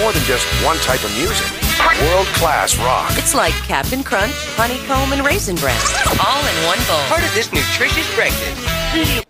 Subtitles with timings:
[0.00, 1.50] More than just one type of music.
[2.02, 3.10] World class rock.
[3.18, 5.76] It's like Cap'n Crunch, honeycomb, and raisin bran,
[6.24, 7.02] all in one bowl.
[7.08, 9.26] Part of this nutritious breakfast.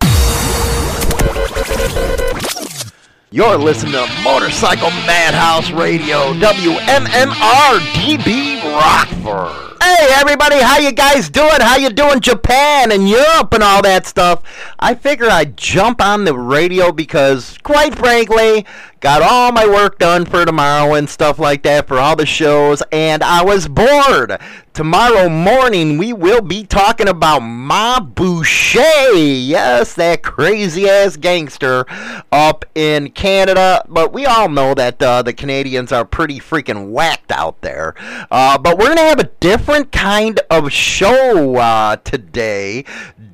[3.31, 9.69] You're listening to Motorcycle Madhouse Radio, WMMR DB Rockford.
[9.81, 11.61] Hey everybody, how you guys doing?
[11.61, 14.43] How you doing Japan and Europe and all that stuff?
[14.77, 18.65] I figure I'd jump on the radio because quite frankly,
[18.99, 22.83] got all my work done for tomorrow and stuff like that for all the shows
[22.91, 24.37] and I was bored.
[24.73, 29.13] Tomorrow morning we will be talking about Mom Boucher.
[29.13, 31.85] Yes, that crazy ass gangster
[32.31, 37.31] up in Canada, but we all know that uh, the Canadians are pretty freaking whacked
[37.31, 37.95] out there.
[38.31, 42.85] Uh, but we're going to have a different kind of show uh, today,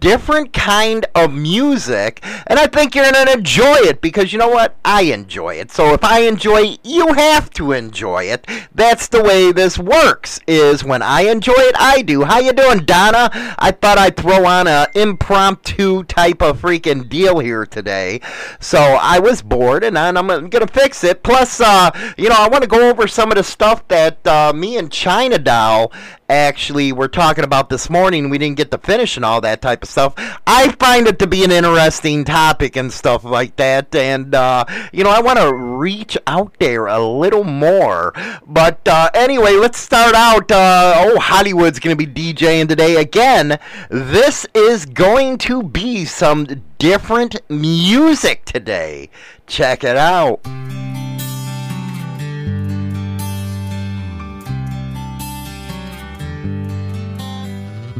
[0.05, 4.49] different kind of music, and I think you're going to enjoy it because you know
[4.49, 4.75] what?
[4.85, 5.71] I enjoy it.
[5.71, 8.47] So if I enjoy you have to enjoy it.
[8.73, 10.39] That's the way this works.
[10.47, 12.23] Is when I enjoy it, I do.
[12.23, 13.29] How you doing, Donna?
[13.57, 18.21] I thought I'd throw on a impromptu type of freaking deal here today.
[18.59, 21.23] So I was bored, and I'm gonna fix it.
[21.23, 24.53] Plus, uh, you know, I want to go over some of the stuff that uh,
[24.53, 25.91] me and China Doll
[26.29, 28.29] actually were talking about this morning.
[28.29, 30.13] We didn't get to finish and all that type of stuff.
[30.47, 33.93] I find it to be an interesting topic and stuff like that.
[33.95, 38.13] And, uh, you know, I want to reach out there a little more.
[38.45, 40.51] But uh, anyway, let's start out.
[40.51, 42.95] Uh, oh, Hollywood's going to be DJing today.
[42.95, 43.59] Again,
[43.89, 46.47] this is going to be some
[46.77, 49.09] different music today.
[49.47, 50.41] Check it out.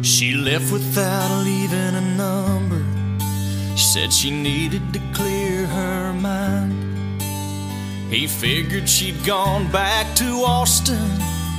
[0.05, 2.85] She left without leaving a number.
[3.75, 7.19] She said she needed to clear her mind.
[8.11, 11.09] He figured she'd gone back to Austin,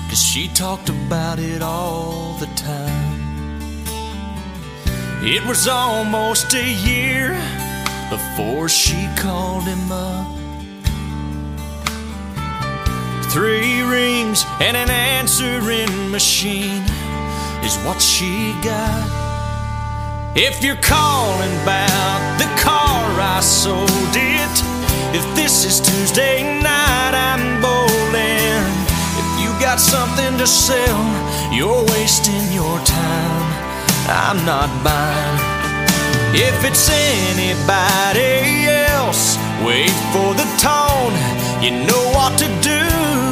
[0.09, 3.21] cause she talked about it all the time.
[5.25, 7.33] It was almost a year
[8.11, 10.29] before she called him up.
[13.33, 16.85] Three rings and an answering machine
[17.67, 19.07] is what she got.
[20.37, 24.57] If you're calling about the car I sold it,
[25.19, 28.63] if this is Tuesday night, I'm bowling.
[29.21, 31.03] If you got something to sell,
[31.53, 33.47] you're wasting your time.
[34.07, 35.39] I'm not buying.
[36.49, 41.15] If it's anybody else, wait for the tone.
[41.65, 43.26] You know what to do.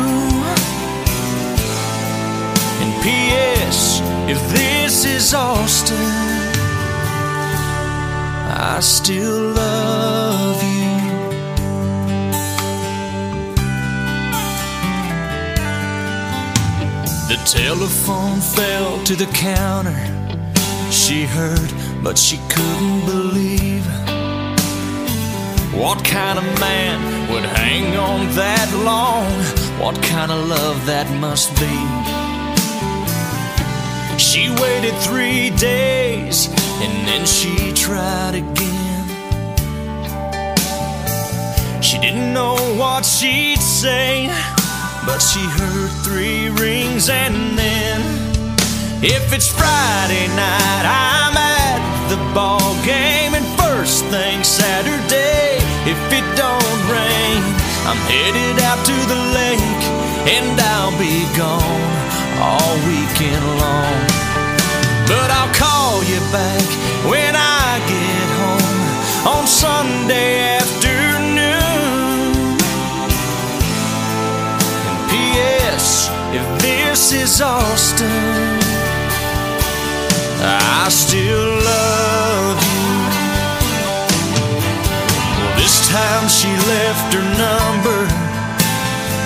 [2.80, 4.00] And P.S.
[4.28, 5.96] If this is Austin,
[8.76, 10.74] I still love you.
[17.28, 20.00] The telephone fell to the counter.
[20.90, 21.70] She heard,
[22.02, 23.86] but she couldn't believe.
[25.74, 29.26] What kind of man would hang on that long?
[29.80, 32.33] What kind of love that must be?
[34.34, 36.48] She waited three days
[36.82, 39.06] and then she tried again.
[41.80, 44.26] She didn't know what she'd say,
[45.06, 48.00] but she heard three rings and then.
[49.04, 56.26] If it's Friday night, I'm at the ball game, and first thing Saturday, if it
[56.34, 57.38] don't rain,
[57.86, 59.82] I'm headed out to the lake,
[60.26, 61.94] and I'll be gone
[62.42, 64.23] all weekend long.
[65.06, 66.64] But I'll call you back
[67.04, 72.56] when I get home on Sunday afternoon.
[74.88, 76.08] And P.S.
[76.32, 78.58] If this is Austin,
[80.40, 82.72] I still love you.
[85.36, 88.08] Well, this time she left her number,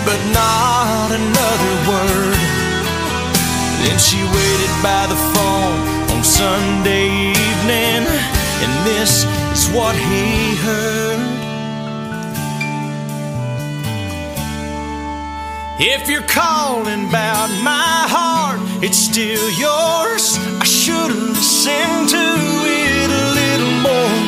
[0.04, 2.57] but not another word.
[3.84, 5.78] Then she waited by the phone
[6.12, 8.02] on Sunday evening,
[8.62, 11.38] and this is what he heard.
[15.80, 20.36] If you're calling about my heart, it's still yours.
[20.60, 22.26] I should've listened to
[22.66, 24.19] it a little more.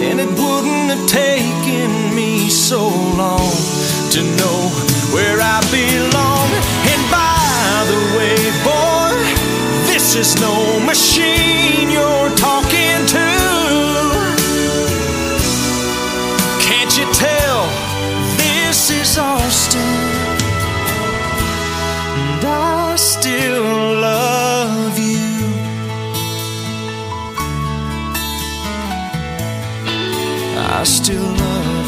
[0.00, 2.88] Then it wouldn't have taken me so
[3.20, 3.52] long
[4.14, 4.58] to know
[5.12, 6.79] where I belong.
[7.90, 9.16] The way, boy,
[9.90, 13.28] this is no machine you're talking to.
[16.66, 17.66] Can't you tell
[18.36, 19.80] this is Austin?
[22.20, 25.48] And I still love you.
[30.78, 31.79] I still love you.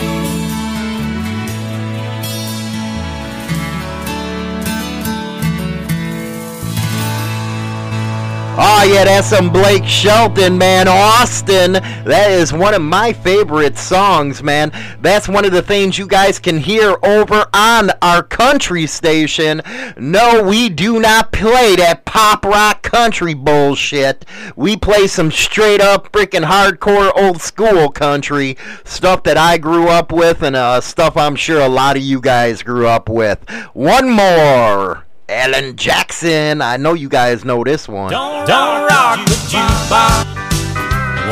[8.55, 10.87] Oh yeah, that's some Blake Shelton, man.
[10.87, 11.73] Austin.
[11.73, 14.71] That is one of my favorite songs, man.
[15.01, 19.63] That's one of the things you guys can hear over on our country station.
[19.97, 24.27] No, we do not play that pop rock country bullshit.
[24.55, 30.13] We play some straight up freaking hardcore old school country stuff that I grew up
[30.13, 33.49] with and uh, stuff I'm sure a lot of you guys grew up with.
[33.73, 35.07] One more.
[35.33, 36.61] Alan Jackson.
[36.61, 38.11] I know you guys know this one.
[38.11, 40.29] Don't, don't rock the jukebox.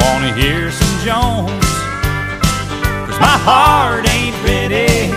[0.01, 1.67] Wanna hear some Jones?
[3.05, 5.13] Cause my heart ain't ready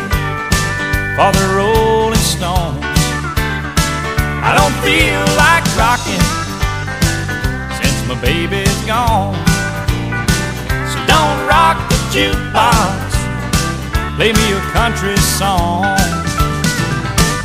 [1.16, 2.84] for the Rolling Stones.
[4.44, 6.28] I don't feel like rocking
[7.80, 9.34] since my baby's gone.
[10.92, 13.16] So don't rock the jukebox.
[14.18, 16.23] Play me a country song.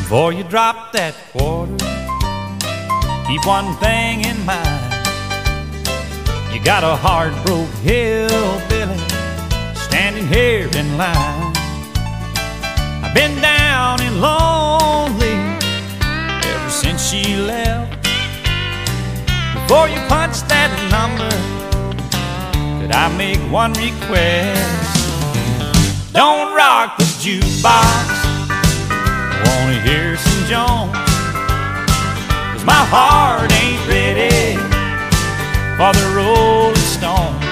[0.09, 1.77] Before you drop that quarter,
[3.29, 4.89] keep one thing in mind.
[6.51, 7.35] You got a hard
[7.85, 8.97] hillbilly
[9.77, 11.53] standing here in line.
[13.05, 15.37] I've been down and lonely
[16.57, 17.93] ever since she left.
[19.53, 21.29] Before you punch that number,
[22.81, 24.57] could I make one request?
[26.15, 28.28] Don't rock the jukebox.
[29.45, 30.97] Wanna hear some Jones?
[32.53, 34.57] Cause my heart ain't ready
[35.79, 37.45] for the Rolling Stones.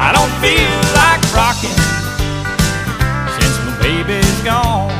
[0.00, 1.78] I don't feel like rocking
[3.36, 4.90] since my baby's gone.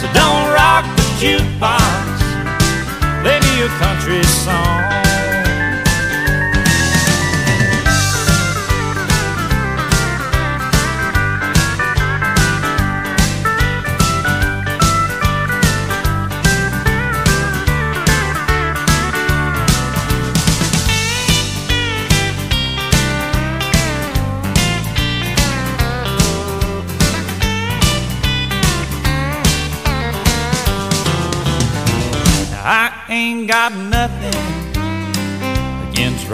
[0.00, 2.14] So don't rock the jukebox,
[3.22, 4.93] play me a country song.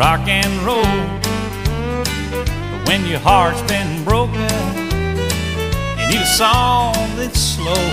[0.00, 0.96] Rock and roll.
[2.72, 4.48] But when your heart's been broken,
[6.00, 7.86] you need a song that's slow.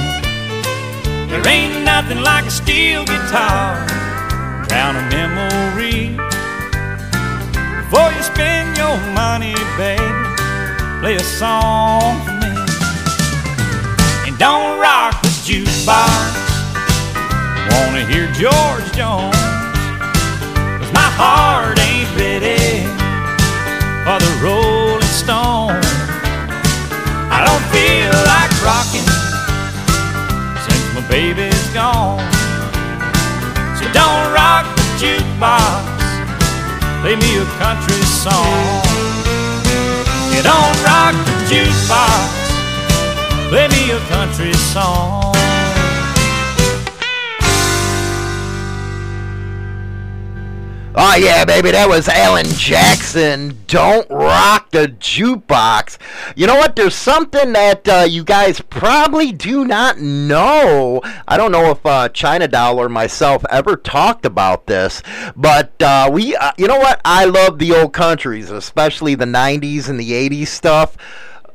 [1.28, 3.86] There ain't nothing like a steel guitar,
[4.70, 6.16] drown a memory.
[7.84, 10.08] Before you spend your money, baby,
[11.02, 12.56] play a song for me.
[14.26, 16.32] And don't rock the jukebox.
[17.70, 19.36] Wanna hear George Jones?
[20.80, 21.87] Cause my heart
[22.18, 22.82] ready
[24.04, 25.78] for the Rolling Stone.
[27.30, 29.10] I don't feel like rocking
[30.66, 32.26] since my baby's gone.
[33.78, 35.86] So don't rock the jukebox,
[37.02, 38.82] play me a country song.
[40.34, 42.30] You don't rock the jukebox,
[43.50, 45.27] play me a country song.
[51.00, 53.56] Oh yeah, baby, that was Alan Jackson.
[53.68, 56.00] Don't rock the jukebox.
[56.36, 56.76] You know what?
[56.76, 61.02] There's something that uh, you guys probably do not know.
[61.28, 65.04] I don't know if uh, China Doll or myself ever talked about this,
[65.36, 67.00] but uh, we, uh, you know what?
[67.06, 70.98] I love the old countries, especially the '90s and the '80s stuff.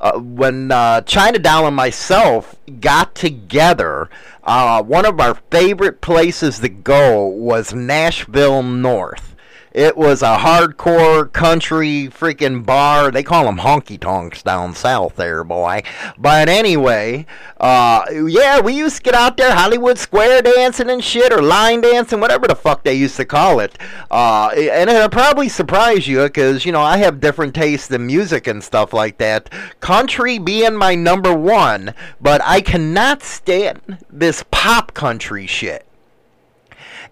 [0.00, 4.08] Uh, when uh, China Doll and myself got together,
[4.44, 9.31] uh, one of our favorite places to go was Nashville North.
[9.74, 13.10] It was a hardcore country freaking bar.
[13.10, 15.82] They call them honky tonks down south there, boy.
[16.18, 17.24] But anyway,
[17.58, 21.80] uh, yeah, we used to get out there Hollywood Square dancing and shit, or line
[21.80, 23.78] dancing, whatever the fuck they used to call it.
[24.10, 28.46] Uh, and it'll probably surprise you because, you know, I have different tastes in music
[28.46, 29.50] and stuff like that.
[29.80, 35.86] Country being my number one, but I cannot stand this pop country shit.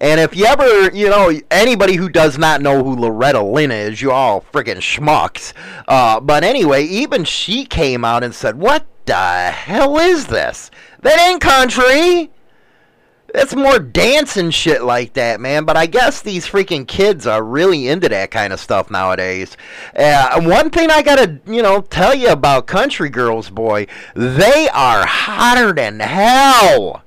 [0.01, 4.01] And if you ever, you know, anybody who does not know who Loretta Lynn is,
[4.01, 5.53] you all freaking schmucks.
[5.87, 10.71] Uh, but anyway, even she came out and said, What the hell is this?
[11.03, 12.31] That ain't country.
[13.33, 15.65] It's more dancing shit like that, man.
[15.65, 19.57] But I guess these freaking kids are really into that kind of stuff nowadays.
[19.95, 25.07] Uh, one thing I gotta, you know, tell you about country girls, boy, they are
[25.07, 27.03] hotter than hell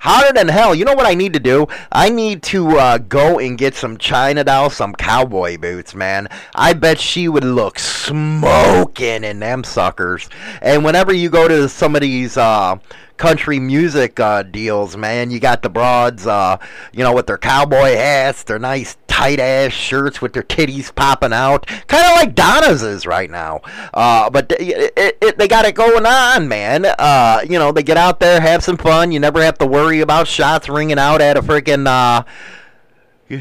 [0.00, 0.74] hotter than hell.
[0.74, 1.66] You know what I need to do?
[1.92, 6.28] I need to uh, go and get some China doll, some cowboy boots, man.
[6.54, 10.28] I bet she would look smoking in them suckers.
[10.62, 12.78] And whenever you go to some of these uh,
[13.18, 15.30] country music uh, deals, man.
[15.30, 16.56] You got the broads, uh,
[16.92, 21.32] you know, with their cowboy hats, their nice tight ass shirts with their titties popping
[21.32, 23.60] out, kind of like Donna's is right now.
[23.92, 26.86] Uh, but it, it, it, they got it going on, man.
[26.86, 29.10] Uh, you know, they get out there, have some fun.
[29.10, 32.22] You never have to worry about shots ringing out at a freaking uh,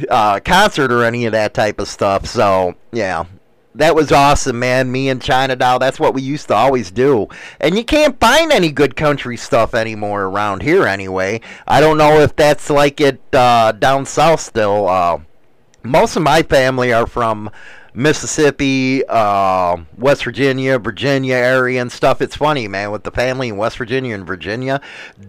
[0.10, 2.26] uh, concert or any of that type of stuff.
[2.26, 3.26] So yeah,
[3.76, 4.92] that was awesome, man.
[4.92, 7.28] Me and China Doll, that's what we used to always do.
[7.60, 11.42] And you can't find any good country stuff anymore around here, anyway.
[11.68, 14.90] I don't know if that's like it uh, down south still.
[14.90, 15.20] Uh,
[15.88, 17.50] most of my family are from
[17.98, 22.22] Mississippi, uh, West Virginia, Virginia area and stuff.
[22.22, 24.82] It's funny, man, with the family in West Virginia and Virginia.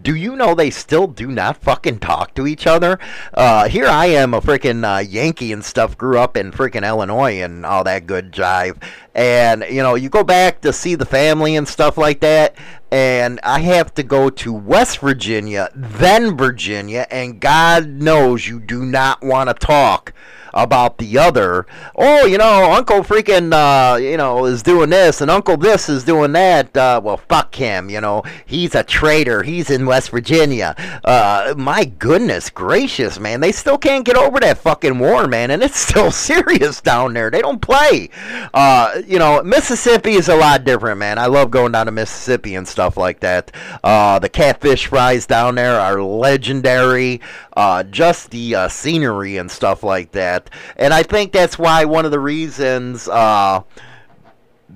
[0.03, 2.99] Do you know they still do not fucking talk to each other?
[3.33, 7.41] Uh, here I am, a freaking uh, Yankee and stuff, grew up in freaking Illinois
[7.41, 8.77] and all that good jive.
[9.15, 12.55] And, you know, you go back to see the family and stuff like that,
[12.93, 18.85] and I have to go to West Virginia, then Virginia, and God knows you do
[18.85, 20.12] not want to talk
[20.55, 21.67] about the other.
[21.97, 26.05] Oh, you know, Uncle freaking, uh, you know, is doing this, and Uncle this is
[26.05, 26.76] doing that.
[26.76, 27.90] Uh, well, fuck him.
[27.90, 29.43] You know, he's a traitor.
[29.43, 30.75] He's in West Virginia.
[31.05, 35.62] Uh, my goodness gracious, man, they still can't get over that fucking war, man, and
[35.62, 37.31] it's still serious down there.
[37.31, 38.11] They don't play.
[38.55, 41.19] Uh, you know, Mississippi is a lot different, man.
[41.19, 43.52] I love going down to Mississippi and stuff like that.
[43.83, 47.21] Uh, the catfish fries down there are legendary.
[47.57, 50.38] Uh, just the scenery and stuff like that.
[50.76, 53.62] And I think that's why one of the reasons uh,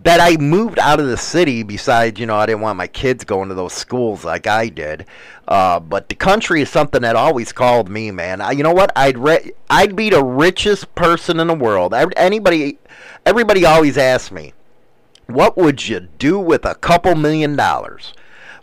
[0.03, 3.25] that I moved out of the city, besides, you know, I didn't want my kids
[3.25, 5.07] going to those schools like I did.
[5.47, 8.41] Uh, but the country is something that always called me, man.
[8.41, 8.91] I, you know what?
[8.97, 11.95] I'd re- I'd be the richest person in the world.
[11.95, 12.79] Anybody,
[13.27, 14.55] everybody always asks me,
[15.27, 18.15] what would you do with a couple million dollars?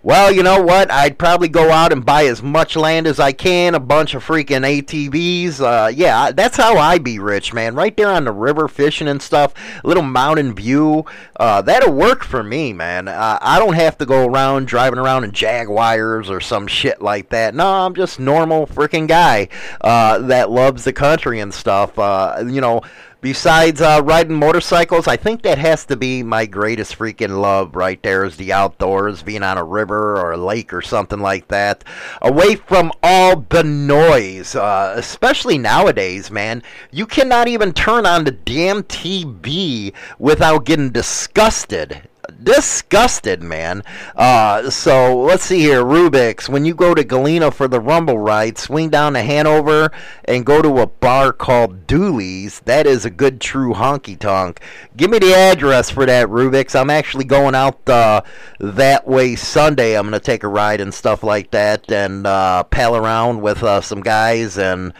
[0.02, 0.90] Well, you know what?
[0.90, 4.26] I'd probably go out and buy as much land as I can, a bunch of
[4.26, 5.60] freaking ATVs.
[5.60, 7.76] Uh, yeah, that's how I be rich, man.
[7.76, 9.54] Right there on the river fishing and stuff,
[9.84, 11.06] little mountain view.
[11.38, 13.10] Uh, that'll work for me, man.
[13.10, 17.30] Uh, I don't have to go around driving around in Jaguars or some shit like
[17.30, 17.54] that.
[17.54, 19.50] No, I'm just normal freaking guy
[19.82, 22.00] uh, that loves the country and stuff.
[22.00, 22.82] Uh, you know
[23.22, 28.02] Besides uh, riding motorcycles, I think that has to be my greatest freaking love right
[28.02, 31.84] there is the outdoors, being on a river or a lake or something like that.
[32.22, 36.64] Away from all the noise, uh, especially nowadays, man.
[36.92, 42.09] You cannot even turn on the damn TV without getting disgusted
[42.44, 43.84] disgusted, man.
[44.16, 46.50] Uh, so let's see here, Rubik's.
[46.50, 49.92] When you go to Galena for the Rumble ride, swing down to Hanover
[50.26, 52.60] and go to a bar called Dooley's.
[52.62, 54.62] That is a good true honky tonk.
[54.96, 56.76] Give me the address for that, Rubik's.
[56.76, 58.22] I'm actually going out uh,
[58.60, 59.98] that way Sunday.
[59.98, 63.82] I'm gonna take a ride and stuff like that, and uh, pal around with uh,
[63.82, 64.94] some guys and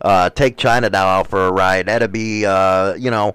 [0.00, 1.86] uh, take China Doll out for a ride.
[1.86, 3.34] That'd be, uh, you know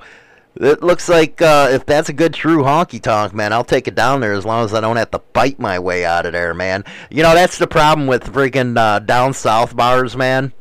[0.55, 3.95] it looks like uh, if that's a good true honky tonk, man, I'll take it
[3.95, 6.53] down there as long as I don't have to bite my way out of there,
[6.53, 6.83] man.
[7.09, 10.53] You know, that's the problem with freaking uh, down south bars, man.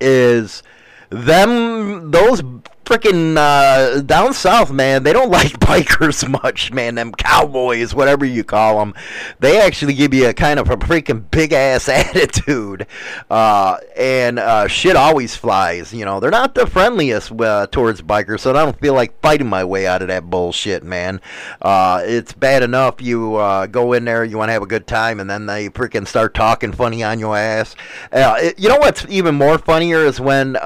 [0.00, 0.62] Is
[1.08, 2.42] them those
[2.86, 6.94] freaking uh, down south, man, they don't like bikers much, man.
[6.94, 8.94] Them cowboys, whatever you call them,
[9.40, 12.86] they actually give you a kind of a freaking big ass attitude,
[13.28, 15.92] uh, and uh, shit always flies.
[15.92, 19.48] You know, they're not the friendliest uh, towards bikers, so I don't feel like fighting
[19.48, 21.20] my way out of that bullshit, man.
[21.60, 24.86] Uh, it's bad enough you uh, go in there, you want to have a good
[24.86, 27.74] time, and then they freaking start talking funny on your ass.
[28.12, 30.56] It, you know what's even more funnier is when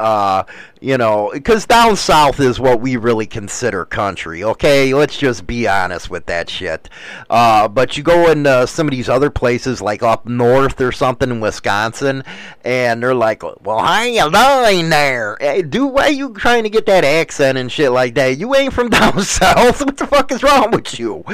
[0.81, 4.43] you know, because down south is what we really consider country.
[4.43, 6.89] Okay, let's just be honest with that shit.
[7.29, 11.31] Uh, but you go into some of these other places, like up north or something
[11.31, 12.25] in Wisconsin,
[12.65, 15.37] and they're like, "Well, how you doing there?
[15.41, 18.39] Hey, dude, why you trying to get that accent and shit like that?
[18.39, 19.85] You ain't from down south.
[19.85, 21.25] What the fuck is wrong with you?"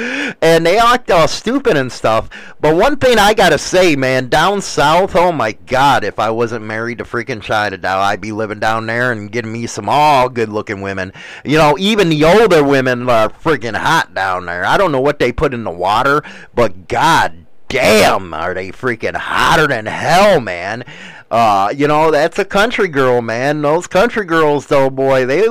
[0.41, 2.29] And they act all stupid and stuff.
[2.59, 6.65] But one thing I gotta say, man, down south, oh my god, if I wasn't
[6.65, 10.49] married to freaking China I'd be living down there and getting me some all good
[10.49, 11.13] looking women.
[11.45, 14.65] You know, even the older women are freaking hot down there.
[14.65, 16.23] I don't know what they put in the water,
[16.55, 20.83] but god damn, are they freaking hotter than hell, man.
[21.29, 23.61] Uh, you know, that's a country girl, man.
[23.61, 25.43] Those country girls, though, boy, they,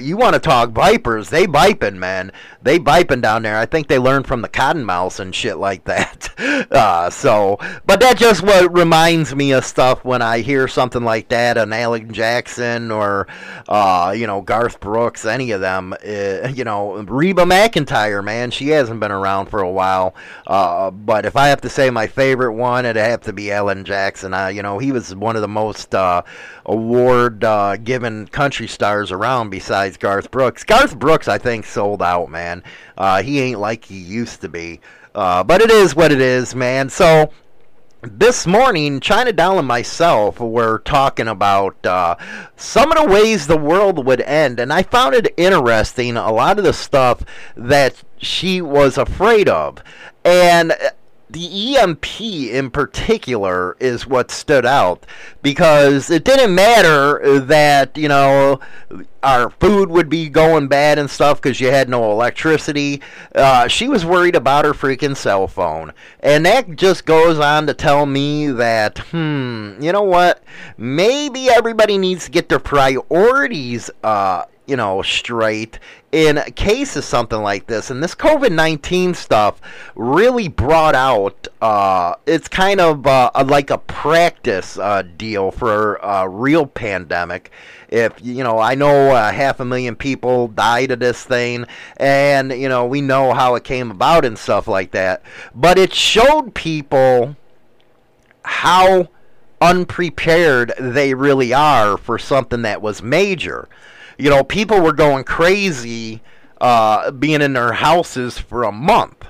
[0.00, 1.28] you want to talk vipers?
[1.28, 2.32] They viping, man.
[2.62, 3.56] They viping down there.
[3.56, 6.28] I think they learned from the cottonmouths and shit like that.
[6.70, 11.28] Uh, so, but that just what reminds me of stuff when I hear something like
[11.28, 13.26] that, an Alan Jackson or,
[13.68, 15.92] uh, you know, Garth Brooks, any of them.
[15.92, 20.14] Uh, you know, Reba McEntire, man, she hasn't been around for a while.
[20.46, 23.84] Uh, but if I have to say my favorite one, it'd have to be Alan
[23.84, 24.32] Jackson.
[24.32, 26.22] Uh, you know, he was one of the most uh,
[26.66, 30.64] award uh, given country stars around besides Garth Brooks.
[30.64, 32.62] Garth Brooks, I think, sold out, man.
[32.96, 34.80] Uh, he ain't like he used to be.
[35.14, 36.88] Uh, but it is what it is, man.
[36.88, 37.30] So
[38.02, 42.16] this morning, China Doll and myself were talking about uh,
[42.56, 46.58] some of the ways the world would end, and I found it interesting a lot
[46.58, 47.22] of the stuff
[47.56, 49.82] that she was afraid of.
[50.24, 50.72] And
[51.32, 55.06] the EMP in particular is what stood out
[55.42, 58.60] because it didn't matter that, you know,
[59.22, 63.00] our food would be going bad and stuff because you had no electricity.
[63.34, 65.92] Uh, she was worried about her freaking cell phone.
[66.20, 70.42] And that just goes on to tell me that, hmm, you know what?
[70.76, 75.80] Maybe everybody needs to get their priorities uh, you know, straight
[76.12, 77.90] in case of something like this.
[77.90, 79.60] And this COVID 19 stuff
[79.96, 85.96] really brought out, uh, it's kind of uh, a, like a practice uh, deal for
[85.96, 87.50] a real pandemic.
[87.88, 92.52] If, you know, I know uh, half a million people died of this thing, and,
[92.52, 95.24] you know, we know how it came about and stuff like that.
[95.52, 97.34] But it showed people
[98.44, 99.08] how
[99.60, 103.68] unprepared they really are for something that was major
[104.20, 106.20] you know, people were going crazy
[106.60, 109.26] uh, being in their houses for a month.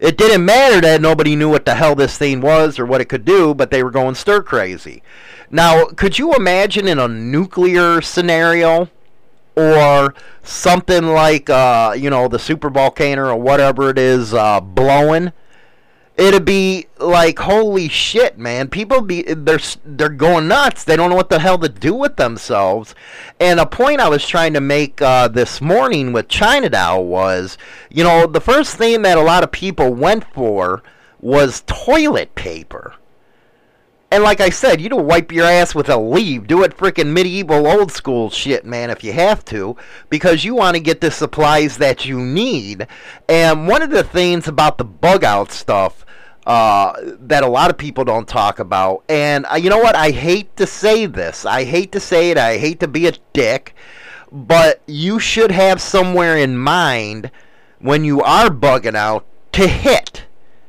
[0.00, 3.04] It didn't matter that nobody knew what the hell this thing was or what it
[3.10, 5.02] could do, but they were going stir crazy.
[5.50, 8.88] Now, could you imagine in a nuclear scenario
[9.56, 15.32] or something like, uh, you know, the super volcano or whatever it is uh, blowing?
[16.20, 21.16] It'd be like holy shit man people be they're they're going nuts they don't know
[21.16, 22.94] what the hell to do with themselves
[23.40, 27.56] and a point i was trying to make uh, this morning with china doll was
[27.88, 30.82] you know the first thing that a lot of people went for
[31.20, 32.94] was toilet paper
[34.12, 36.48] and like I said, you don't wipe your ass with a leaf.
[36.48, 39.76] Do it freaking medieval old school shit, man, if you have to,
[40.08, 42.88] because you want to get the supplies that you need.
[43.28, 46.04] And one of the things about the bug out stuff
[46.50, 49.04] uh, that a lot of people don't talk about.
[49.08, 49.94] And uh, you know what?
[49.94, 51.46] I hate to say this.
[51.46, 52.38] I hate to say it.
[52.38, 53.72] I hate to be a dick.
[54.32, 57.30] But you should have somewhere in mind
[57.78, 60.24] when you are bugging out to hit.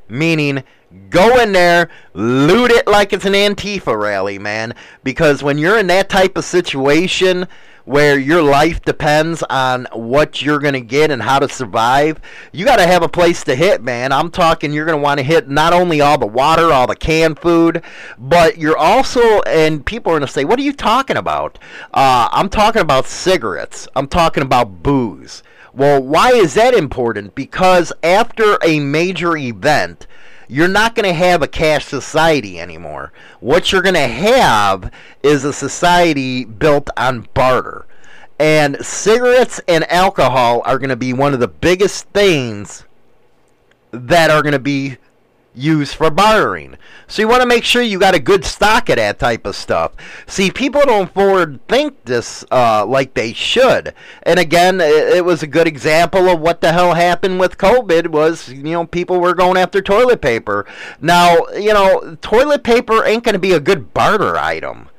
[0.08, 0.63] Meaning,
[1.10, 4.76] go in there, loot it like it's an Antifa rally, man.
[5.04, 7.48] Because when you're in that type of situation,
[7.86, 12.20] where your life depends on what you're going to get and how to survive,
[12.52, 14.12] you got to have a place to hit, man.
[14.12, 16.96] I'm talking you're going to want to hit not only all the water, all the
[16.96, 17.84] canned food,
[18.17, 21.58] but you're also, and people are going to say, what are you talking about?
[21.94, 23.88] Uh, I'm talking about cigarettes.
[23.96, 25.44] I'm talking about booze.
[25.74, 27.34] Well, why is that important?
[27.34, 30.06] Because after a major event,
[30.52, 33.14] you're not going to have a cash society anymore.
[33.40, 34.92] What you're going to have
[35.24, 37.86] is a society built on barter.
[38.38, 42.84] And cigarettes and alcohol are going to be one of the biggest things
[43.92, 44.98] that are going to be
[45.54, 46.78] used for bartering.
[47.08, 49.56] So you want to make sure you got a good stock of that type of
[49.56, 49.94] stuff.
[50.26, 53.94] See, people don't forward think this uh, like they should.
[54.24, 58.08] And again, it, it, was a good example of what the hell happened with COVID.
[58.08, 60.66] Was you know people were going after toilet paper.
[61.00, 64.90] Now you know toilet paper ain't going to be a good barter item.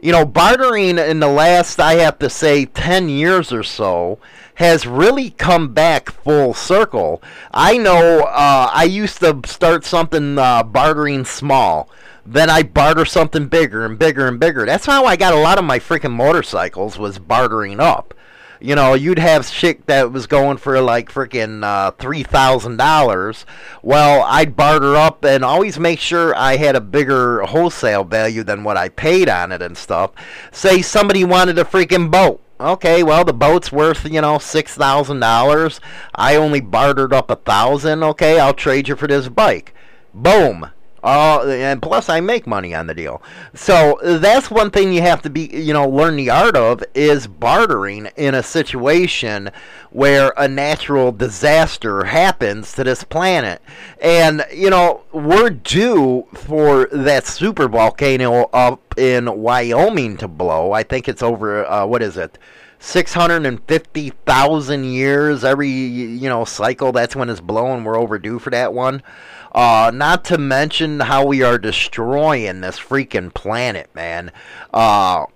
[0.00, 4.18] You know, bartering in the last, I have to say, 10 years or so
[4.54, 7.22] has really come back full circle.
[7.52, 11.90] I know uh, I used to start something uh, bartering small.
[12.26, 14.66] Then I barter something bigger and bigger and bigger.
[14.66, 18.14] That's how I got a lot of my freaking motorcycles was bartering up.
[18.60, 23.46] You know, you'd have shit that was going for like freaking uh, three thousand dollars.
[23.82, 28.64] Well, I'd barter up and always make sure I had a bigger wholesale value than
[28.64, 30.10] what I paid on it and stuff.
[30.50, 35.20] Say somebody wanted a freaking boat okay, well the boat's worth you know six thousand
[35.20, 35.80] dollars.
[36.14, 38.02] I only bartered up a thousand.
[38.02, 39.74] Okay, I'll trade you for this bike.
[40.12, 40.70] Boom.
[41.08, 43.22] Uh, and plus, I make money on the deal.
[43.54, 47.26] So that's one thing you have to be, you know, learn the art of is
[47.26, 49.50] bartering in a situation
[49.90, 53.62] where a natural disaster happens to this planet.
[54.02, 60.72] And you know, we're due for that super volcano up in Wyoming to blow.
[60.72, 61.64] I think it's over.
[61.64, 62.36] Uh, what is it?
[62.80, 69.02] 650,000 years every you know cycle that's when it's blowing we're overdue for that one
[69.52, 74.30] uh, not to mention how we are destroying this freaking planet man.
[74.72, 75.26] Uh,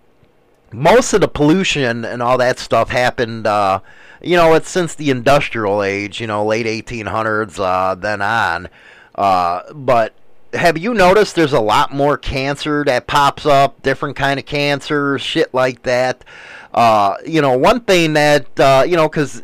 [0.72, 3.78] most of the pollution and all that stuff happened uh,
[4.22, 8.68] you know it's since the industrial age you know late 1800s uh, then on.
[9.14, 10.14] Uh, but
[10.54, 15.18] have you noticed there's a lot more cancer that pops up different kind of cancer
[15.18, 16.24] shit like that?
[16.74, 19.42] Uh, you know, one thing that, uh, you know, because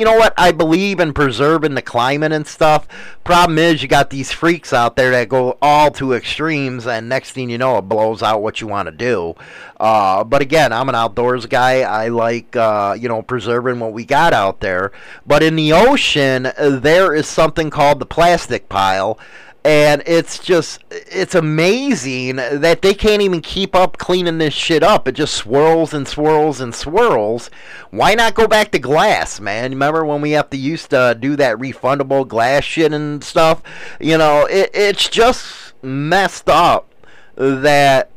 [0.00, 0.32] you know what?
[0.38, 2.88] I believe in preserving the climate and stuff.
[3.22, 7.32] Problem is, you got these freaks out there that go all to extremes, and next
[7.32, 9.34] thing you know, it blows out what you want to do.
[9.78, 11.82] Uh, but again, I'm an outdoors guy.
[11.82, 14.90] I like, uh, you know, preserving what we got out there.
[15.26, 19.18] But in the ocean, there is something called the plastic pile
[19.64, 25.06] and it's just it's amazing that they can't even keep up cleaning this shit up.
[25.06, 27.50] It just swirls and swirls and swirls.
[27.90, 29.70] Why not go back to glass man?
[29.70, 33.62] Remember when we have to used to do that refundable glass shit and stuff?
[34.00, 36.88] You know it, it's just messed up
[37.34, 38.10] that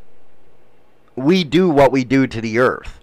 [1.16, 3.00] we do what we do to the earth.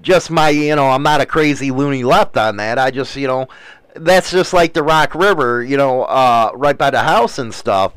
[0.00, 2.78] Just my you know i'm not a crazy loony left on that.
[2.78, 3.48] I just you know
[3.94, 7.92] that's just like the Rock River, you know, uh, right by the house and stuff.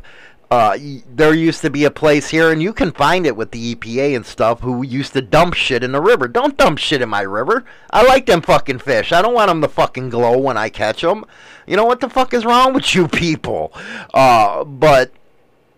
[0.50, 0.78] Uh,
[1.08, 4.18] there used to be a place here, and you can find it with the EPA
[4.18, 6.28] and stuff, who used to dump shit in the river.
[6.28, 7.64] Don't dump shit in my river.
[7.90, 9.14] I like them fucking fish.
[9.14, 11.24] I don't want them to fucking glow when I catch them.
[11.66, 13.72] You know what the fuck is wrong with you people?
[14.14, 15.14] Uh, but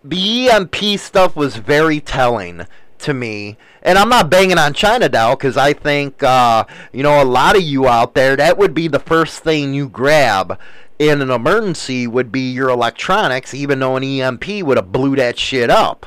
[0.02, 2.66] the EMP stuff was very telling
[3.04, 3.56] to me.
[3.82, 7.56] And I'm not banging on China Doll because I think, uh, you know, a lot
[7.56, 10.58] of you out there, that would be the first thing you grab
[10.98, 15.38] in an emergency would be your electronics, even though an EMP would have blew that
[15.38, 16.06] shit up.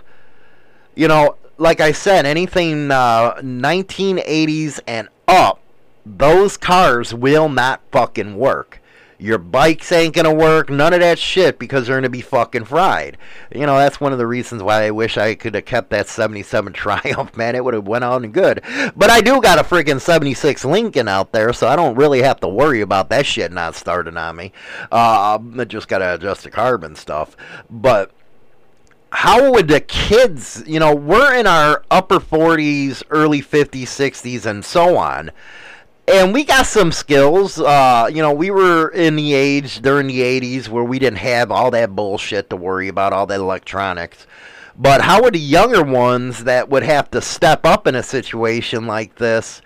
[0.96, 5.60] You know, like I said, anything uh, 1980s and up,
[6.06, 8.77] those cars will not fucking work.
[9.20, 13.18] Your bikes ain't gonna work, none of that shit because they're gonna be fucking fried.
[13.52, 16.08] You know, that's one of the reasons why I wish I could have kept that
[16.08, 17.56] 77 Triumph, man.
[17.56, 18.62] It would have went on good.
[18.96, 22.40] But I do got a freaking 76 Lincoln out there, so I don't really have
[22.42, 24.52] to worry about that shit not starting on me.
[24.92, 27.36] Uh, I just gotta adjust the carbon stuff.
[27.72, 28.12] But
[29.12, 34.64] how would the kids, you know, we're in our upper 40s, early 50s, 60s, and
[34.64, 35.32] so on
[36.08, 37.60] and we got some skills.
[37.60, 41.52] Uh, you know, we were in the age during the 80s where we didn't have
[41.52, 44.26] all that bullshit to worry about, all that electronics.
[44.78, 48.86] But how would the younger ones that would have to step up in a situation
[48.86, 49.62] like this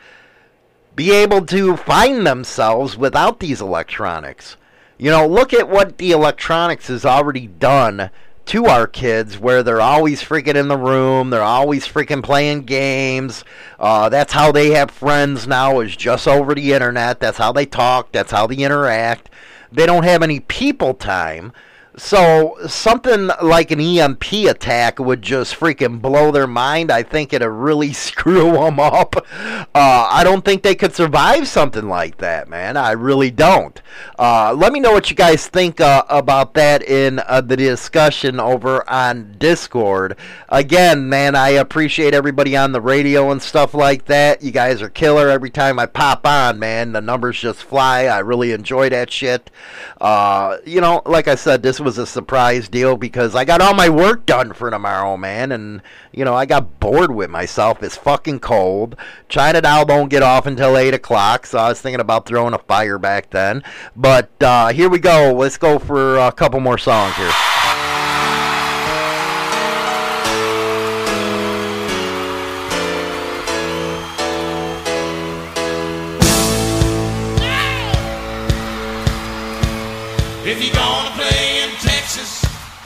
[0.95, 4.57] be able to find themselves without these electronics?
[4.97, 8.09] You know, look at what the electronics has already done
[8.45, 13.43] to our kids where they're always freaking in the room, they're always freaking playing games.
[13.79, 17.19] Uh, that's how they have friends now, is just over the internet.
[17.19, 19.29] That's how they talk, that's how they interact.
[19.71, 21.53] They don't have any people time.
[21.97, 26.89] So something like an EMP attack would just freaking blow their mind.
[26.89, 29.15] I think it'd really screw them up.
[29.17, 32.77] Uh, I don't think they could survive something like that, man.
[32.77, 33.81] I really don't.
[34.17, 38.39] Uh, let me know what you guys think uh, about that in uh, the discussion
[38.39, 40.15] over on Discord.
[40.47, 44.41] Again, man, I appreciate everybody on the radio and stuff like that.
[44.41, 46.93] You guys are killer every time I pop on, man.
[46.93, 48.05] The numbers just fly.
[48.05, 49.51] I really enjoy that shit.
[49.99, 53.73] Uh, you know, like I said, this was a surprise deal because I got all
[53.73, 57.83] my work done for tomorrow, man, and you know I got bored with myself.
[57.83, 58.95] It's fucking cold.
[59.29, 62.59] China Doll don't get off until eight o'clock, so I was thinking about throwing a
[62.59, 63.63] fire back then.
[63.95, 65.33] But uh, here we go.
[65.33, 67.31] Let's go for a couple more songs here.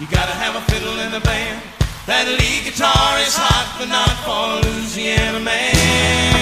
[0.06, 1.62] You gotta have a fiddle in the band.
[2.06, 6.35] That lead guitar is hot, but not for Louisiana man.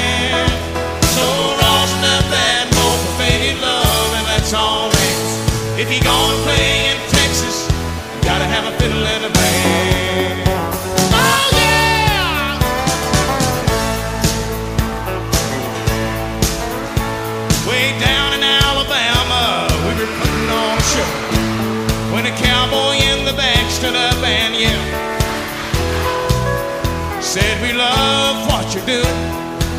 [28.85, 29.03] You're.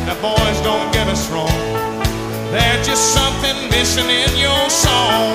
[0.05, 1.49] Now, boys, don't get us wrong.
[2.51, 5.33] There's just something missing in your song.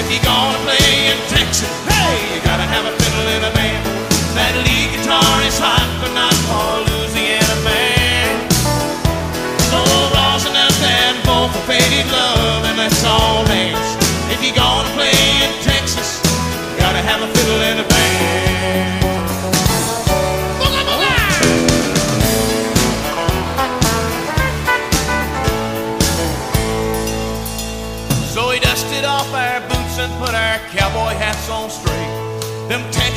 [0.00, 0.77] If you're gonna play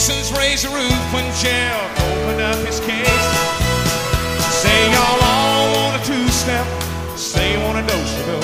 [0.02, 3.26] Them raised the roof when Jeff opened up his case.
[4.50, 6.66] Say y'all all want a two-step,
[7.16, 8.38] say you want a do-si-do.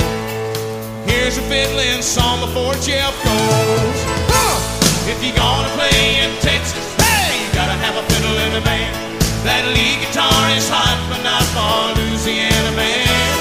[1.09, 3.99] Here's a fiddling song before Jeff goes.
[4.29, 5.09] Huh!
[5.09, 8.93] If you're gonna play in Texas, hey, you gotta have a fiddle in the band.
[9.41, 13.33] That lead guitar is hot, but not for Louisiana man.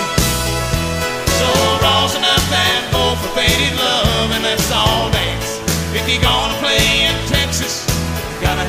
[1.36, 1.48] So
[1.84, 5.60] rosin up and bowl for faded love, and let's all dance.
[5.92, 6.55] If you're gonna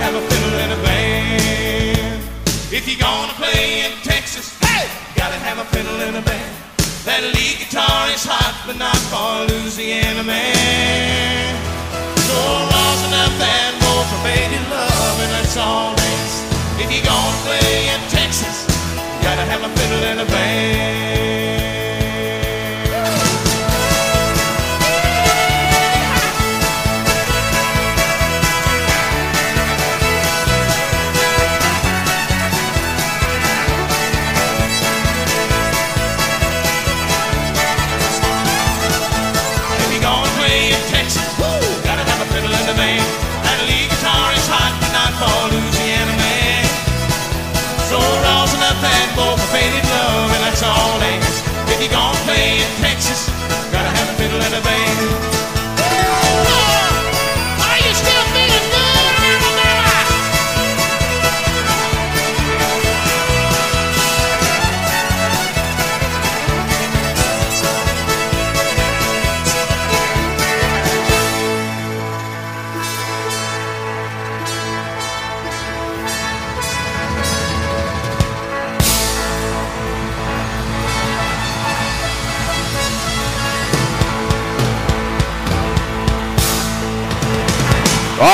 [0.08, 2.24] have a fiddle in a band.
[2.72, 4.88] If you're gonna play in Texas, hey,
[5.20, 6.56] gotta have a fiddle in a band.
[7.04, 11.52] That lead guitar is hot, but not for Louisiana man.
[12.24, 12.40] So
[12.72, 16.36] rosin up and bowl for faded love, and let's all dance.
[16.80, 18.64] If you're gonna play in Texas,
[19.20, 21.07] gotta have a fiddle in a band.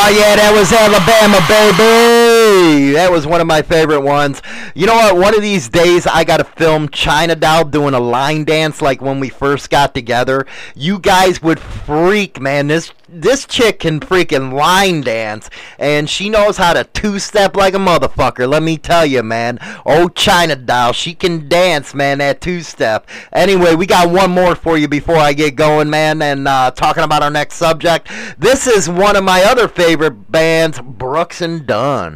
[0.06, 2.92] Oh yeah, that was Alabama, baby.
[2.92, 4.42] That was one of my favorite ones.
[4.76, 5.18] You know what?
[5.18, 9.20] One of these days, I gotta film China Doll doing a line dance like when
[9.20, 10.48] we first got together.
[10.76, 12.68] You guys would freak, man.
[12.68, 17.76] This this chick can freaking line dance, and she knows how to two step like
[17.76, 18.50] a motherfucker.
[18.50, 19.60] Let me tell you, man.
[19.86, 22.18] Oh, China Doll, she can dance, man.
[22.18, 23.08] That two step.
[23.32, 26.24] Anyway, we got one more for you before I get going, man.
[26.24, 28.10] And uh, talking about our next subject,
[28.40, 32.16] this is one of my other favorite bands, Brooks and Dunn.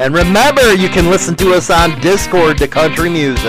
[0.00, 3.44] And remember, you can listen to us on Discord to country music.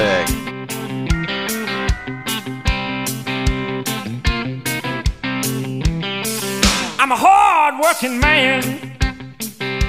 [7.00, 8.98] I'm a hard working man.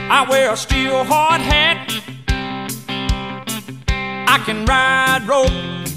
[0.09, 1.90] I wear a steel hard hat.
[4.29, 5.51] I can ride rope,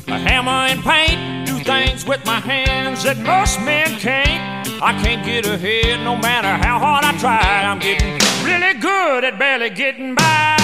[0.08, 4.70] a hammer and paint, things with my hands that most men can't.
[4.82, 7.64] I can't get ahead no matter how hard I try.
[7.66, 10.58] I'm getting really good at barely getting by.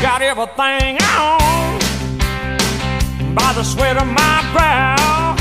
[0.00, 1.80] Got everything I own
[3.34, 5.34] by the sweat of my brow.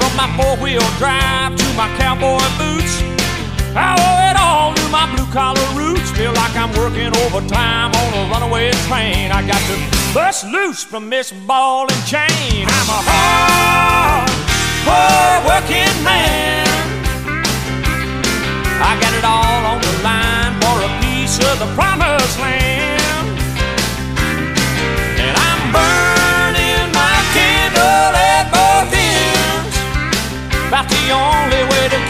[0.00, 3.02] From my four-wheel drive to my cowboy boots,
[3.76, 6.10] I owe it all to my blue-collar roots.
[6.10, 9.30] Feel like I'm working overtime on a runaway train.
[9.30, 9.76] I got to
[10.12, 12.66] bust loose from this ball and chain.
[12.66, 14.30] I'm a hard,
[14.82, 16.66] hard working man.
[18.82, 23.38] I got it all on the line for a piece of the promised land.
[25.14, 29.76] And I'm burning my candle at both ends.
[30.66, 32.09] About the only way to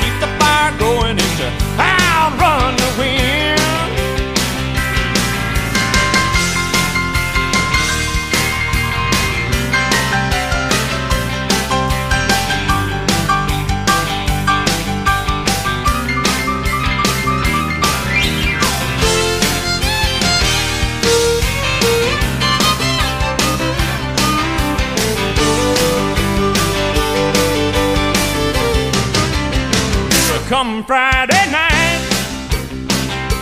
[30.50, 32.02] come Friday night,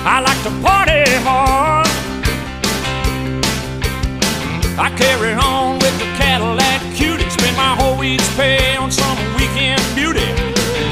[0.04, 1.88] I like to party hard.
[4.76, 9.80] I carry on with the Cadillac cutie, spend my whole week's pay on some weekend
[9.96, 10.28] beauty.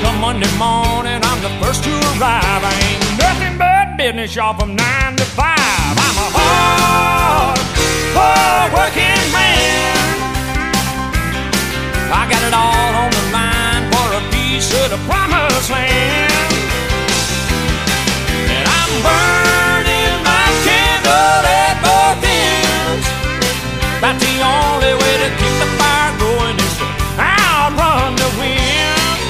[0.01, 2.63] Come Monday morning, I'm the first to arrive.
[2.65, 5.95] I ain't nothing but business, y'all, from nine to five.
[6.01, 7.59] I'm a hard,
[8.17, 10.17] hard working man.
[12.09, 13.16] I got it all on
[14.75, 16.33] of the promised land.
[18.51, 23.07] And I'm burning my candle at both ends.
[23.99, 26.87] About the only way to keep the fire going is to
[27.23, 29.21] outrun the wind.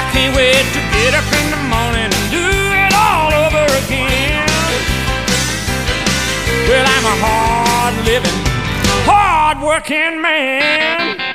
[0.00, 2.46] I can't wait to get up in the morning and do
[2.84, 4.48] it all over again.
[6.68, 8.40] Well, I'm a hard living,
[9.04, 11.33] hard working man.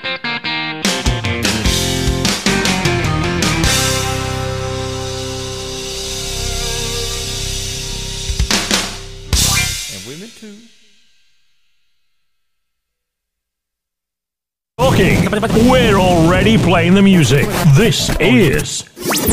[14.79, 15.27] Okay,
[15.69, 17.45] we're already playing the music.
[17.75, 18.85] This is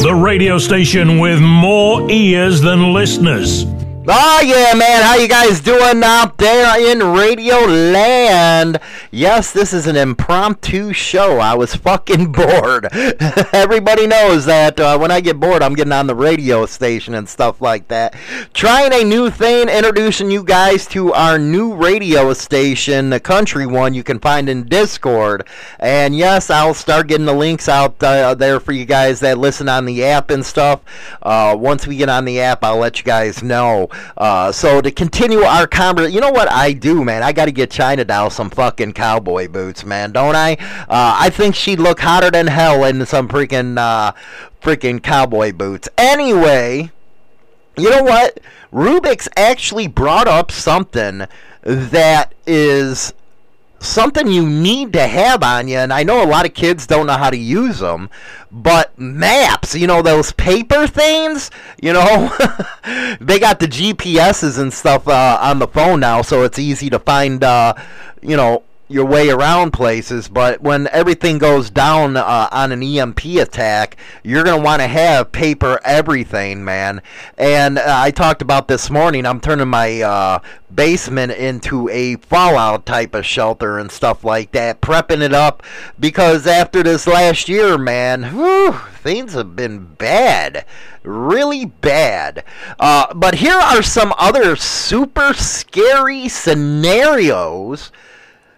[0.03, 3.65] the radio station with more ears than listeners.
[4.09, 5.03] Oh yeah, man!
[5.03, 8.79] How you guys doing out there in Radio Land?
[9.11, 11.41] Yes, this is an impromptu show.
[11.41, 12.87] I was fucking bored.
[12.93, 17.29] Everybody knows that uh, when I get bored, I'm getting on the radio station and
[17.29, 18.15] stuff like that.
[18.55, 23.93] Trying a new thing, introducing you guys to our new radio station, the country one.
[23.93, 25.49] You can find in Discord.
[25.81, 29.69] And yes, I'll start getting the links out uh, there for you guys that listen
[29.69, 30.81] on the app and stuff.
[31.23, 33.89] Uh, once we get on the app, I'll let you guys know.
[34.17, 37.23] Uh, so to continue our conversation, you know what I do, man?
[37.23, 40.55] I got to get China Doll some fucking cowboy boots, man, don't I?
[40.89, 44.13] Uh, I think she'd look hotter than hell in some freaking, uh,
[44.61, 45.89] freaking cowboy boots.
[45.97, 46.91] Anyway,
[47.77, 48.41] you know what?
[48.73, 51.27] Rubik's actually brought up something
[51.63, 53.13] that is
[53.87, 57.07] something you need to have on you and i know a lot of kids don't
[57.07, 58.11] know how to use them
[58.51, 62.29] but maps you know those paper things you know
[63.21, 66.99] they got the gps's and stuff uh, on the phone now so it's easy to
[66.99, 67.75] find uh,
[68.23, 73.25] you know your way around places, but when everything goes down uh, on an EMP
[73.25, 77.03] attack, you're going to want to have paper everything, man.
[77.37, 80.39] And uh, I talked about this morning, I'm turning my uh,
[80.73, 85.65] basement into a fallout type of shelter and stuff like that, prepping it up
[85.99, 88.73] because after this last year, man, whew,
[89.03, 90.65] things have been bad.
[91.03, 92.45] Really bad.
[92.79, 97.91] Uh, but here are some other super scary scenarios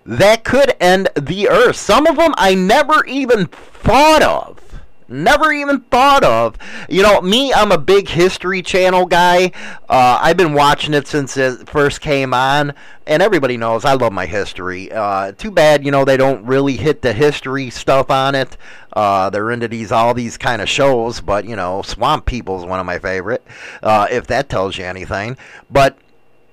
[0.09, 1.77] that could end the earth.
[1.77, 4.59] Some of them I never even thought of.
[5.07, 6.57] Never even thought of.
[6.89, 9.53] You know, me, I'm a big History Channel guy.
[9.89, 12.73] Uh, I've been watching it since it first came on,
[13.07, 14.91] and everybody knows I love my history.
[14.91, 18.57] Uh, too bad, you know, they don't really hit the history stuff on it.
[18.95, 22.65] Uh, they're into these all these kind of shows, but you know, Swamp People is
[22.65, 23.45] one of my favorite.
[23.83, 25.37] Uh, if that tells you anything,
[25.71, 25.99] but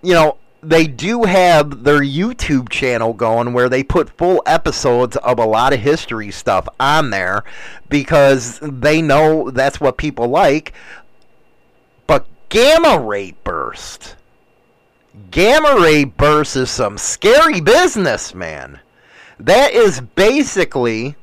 [0.01, 0.37] you know,
[0.69, 5.73] they do have their YouTube channel going where they put full episodes of a lot
[5.73, 7.43] of history stuff on there
[7.87, 10.73] because they know that's what people like.
[12.07, 14.15] But gamma ray burst.
[15.31, 18.79] Gamma ray burst is some scary business, man.
[19.39, 21.15] That is basically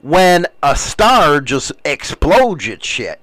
[0.00, 3.20] when a star just explodes its shit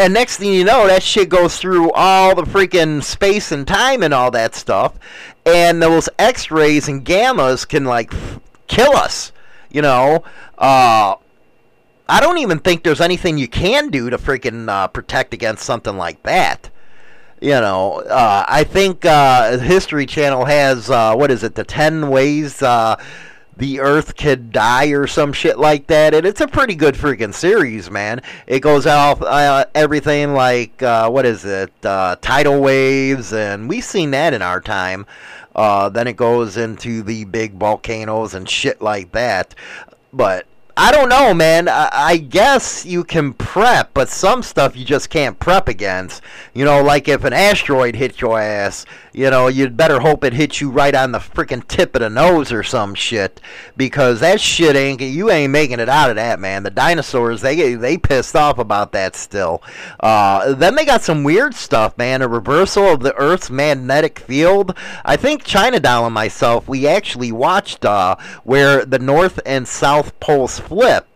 [0.00, 4.02] and next thing you know, that shit goes through all the freaking space and time
[4.02, 4.94] and all that stuff,
[5.44, 9.30] and those X-rays and gammas can like f- kill us.
[9.70, 10.24] You know,
[10.56, 11.16] uh,
[12.08, 15.98] I don't even think there's anything you can do to freaking uh, protect against something
[15.98, 16.70] like that.
[17.42, 22.08] You know, uh, I think uh, History Channel has uh, what is it, the ten
[22.08, 22.96] ways uh,
[23.60, 27.34] the Earth could die or some shit like that, and it's a pretty good freaking
[27.34, 28.22] series, man.
[28.46, 33.84] It goes off uh, everything like uh, what is it, uh, tidal waves, and we've
[33.84, 35.04] seen that in our time.
[35.54, 39.54] Uh, then it goes into the big volcanoes and shit like that.
[40.10, 41.68] But I don't know, man.
[41.68, 46.22] I, I guess you can prep, but some stuff you just can't prep against.
[46.54, 50.32] You know, like if an asteroid hit your ass, you know, you'd better hope it
[50.32, 53.40] hits you right on the freaking tip of the nose or some shit,
[53.76, 56.62] because that shit ain't you ain't making it out of that, man.
[56.62, 59.62] The dinosaurs they they pissed off about that still.
[59.98, 62.22] Uh, then they got some weird stuff, man.
[62.22, 64.76] A reversal of the Earth's magnetic field.
[65.04, 70.18] I think China Doll and myself we actually watched uh, where the North and South
[70.20, 71.06] poles flip.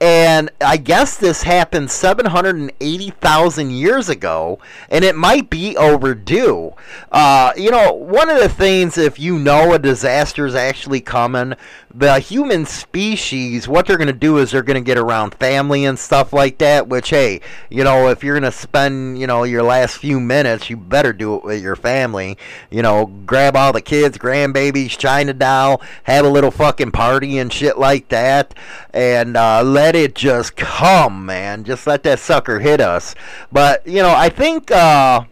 [0.00, 4.58] And I guess this happened 780,000 years ago,
[4.90, 6.74] and it might be overdue.
[7.10, 11.54] Uh, you know, one of the things, if you know a disaster is actually coming,
[11.94, 15.86] the human species, what they're going to do is they're going to get around family
[15.86, 17.40] and stuff like that, which, hey,
[17.70, 21.14] you know, if you're going to spend, you know, your last few minutes, you better
[21.14, 22.36] do it with your family.
[22.70, 27.50] You know, grab all the kids, grandbabies, China doll, have a little fucking party and
[27.50, 28.52] shit like that,
[28.92, 31.64] and uh, let it just come, man.
[31.64, 33.14] Just let that sucker hit us.
[33.52, 35.24] But, you know, I think uh,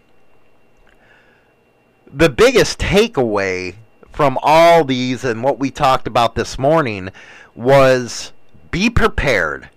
[2.13, 3.75] the biggest takeaway
[4.13, 7.11] from all these and what we talked about this morning
[7.55, 8.33] was
[8.71, 9.69] be prepared.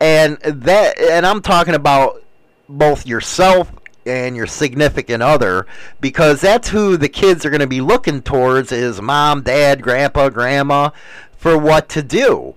[0.00, 2.22] And that and I'm talking about
[2.68, 3.70] both yourself
[4.06, 5.66] and your significant other
[6.00, 10.28] because that's who the kids are going to be looking towards is mom, dad, grandpa,
[10.28, 10.90] grandma
[11.36, 12.54] for what to do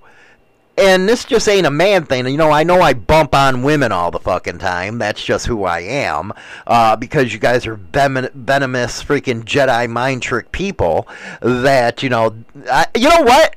[0.78, 2.28] and this just ain't a man thing.
[2.28, 4.98] You know, I know I bump on women all the fucking time.
[4.98, 6.34] That's just who I am.
[6.68, 11.08] Uh, because you guys are venomous, freaking Jedi mind trick people.
[11.42, 12.36] That you know,
[12.70, 13.56] I, you know what?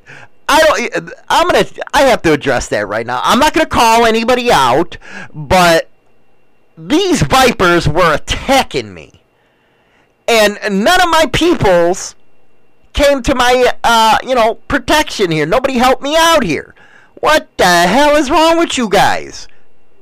[0.48, 1.12] I don't.
[1.28, 1.66] I'm gonna.
[1.92, 3.20] I have to address that right now.
[3.24, 4.96] I'm not gonna call anybody out,
[5.34, 5.90] but
[6.76, 9.22] these vipers were attacking me,
[10.26, 12.14] and none of my peoples
[12.92, 15.46] came to my, uh, you know, protection here.
[15.46, 16.74] Nobody helped me out here.
[17.20, 19.48] What the hell is wrong with you guys?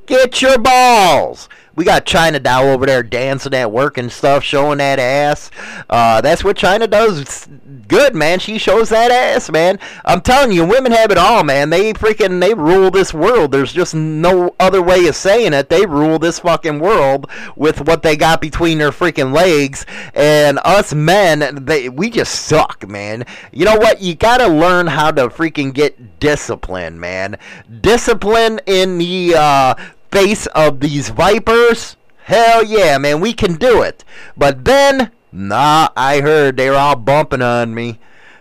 [0.06, 1.48] Get your balls.
[1.76, 5.50] We got China Doll over there dancing at work and stuff, showing that ass.
[5.88, 7.46] Uh, that's what China does
[7.88, 8.38] good, man.
[8.38, 9.78] She shows that ass, man.
[10.04, 11.70] I'm telling you, women have it all, man.
[11.70, 13.52] They freaking they rule this world.
[13.52, 15.68] There's just no other way of saying it.
[15.68, 19.86] They rule this fucking world with what they got between their freaking legs.
[20.14, 23.24] And us men, they we just suck, man.
[23.52, 24.00] You know what?
[24.00, 27.38] You gotta learn how to freaking get discipline, man.
[27.80, 29.74] Discipline in the uh,
[30.16, 31.94] face of these vipers?
[32.24, 34.02] Hell yeah, man, we can do it.
[34.34, 37.98] But then, nah, I heard they were all bumping on me.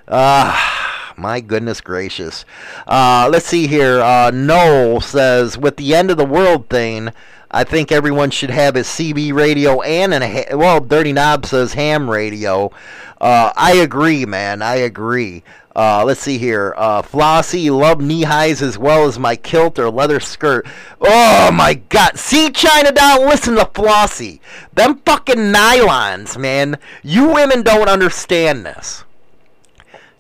[0.08, 1.14] Ah.
[1.18, 2.46] my goodness gracious.
[2.88, 4.02] Uh, let's see here.
[4.02, 7.10] Uh, Noel says, with the end of the world thing,
[7.52, 12.10] I think everyone should have a CB radio and a well, Dirty Knob says ham
[12.10, 12.72] radio.
[13.20, 14.62] Uh, I agree, man.
[14.62, 15.44] I agree.
[15.76, 16.74] Uh, let's see here.
[16.78, 20.66] Uh, Flossie, love knee highs as well as my kilt or leather skirt.
[21.02, 22.18] Oh my god.
[22.18, 24.40] See, China Doll, listen to Flossie.
[24.74, 26.78] Them fucking nylons, man.
[27.04, 29.04] You women don't understand this.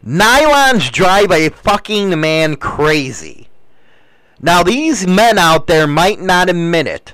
[0.05, 3.47] Nylons drive a fucking man crazy.
[4.41, 7.13] Now, these men out there might not admit it,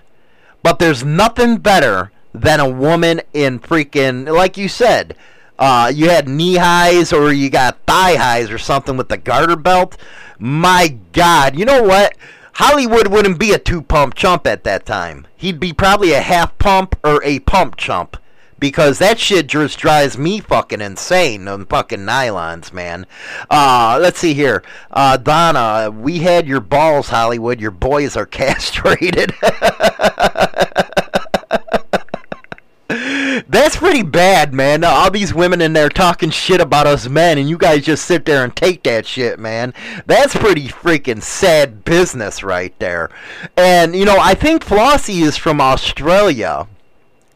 [0.64, 5.16] but there's nothing better than a woman in freaking, like you said,
[5.62, 9.56] uh, you had knee highs or you got thigh highs or something with the garter
[9.56, 9.96] belt.
[10.40, 12.18] My God, you know what?
[12.54, 15.28] Hollywood wouldn't be a two pump chump at that time.
[15.38, 18.18] He'd be probably a half pump or a pump chump.
[18.58, 21.46] Because that shit just drives me fucking insane.
[21.46, 23.06] Them fucking nylons, man.
[23.50, 24.64] Uh, let's see here.
[24.90, 27.60] Uh, Donna, we had your balls, Hollywood.
[27.60, 29.34] Your boys are castrated.
[33.52, 34.86] That's pretty bad, man.
[34.86, 38.24] All these women in there talking shit about us men, and you guys just sit
[38.24, 39.74] there and take that shit, man.
[40.06, 43.10] That's pretty freaking sad business right there.
[43.58, 46.66] And, you know, I think Flossie is from Australia.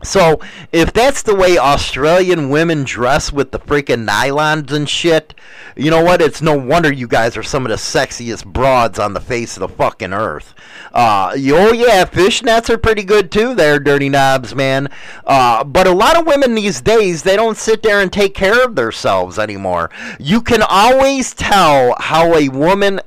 [0.05, 0.39] So,
[0.71, 5.33] if that's the way Australian women dress with the freaking nylons and shit,
[5.75, 6.21] you know what?
[6.21, 9.61] It's no wonder you guys are some of the sexiest broads on the face of
[9.61, 10.53] the fucking earth.
[10.93, 13.55] Uh, oh yeah, fishnets are pretty good too.
[13.55, 14.89] There, dirty knobs, man.
[15.25, 18.63] Uh, but a lot of women these days, they don't sit there and take care
[18.63, 19.89] of themselves anymore.
[20.19, 23.01] You can always tell how a woman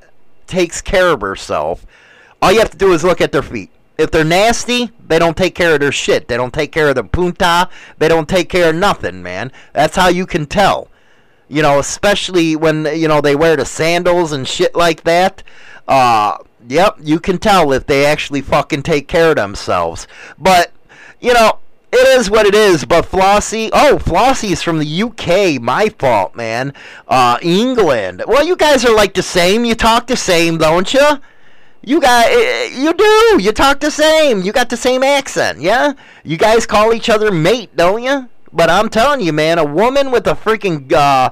[0.47, 1.87] takes care of herself.
[2.43, 5.37] All you have to do is look at their feet if they're nasty, they don't
[5.37, 6.29] take care of their shit.
[6.29, 7.69] They don't take care of their punta.
[7.99, 9.51] They don't take care of nothing, man.
[9.73, 10.89] That's how you can tell.
[11.49, 15.43] You know, especially when you know they wear the sandals and shit like that.
[15.89, 16.39] Uh,
[16.69, 20.07] yep, you can tell if they actually fucking take care of themselves.
[20.39, 20.71] But
[21.21, 21.59] you know,
[21.91, 22.85] it is what it is.
[22.85, 25.61] But Flossie, oh, Flossie's from the UK.
[25.61, 26.73] My fault, man.
[27.09, 28.23] Uh, England.
[28.29, 29.65] Well, you guys are like the same.
[29.65, 31.19] You talk the same, don't you?
[31.89, 33.43] You got, eh, eh, you do.
[33.43, 34.43] You talk the same.
[34.43, 35.95] You got the same accent, yeah?
[36.23, 38.29] You guys call each other mate, don't you?
[38.53, 41.31] But I'm telling you, man, a woman with a freaking uh,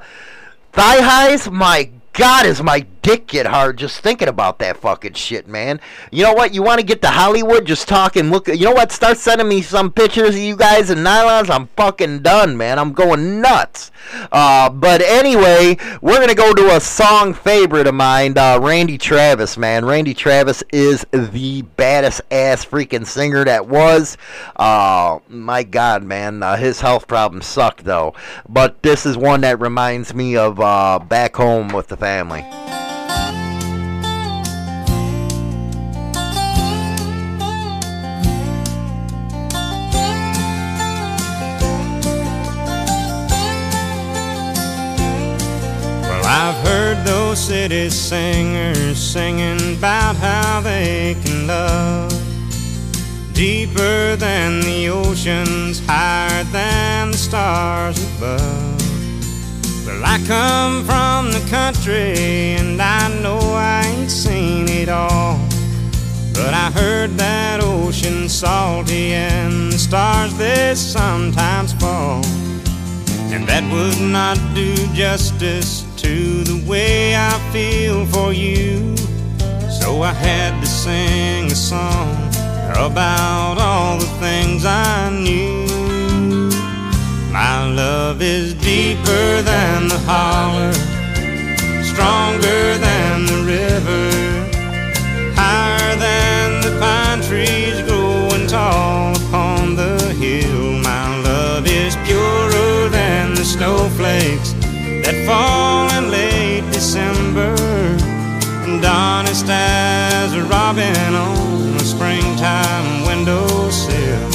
[0.73, 5.47] thigh highs, my God, is my dick get hard just thinking about that fucking shit,
[5.47, 5.81] man.
[6.11, 6.53] You know what?
[6.53, 7.65] You want to get to Hollywood?
[7.65, 8.31] Just talking.
[8.31, 8.49] look.
[8.49, 8.91] You know what?
[8.91, 11.49] Start sending me some pictures of you guys in nylons.
[11.49, 12.81] I'm fucking done, man.
[12.81, 13.93] I'm going nuts.
[14.33, 19.57] Uh, but anyway, we're gonna go to a song favorite of mine, uh, Randy Travis,
[19.57, 19.85] man.
[19.85, 24.19] Randy Travis is the baddest ass freaking singer that was.
[24.57, 28.15] Uh, my God, man, uh, his health problems suck though.
[28.49, 32.45] But this is one that reminds me of uh, back home with the family.
[46.29, 52.13] I've heard those city singers singing about how they can love
[53.33, 59.87] deeper than the oceans, higher than the stars above.
[59.87, 65.39] Well, I come from the country and I know I ain't seen it all.
[66.33, 72.25] But I heard that ocean salty and the stars they sometimes fall.
[73.31, 78.97] And that would not do justice to the way I feel for you.
[79.81, 82.17] So I had to sing a song
[82.89, 85.67] about all the things I knew.
[87.33, 90.75] My love is deeper than the holler,
[91.91, 94.07] stronger than the river,
[95.43, 100.79] higher than the pine trees growing tall upon the hill.
[100.93, 104.53] My love is purer than the snowflakes
[105.05, 105.96] that fall
[109.49, 114.33] honest as a robin on a springtime windowsill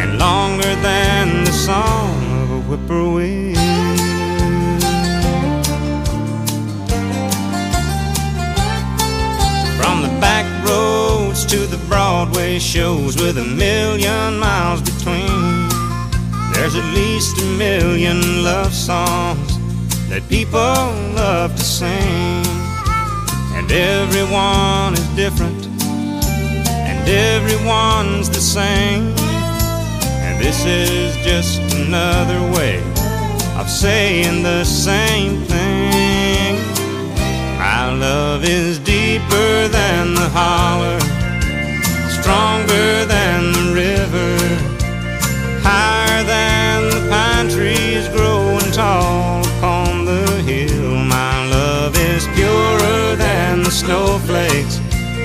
[0.00, 3.54] and longer than the song of a whippoorwill.
[9.78, 15.68] From the back roads to the Broadway shows with a million miles between,
[16.52, 19.58] there's at least a million love songs
[20.08, 20.50] that people
[21.14, 22.57] love to sing.
[23.70, 29.12] And everyone is different, and everyone's the same.
[30.24, 32.78] And this is just another way
[33.58, 36.54] of saying the same thing.
[37.58, 40.98] My love is deeper than the holler,
[42.08, 44.38] stronger than the river,
[45.60, 49.17] higher than the pine trees growing tall
[54.28, 54.78] snowflakes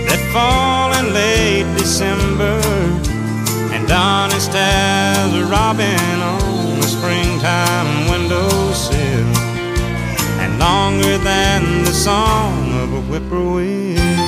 [0.07, 2.59] that fall in late December
[3.73, 9.27] and honest as a robin on a springtime windowsill,
[10.39, 14.22] and longer than the song of a whippoorwill.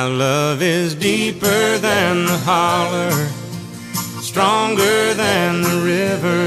[0.00, 3.12] My love is deeper than the holler,
[4.22, 6.46] stronger than the river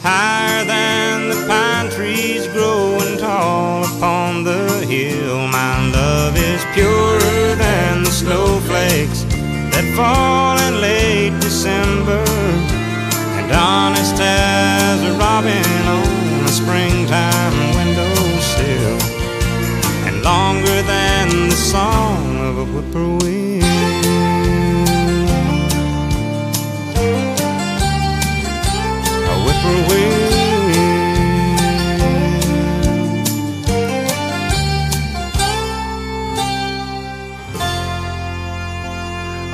[0.00, 5.46] higher than the pine trees growing tall upon the hill.
[5.48, 9.24] My love is purer than the snowflakes
[9.72, 12.24] that fall in late December,
[13.36, 18.96] and honest as a robin on a springtime windowsill,
[20.06, 22.11] and longer than the song
[22.62, 23.62] a whippoorwill.
[29.26, 30.22] A whippoorwill.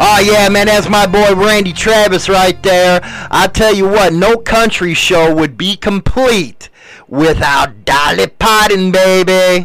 [0.01, 3.01] Oh yeah, man, that's my boy Randy Travis right there.
[3.31, 6.69] I tell you what, no country show would be complete
[7.09, 9.65] without Dolly Parton, baby.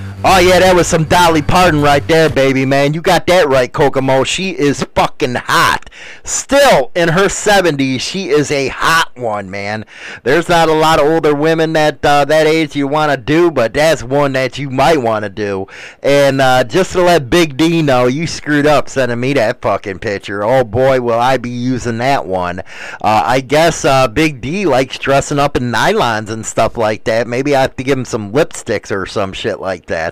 [0.23, 2.93] Oh yeah, that was some Dolly Parton right there, baby man.
[2.93, 4.23] You got that right, Kokomo.
[4.23, 5.89] She is fucking hot.
[6.23, 9.83] Still in her 70s, she is a hot one, man.
[10.21, 13.49] There's not a lot of older women that uh, that age you want to do,
[13.49, 15.65] but that's one that you might want to do.
[16.03, 19.99] And uh, just to let Big D know, you screwed up sending me that fucking
[19.99, 20.43] picture.
[20.43, 22.59] Oh boy, will I be using that one.
[22.59, 27.25] Uh, I guess uh, Big D likes dressing up in nylons and stuff like that.
[27.25, 30.10] Maybe I have to give him some lipsticks or some shit like that.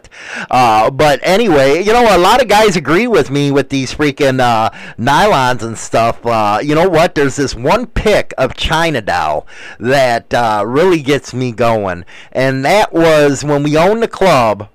[0.49, 4.39] Uh, but anyway, you know, a lot of guys agree with me with these freaking
[4.39, 6.25] uh, nylons and stuff.
[6.25, 7.15] Uh, you know what?
[7.15, 9.47] There's this one pic of China Doll
[9.79, 14.69] that uh, really gets me going, and that was when we owned the club.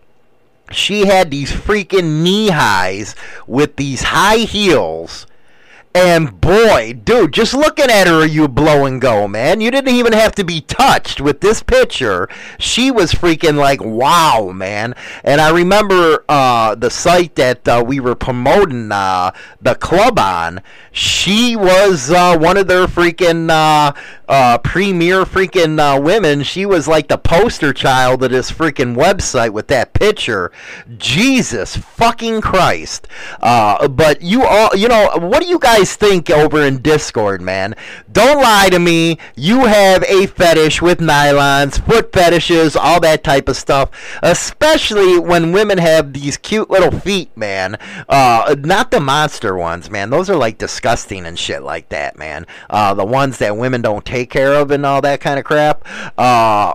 [0.71, 3.15] She had these freaking knee highs
[3.47, 5.27] with these high heels.
[5.97, 9.61] And boy, dude, just looking at her, you blow and go, man.
[9.61, 12.29] You didn't even have to be touched with this picture.
[12.59, 14.97] She was freaking like, wow, man.
[15.23, 19.31] And I remember uh, the site that uh, we were promoting uh,
[19.61, 20.63] the club on.
[20.91, 23.49] She was uh, one of their freaking
[24.29, 26.43] uh, premier freaking uh, women.
[26.43, 30.51] She was like the poster child of this freaking website with that picture.
[30.97, 33.09] Jesus fucking Christ.
[33.41, 37.75] Uh, but you all, you know, what do you guys think over in Discord, man?
[38.15, 39.19] Don't lie to me.
[39.35, 43.91] You have a fetish with nylons, foot fetishes, all that type of stuff.
[44.23, 47.77] Especially when women have these cute little feet, man.
[48.09, 50.11] Uh, not the monster ones, man.
[50.11, 52.47] Those are like disgusting and shit like that, man.
[52.71, 55.85] Uh, the ones that women don't take care of and all that kind of crap.
[56.17, 56.75] Uh.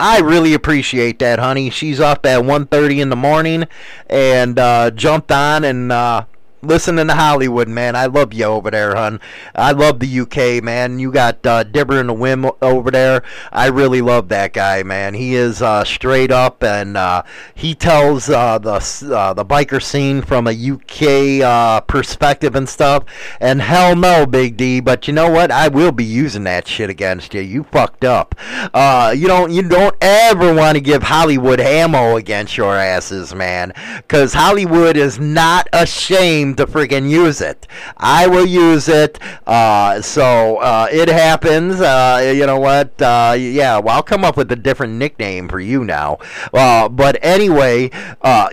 [0.00, 1.70] I really appreciate that, honey.
[1.70, 3.66] She's up at 1.30 in the morning
[4.08, 6.24] and uh, jumped on and uh,
[6.62, 7.96] listening to Hollywood, man.
[7.96, 9.20] I love you over there, hun.
[9.54, 11.00] I love the UK, man.
[11.00, 13.22] You got uh, Dibber and the Wim over there.
[13.50, 15.14] I really love that guy, man.
[15.14, 18.74] He is uh, straight up, and uh, he tells uh, the
[19.14, 23.04] uh, the biker scene from a UK uh, perspective and stuff.
[23.40, 24.78] And hell no, Big D.
[24.80, 25.50] But you know what?
[25.50, 27.40] I will be using that shit against you.
[27.40, 28.36] You fucked up.
[28.72, 33.72] Uh, you don't you don't ever want to give Hollywood ammo against your asses, man.
[33.96, 37.66] Because Hollywood is not ashamed to freaking use it.
[37.96, 39.18] I will use it.
[39.46, 41.80] Uh, so uh, it happens.
[41.80, 43.00] Uh, you know what?
[43.00, 46.18] Uh, yeah, well, I'll come up with a different nickname for you now.
[46.52, 47.90] Uh, but anyway,
[48.22, 48.50] uh,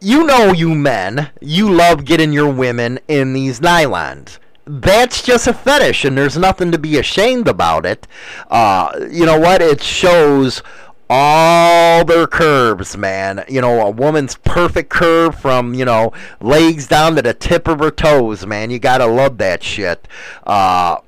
[0.00, 4.38] you know, you men, you love getting your women in these nylons
[4.68, 8.06] that's just a fetish, and there's nothing to be ashamed about it.
[8.50, 9.62] Uh, you know what?
[9.62, 10.62] It shows
[11.10, 13.44] all their curves, man.
[13.48, 17.78] You know, a woman's perfect curve from, you know, legs down to the tip of
[17.80, 18.70] her toes, man.
[18.70, 20.06] You gotta love that shit.
[20.46, 20.98] Uh,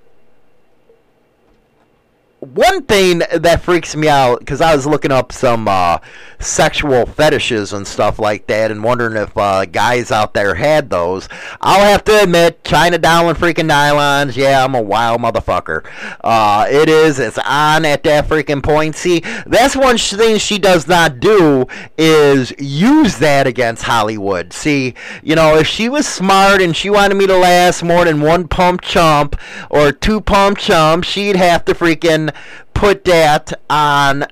[2.41, 5.99] one thing that freaks me out because I was looking up some uh,
[6.39, 11.29] sexual fetishes and stuff like that, and wondering if uh, guys out there had those.
[11.61, 14.37] I'll have to admit, China down with freaking nylons.
[14.37, 15.87] Yeah, I'm a wild motherfucker.
[16.25, 17.19] Uh, it is.
[17.19, 18.97] It's on at that freaking point.
[18.97, 21.67] See, that's one thing she does not do
[21.99, 24.55] is use that against Hollywood.
[24.55, 28.23] See, you know, if she was smart and she wanted me to last more than
[28.23, 29.39] one pump chump
[29.69, 32.30] or two pump chump, she'd have to freaking
[32.75, 34.27] put that on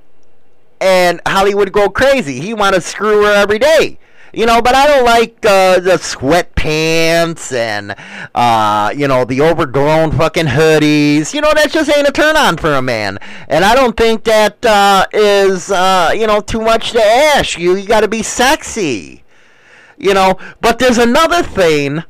[0.81, 2.41] and Hollywood go crazy.
[2.41, 3.99] He want to screw her every day.
[4.31, 7.97] You know, but I don't like uh, the sweatpants and,
[8.35, 11.33] uh, you know, the overgrown fucking hoodies.
[11.33, 13.19] You know, that just ain't a turn on for a man.
[13.49, 17.59] And I don't think that uh, is, uh, you know, too much to ask.
[17.59, 19.25] You, you got to be sexy.
[19.97, 22.05] You know, but there's another thing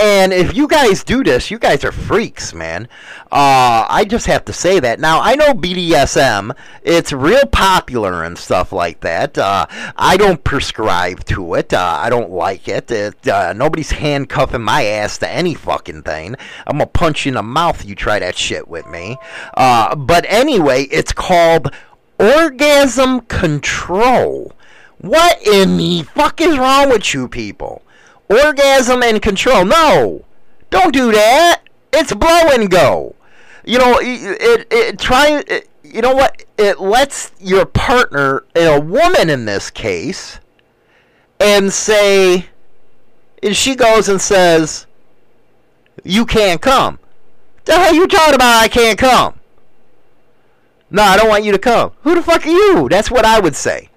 [0.00, 2.88] and if you guys do this, you guys are freaks, man.
[3.30, 4.98] Uh, I just have to say that.
[4.98, 9.36] Now, I know BDSM, it's real popular and stuff like that.
[9.36, 11.74] Uh, I don't prescribe to it.
[11.74, 12.90] Uh, I don't like it.
[12.90, 16.34] it uh, nobody's handcuffing my ass to any fucking thing.
[16.66, 19.18] I'm going to punch you in the mouth you try that shit with me.
[19.54, 21.74] Uh, but anyway, it's called
[22.18, 24.52] orgasm control.
[24.96, 27.82] What in the fuck is wrong with you people?
[28.30, 29.64] Orgasm and control.
[29.64, 30.24] No,
[30.70, 31.62] don't do that.
[31.92, 33.16] It's blow and go.
[33.64, 35.42] You know, it, it, it try.
[35.46, 36.44] It, you know what?
[36.56, 40.38] It lets your partner, a woman in this case,
[41.40, 42.46] and say,
[43.42, 44.86] and she goes and says,
[46.04, 46.98] "You can't come."
[47.64, 48.62] The hell you talking about?
[48.62, 49.34] I can't come.
[50.90, 51.92] No, I don't want you to come.
[52.02, 52.88] Who the fuck are you?
[52.88, 53.90] That's what I would say.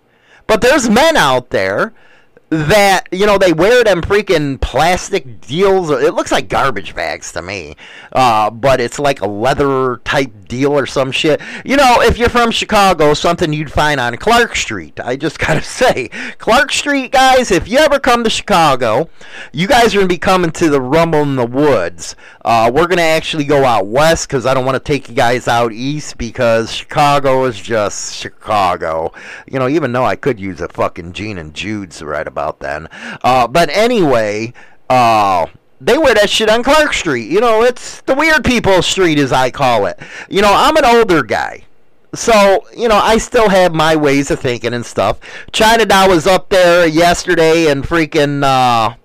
[0.46, 1.94] But there's men out there
[2.54, 5.90] that you know they wear them freaking plastic deals.
[5.90, 7.76] It looks like garbage bags to me,
[8.12, 11.42] uh, but it's like a leather type deal or some shit.
[11.66, 15.00] You know, if you're from Chicago, something you'd find on Clark Street.
[15.00, 17.50] I just gotta say, Clark Street guys.
[17.50, 19.10] If you ever come to Chicago,
[19.52, 22.16] you guys are gonna be coming to the Rumble in the Woods.
[22.46, 25.48] Uh, we're gonna actually go out west because I don't want to take you guys
[25.48, 29.14] out east because Chicago is just Chicago.
[29.48, 32.88] You know, even though I could use a fucking Gene and Jude's right about then.
[33.24, 34.54] Uh, but anyway,
[34.90, 35.48] uh,
[35.80, 37.30] they wear that shit on Clark Street.
[37.30, 40.00] You know, it's the weird people street, as I call it.
[40.30, 41.64] You know, I'm an older guy.
[42.16, 45.20] So, you know, I still have my ways of thinking and stuff.
[45.52, 48.96] China Doll was up there yesterday and freaking, uh,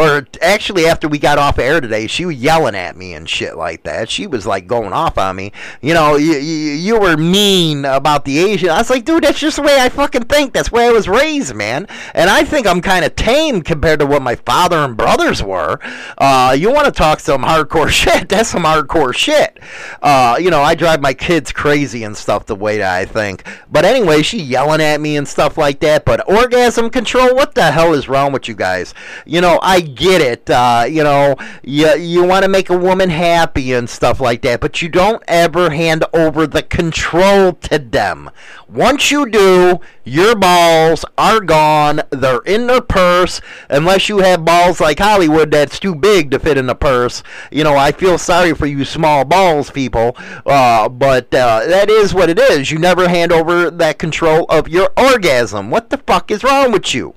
[0.00, 3.56] or actually after we got off air today, she was yelling at me and shit
[3.56, 4.08] like that.
[4.08, 5.52] She was like going off on me.
[5.82, 8.70] You know, you, you, you were mean about the Asian.
[8.70, 10.54] I was like, dude, that's just the way I fucking think.
[10.54, 11.86] That's the way I was raised, man.
[12.14, 15.78] And I think I'm kind of tame compared to what my father and brothers were.
[16.16, 18.30] Uh, you want to talk some hardcore shit?
[18.30, 19.58] That's some hardcore shit.
[20.00, 23.44] Uh, you know, I drive my kids crazy and stuff the way that I think.
[23.70, 26.06] But anyway, she yelling at me and stuff like that.
[26.06, 28.94] But orgasm control, what the hell is wrong with you guys?
[29.26, 30.48] You know, I get it.
[30.50, 34.60] Uh, you know, you you want to make a woman happy and stuff like that,
[34.60, 38.30] but you don't ever hand over the control to them.
[38.68, 42.02] Once you do, your balls are gone.
[42.10, 46.56] They're in their purse, unless you have balls like Hollywood that's too big to fit
[46.56, 47.22] in the purse.
[47.50, 50.16] You know, I feel sorry for you small balls people,
[50.46, 52.70] uh, but uh, that is what it is.
[52.70, 55.70] You never hand over that control of your orgasm.
[55.70, 57.14] What the fuck is wrong with you?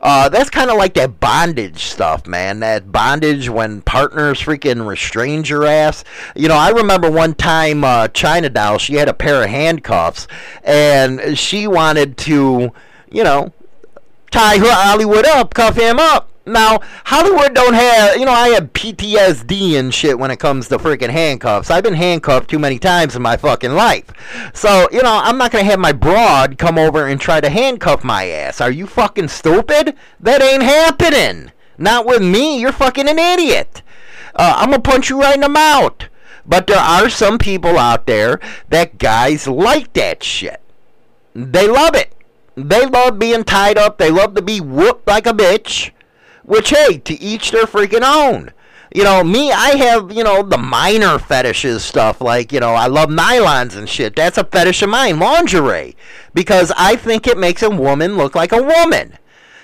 [0.00, 2.60] Uh, that's kind of like that bondage stuff, man.
[2.60, 6.04] That bondage when partners freaking restrain your ass.
[6.36, 10.28] You know, I remember one time uh, China Doll, she had a pair of handcuffs,
[10.62, 12.72] and she wanted to,
[13.10, 13.52] you know,
[14.30, 16.30] tie her Hollywood up, cuff him up.
[16.48, 20.78] Now, Hollywood don't have, you know, I have PTSD and shit when it comes to
[20.78, 21.70] freaking handcuffs.
[21.70, 24.06] I've been handcuffed too many times in my fucking life.
[24.54, 27.50] So, you know, I'm not going to have my broad come over and try to
[27.50, 28.60] handcuff my ass.
[28.60, 29.94] Are you fucking stupid?
[30.20, 31.52] That ain't happening.
[31.76, 32.60] Not with me.
[32.60, 33.82] You're fucking an idiot.
[34.34, 36.08] Uh, I'm going to punch you right in the mouth.
[36.46, 38.40] But there are some people out there
[38.70, 40.62] that guys like that shit.
[41.34, 42.14] They love it.
[42.56, 43.98] They love being tied up.
[43.98, 45.92] They love to be whooped like a bitch.
[46.48, 48.52] Which, hey, to each their freaking own.
[48.94, 52.22] You know, me, I have, you know, the minor fetishes stuff.
[52.22, 54.16] Like, you know, I love nylons and shit.
[54.16, 55.18] That's a fetish of mine.
[55.18, 55.94] Lingerie.
[56.32, 59.18] Because I think it makes a woman look like a woman.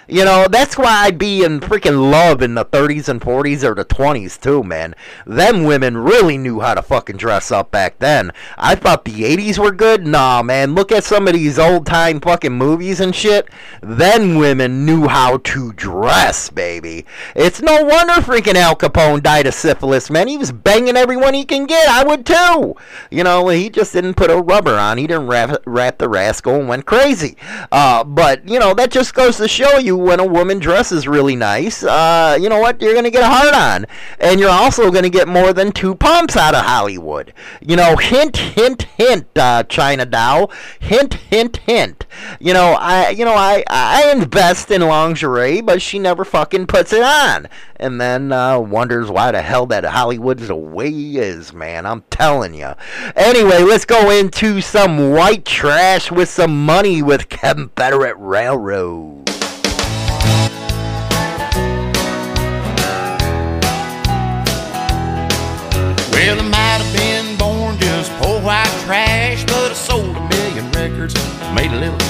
[0.09, 3.75] You know, that's why I'd be in freaking love in the 30s and 40s or
[3.75, 4.95] the 20s too, man.
[5.27, 8.31] Them women really knew how to fucking dress up back then.
[8.59, 10.07] I thought the 80s were good.
[10.07, 13.49] Nah, man, look at some of these old time fucking movies and shit.
[13.81, 17.07] Then women knew how to dress, baby.
[17.35, 20.29] It's no wonder freaking Al Capone died of syphilis, man.
[20.29, 21.89] He was banging everyone he can get.
[21.89, 22.75] I would too.
[23.11, 24.99] You know, he just didn't put a rubber on.
[24.99, 27.37] He didn't wrap, wrap the rascal and went crazy.
[27.73, 31.37] Uh, but, you know, that just goes to show you when a woman dresses really
[31.37, 32.81] nice, uh, you know what?
[32.81, 33.87] You're going to get a hard on.
[34.19, 37.33] And you're also going to get more than two pumps out of Hollywood.
[37.61, 40.51] You know, hint, hint, hint, uh, China Doll.
[40.81, 42.07] Hint, hint, hint.
[42.41, 46.93] You know, I, you know, I, I invest in lingerie, but she never fucking puts
[46.93, 47.49] it on.
[47.77, 51.87] And then uh, wonders why the hell that Hollywood's the way he is, man.
[51.87, 52.75] I'm telling you.
[53.17, 59.24] Anyway, let's go into some white trash with some money with Confederate Railroad.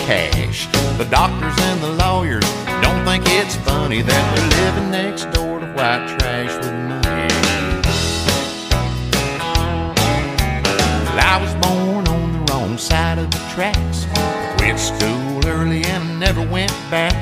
[0.07, 0.66] Cash.
[0.98, 2.44] The doctors and the lawyers
[2.82, 7.28] don't think it's funny that we're living next door to white trash with money.
[11.09, 14.07] Well, I was born on the wrong side of the tracks.
[14.59, 17.14] Quit school early and never went back.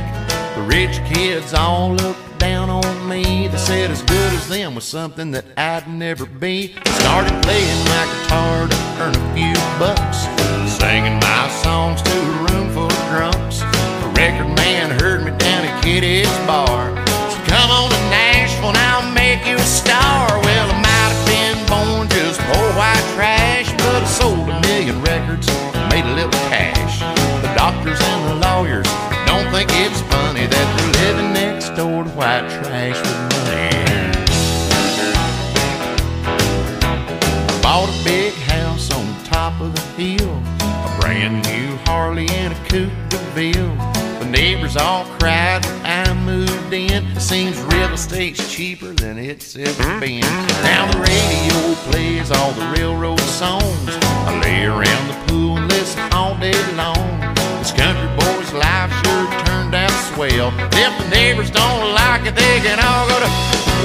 [0.57, 3.47] The rich kids all looked down on me.
[3.47, 6.75] They said as good as them was something that I'd never be.
[6.99, 10.27] Started playing my guitar to earn a few bucks,
[10.67, 13.61] singing my songs to a room full of drunks.
[14.03, 16.91] The record man heard me down at Kitty's bar.
[17.31, 20.27] So Come on to Nashville and I'll make you a star.
[20.43, 25.01] Well, I might have been born just poor white trash, but I sold a million
[25.03, 25.47] records,
[25.95, 26.99] made a little cash.
[27.39, 28.91] The doctors and the lawyers
[29.31, 30.03] don't think it's
[32.91, 33.71] trash with money.
[37.63, 42.69] Bought a big house on top of the hill, a brand new Harley and a
[42.69, 43.77] coupe de Ville.
[44.19, 47.05] The neighbors all cried when I moved in.
[47.17, 50.21] It seems real estate's cheaper than it's ever been.
[50.63, 53.91] Now the radio plays all the railroad songs.
[54.27, 57.21] I lay around the pool and listen all day long.
[57.59, 60.53] This country boy's life sure turned out swell.
[60.73, 63.31] If the neighbors don't like they can all go to.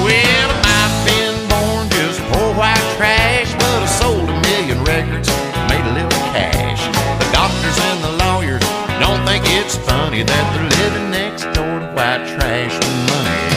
[0.04, 4.84] Well, I might have been born just poor white trash, but I sold a million
[4.84, 5.30] records,
[5.70, 6.84] made a little cash.
[7.24, 8.64] The doctors and the lawyers
[9.00, 12.76] don't think it's funny that they're living next door to white trash
[13.08, 13.57] money.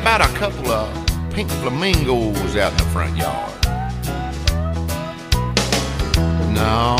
[0.00, 0.88] About a couple of
[1.30, 3.52] pink flamingos out in the front yard?
[6.52, 6.96] No.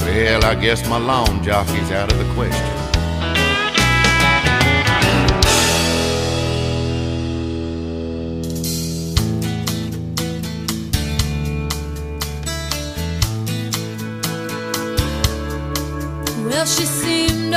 [0.00, 2.70] Well, I guess my lawn jockey's out of the question.
[16.44, 17.54] Well, she seemed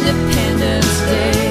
[0.00, 1.49] Independence Day.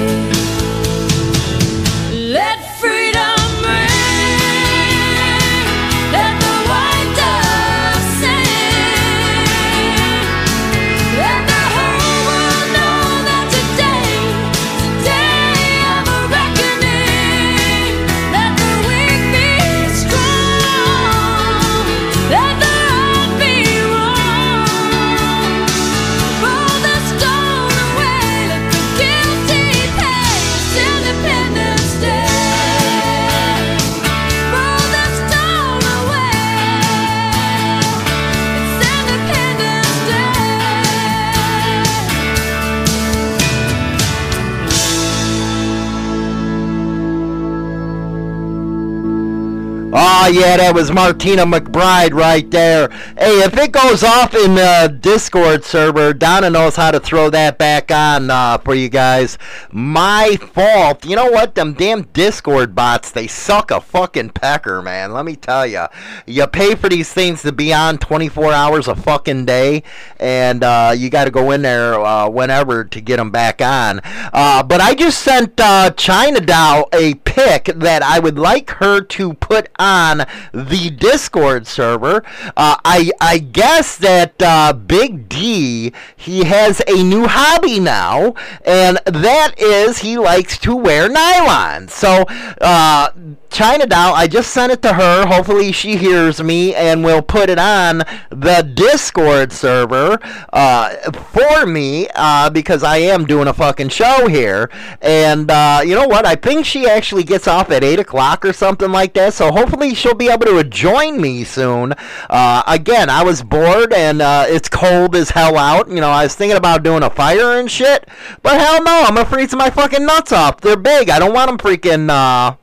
[50.32, 52.88] Yeah, that was Martina McBride right there.
[53.18, 57.58] Hey, if it goes off in the Discord server, Donna knows how to throw that
[57.58, 59.38] back on uh, for you guys.
[59.72, 61.04] My fault.
[61.04, 61.56] You know what?
[61.56, 65.12] Them damn Discord bots, they suck a fucking pecker, man.
[65.12, 65.86] Let me tell you.
[66.26, 69.82] You pay for these things to be on 24 hours a fucking day,
[70.20, 74.00] and uh, you got to go in there uh, whenever to get them back on.
[74.04, 77.14] Uh, but I just sent uh, China Doll a
[77.44, 82.22] pic that I would like her to put on the Discord server.
[82.56, 88.34] Uh, I I guess that uh, Big D he has a new hobby now,
[88.64, 91.88] and that is he likes to wear nylon.
[91.88, 92.24] So.
[92.60, 93.10] Uh,
[93.50, 95.26] China Doll, I just sent it to her.
[95.26, 97.98] Hopefully, she hears me and will put it on
[98.30, 100.18] the Discord server
[100.52, 104.70] uh, for me uh, because I am doing a fucking show here.
[105.02, 106.26] And uh, you know what?
[106.26, 109.34] I think she actually gets off at 8 o'clock or something like that.
[109.34, 111.92] So hopefully, she'll be able to join me soon.
[112.30, 115.88] Uh, again, I was bored and uh, it's cold as hell out.
[115.88, 118.08] You know, I was thinking about doing a fire and shit.
[118.42, 120.60] But hell no, I'm gonna freeze my fucking nuts off.
[120.60, 121.10] They're big.
[121.10, 122.59] I don't want them freaking.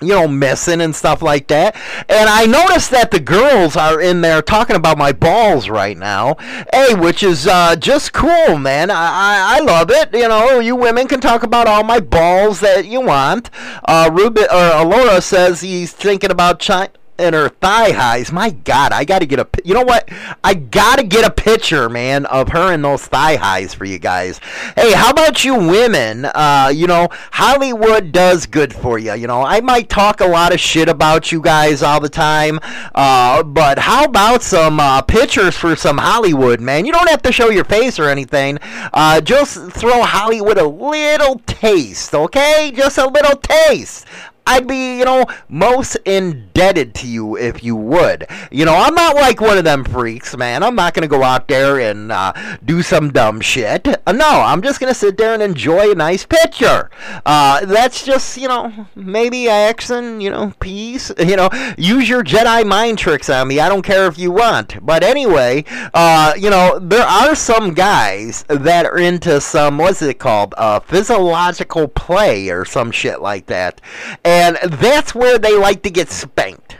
[0.00, 1.74] You know, missing and stuff like that.
[2.08, 6.36] And I noticed that the girls are in there talking about my balls right now.
[6.72, 8.90] Hey, which is uh, just cool, man.
[8.90, 10.14] I, I, I love it.
[10.14, 13.50] You know, you women can talk about all my balls that you want.
[13.86, 18.30] Uh, Ruben or Alora says he's thinking about China and her thigh highs.
[18.30, 19.48] My God, I got to get a.
[19.64, 20.08] You know what?
[20.44, 23.98] I got to get a picture, man, of her in those thigh highs for you
[23.98, 24.40] guys.
[24.76, 26.24] Hey, how about you women?
[26.26, 29.14] Uh, you know, Hollywood does good for you.
[29.14, 32.60] You know, I might talk a lot of shit about you guys all the time,
[32.94, 36.86] uh, but how about some uh, pictures for some Hollywood, man?
[36.86, 38.58] You don't have to show your face or anything.
[38.92, 42.72] Uh, just throw Hollywood a little taste, okay?
[42.74, 44.06] Just a little taste.
[44.48, 48.26] I'd be, you know, most indebted to you if you would.
[48.50, 50.62] You know, I'm not like one of them freaks, man.
[50.62, 52.32] I'm not going to go out there and uh,
[52.64, 53.86] do some dumb shit.
[54.06, 56.88] Uh, no, I'm just going to sit there and enjoy a nice picture.
[57.26, 61.12] Uh, that's just, you know, maybe accent, you know, peace.
[61.18, 63.60] You know, use your Jedi mind tricks on me.
[63.60, 64.84] I don't care if you want.
[64.84, 70.18] But anyway, uh, you know, there are some guys that are into some, what's it
[70.18, 70.54] called?
[70.56, 73.82] Uh, physiological play or some shit like that.
[74.24, 74.37] And
[74.70, 76.76] that's where they like to get spanked.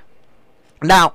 [0.82, 1.14] Now,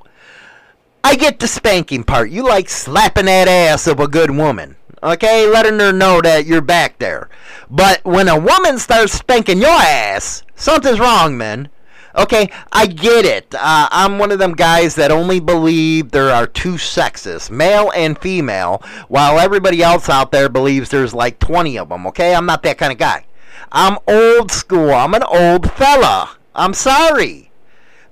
[1.04, 2.30] I get the spanking part.
[2.30, 4.76] You like slapping that ass of a good woman.
[5.02, 7.30] Okay, letting her know that you're back there.
[7.70, 11.70] But when a woman starts spanking your ass, something's wrong, man.
[12.16, 13.54] Okay, I get it.
[13.54, 18.18] Uh, I'm one of them guys that only believe there are two sexes, male and
[18.18, 22.06] female, while everybody else out there believes there's like 20 of them.
[22.08, 23.26] Okay, I'm not that kind of guy.
[23.72, 24.92] I'm old school.
[24.92, 26.38] I'm an old fella.
[26.56, 27.52] I'm sorry.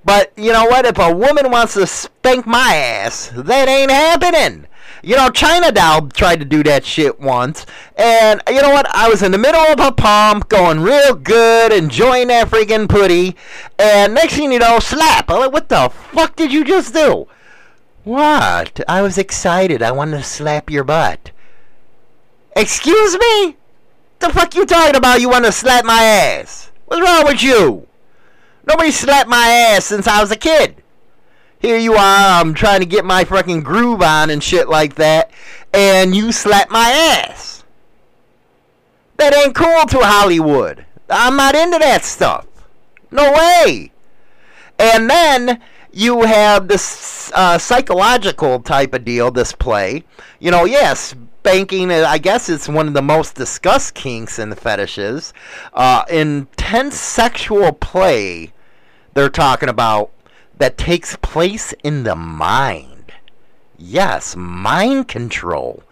[0.04, 0.86] But you know what?
[0.86, 4.66] If a woman wants to spank my ass, that ain't happening.
[5.04, 7.66] You know, China Doll tried to do that shit once,
[7.96, 8.86] and you know what?
[8.94, 13.34] I was in the middle of a pump, going real good, enjoying that freaking putty,
[13.80, 15.28] and next thing you know, slap.
[15.28, 17.26] I'm like, what the fuck did you just do?
[18.04, 18.80] What?
[18.88, 19.82] I was excited.
[19.82, 21.32] I wanted to slap your butt.
[22.54, 23.56] Excuse me?
[24.22, 25.20] The fuck you talking about?
[25.20, 26.70] You want to slap my ass?
[26.86, 27.86] What's wrong with you?
[28.66, 30.82] Nobody slapped my ass since I was a kid
[31.62, 35.30] here you are, I'm trying to get my fucking groove on and shit like that,
[35.72, 37.62] and you slap my ass.
[39.16, 40.84] That ain't cool to Hollywood.
[41.08, 42.46] I'm not into that stuff.
[43.12, 43.92] No way.
[44.78, 45.62] And then
[45.92, 50.02] you have this uh, psychological type of deal, this play.
[50.40, 54.56] You know, yes, banking, uh, I guess it's one of the most discussed kinks and
[54.58, 55.32] fetishes.
[55.72, 58.52] Uh, intense sexual play,
[59.14, 60.10] they're talking about
[60.58, 63.12] that takes place in the mind.
[63.78, 65.82] Yes, mind control.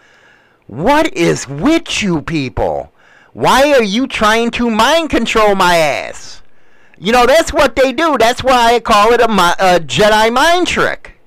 [0.67, 2.93] What is with you people?
[3.33, 6.43] Why are you trying to mind control my ass?
[6.99, 8.17] You know, that's what they do.
[8.19, 11.19] That's why I call it a, a Jedi mind trick.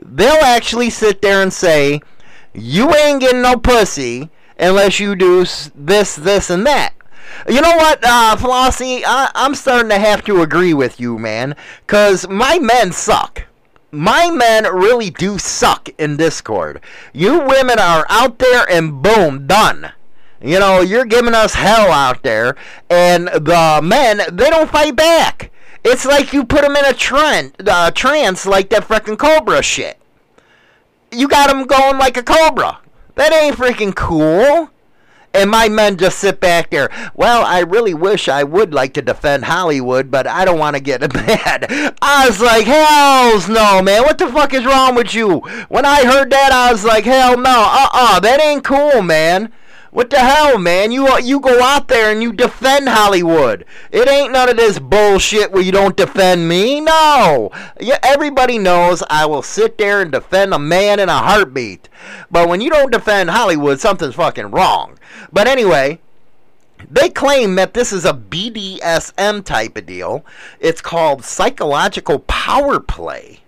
[0.00, 2.00] They'll actually sit there and say,
[2.60, 5.44] You ain't getting no pussy unless you do
[5.74, 6.92] this, this, and that.
[7.48, 9.02] You know what, uh, Flossie?
[9.06, 11.54] I, I'm starting to have to agree with you, man.
[11.86, 13.44] Because my men suck.
[13.90, 16.80] My men really do suck in Discord.
[17.12, 19.92] You women are out there and boom, done.
[20.42, 22.56] You know, you're giving us hell out there.
[22.90, 25.50] And the men, they don't fight back.
[25.84, 29.97] It's like you put them in a trend, uh, trance like that freaking Cobra shit.
[31.10, 32.80] You got going like a Cobra.
[33.14, 34.70] That ain't freaking cool.
[35.34, 36.88] And my men just sit back there.
[37.14, 40.82] Well, I really wish I would like to defend Hollywood, but I don't want to
[40.82, 41.66] get mad.
[42.00, 44.02] I was like, hells no, man.
[44.02, 45.38] What the fuck is wrong with you?
[45.68, 47.50] When I heard that, I was like, hell no.
[47.50, 49.52] Uh-uh, that ain't cool, man.
[49.98, 50.92] What the hell, man?
[50.92, 53.64] You you go out there and you defend Hollywood.
[53.90, 56.80] It ain't none of this bullshit where you don't defend me.
[56.80, 57.50] No.
[57.80, 61.88] Yeah, everybody knows I will sit there and defend a man in a heartbeat.
[62.30, 65.00] But when you don't defend Hollywood, something's fucking wrong.
[65.32, 65.98] But anyway,
[66.88, 70.24] they claim that this is a BDSM type of deal.
[70.60, 73.40] It's called psychological power play.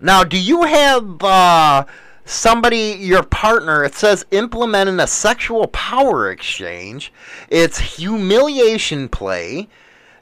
[0.00, 1.84] Now, do you have uh,
[2.28, 7.12] somebody, your partner, it says implementing a sexual power exchange?
[7.48, 9.68] It's humiliation play.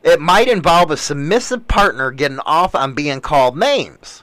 [0.03, 4.23] It might involve a submissive partner getting off on being called names.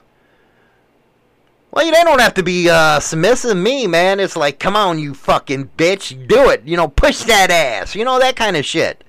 [1.72, 3.56] Well, they don't have to be uh, submissive.
[3.56, 6.62] Me, man, it's like, come on, you fucking bitch, do it.
[6.64, 7.94] You know, push that ass.
[7.94, 9.02] You know that kind of shit.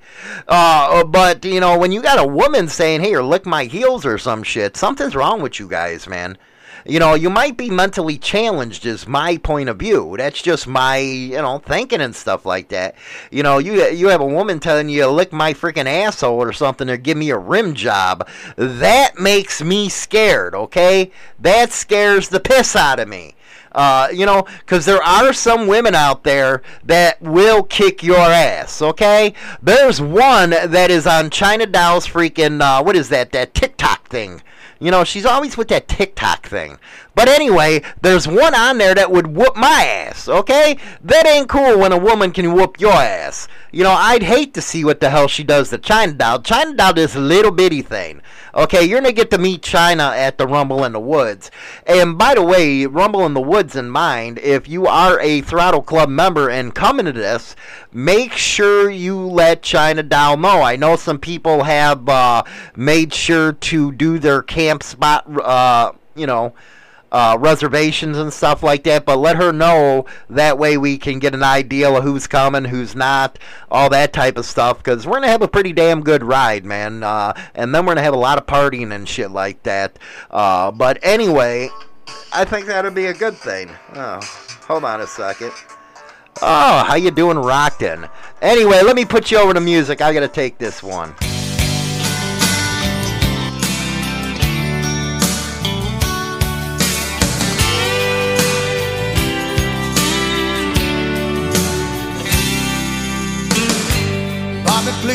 [0.48, 4.06] Uh, but you know, when you got a woman saying, "Hey, or lick my heels"
[4.06, 6.38] or some shit, something's wrong with you guys, man
[6.86, 10.16] you know, you might be mentally challenged, is my point of view.
[10.18, 12.96] That's just my, you know, thinking and stuff like that.
[13.32, 16.90] You know, you you have a woman telling you lick my freaking asshole or something
[16.90, 18.28] or give me a rim job.
[18.56, 21.12] That makes me scared, okay?
[21.40, 23.36] That scares the piss out of me.
[23.72, 28.84] Uh, you know, because there are some women out there that will kick your ass,
[28.84, 29.34] okay?
[29.64, 34.44] There's one that is on China Doll's freaking, uh, what is that, that TikTok thing.
[34.80, 36.78] You know, she's always with that TikTok thing.
[37.16, 40.78] But anyway, there's one on there that would whoop my ass, okay?
[41.04, 43.48] That ain't cool when a woman can whoop your ass.
[43.72, 46.42] You know, I'd hate to see what the hell she does to China Doll.
[46.42, 48.22] China Doll this little bitty thing.
[48.56, 51.50] Okay, you're gonna get to meet China at the Rumble in the Woods.
[51.86, 55.82] And by the way, Rumble in the Woods in mind, if you are a Throttle
[55.82, 57.56] Club member and coming to this,
[57.92, 60.62] make sure you let China Doll know.
[60.62, 62.44] I know some people have uh,
[62.76, 66.54] made sure to do their camp spot, uh, you know,
[67.14, 70.06] uh, reservations and stuff like that, but let her know.
[70.30, 73.38] That way we can get an idea of who's coming, who's not,
[73.72, 74.80] all that type of stuff.
[74.80, 77.04] Because we're going to have a pretty damn good ride, man.
[77.04, 80.00] Uh, and then we're going to have a lot of partying and shit like that.
[80.32, 81.70] Uh, but anyway,
[82.34, 83.70] I think that'll be a good thing.
[83.94, 84.20] Oh,
[84.68, 85.52] hold on a second.
[86.42, 88.10] Oh, how you doing, Rockton?
[88.42, 90.02] Anyway, let me put you over to music.
[90.02, 91.14] I got to take this one.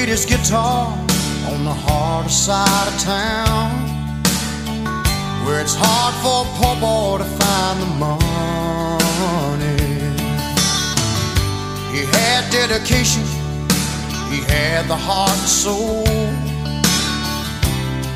[0.09, 0.87] Played his guitar
[1.53, 3.71] on the harder side of town,
[5.45, 8.17] where it's hard for a poor boy to find the money.
[11.93, 13.23] He had dedication,
[14.33, 16.07] he had the heart and soul.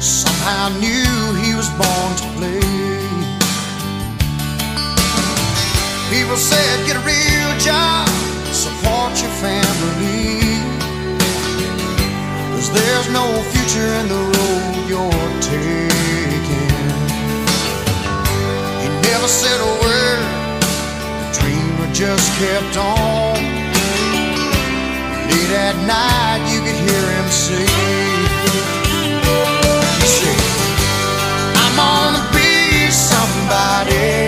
[0.01, 1.13] Somehow knew
[1.45, 2.61] he was born to play.
[6.11, 8.09] People said, get a real job,
[8.53, 10.42] support your family.
[12.75, 16.71] There's no future in the road you're taking.
[18.83, 20.23] He never said a word,
[21.21, 23.37] the dreamer just kept on.
[25.31, 27.67] Late at night, you could hear him say,
[30.01, 30.41] He said,
[31.63, 34.22] I'm gonna be somebody.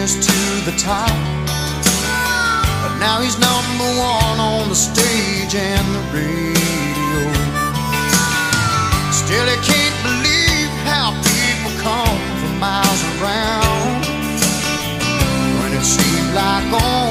[0.00, 1.10] Years to the top.
[2.82, 7.20] But now he's number one on the stage and the radio.
[9.12, 14.04] Still, he can't believe how people come from miles around.
[15.60, 17.09] When it seemed like only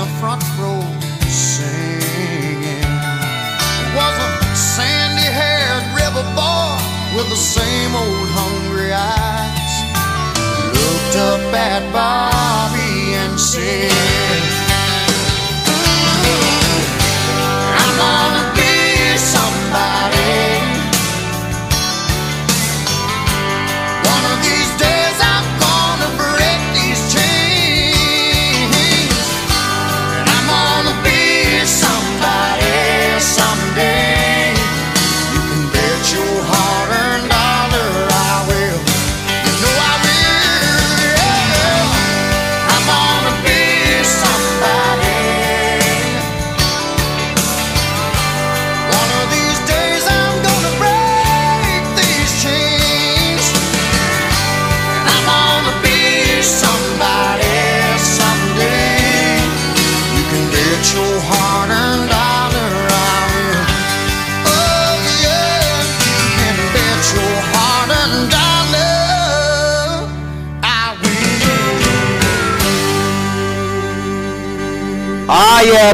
[0.00, 0.80] the front row
[1.28, 2.88] singing.
[3.82, 6.72] It was a sandy-haired river boy
[7.16, 9.74] with the same old hungry eyes.
[10.72, 14.49] Looked up at Bobby and said,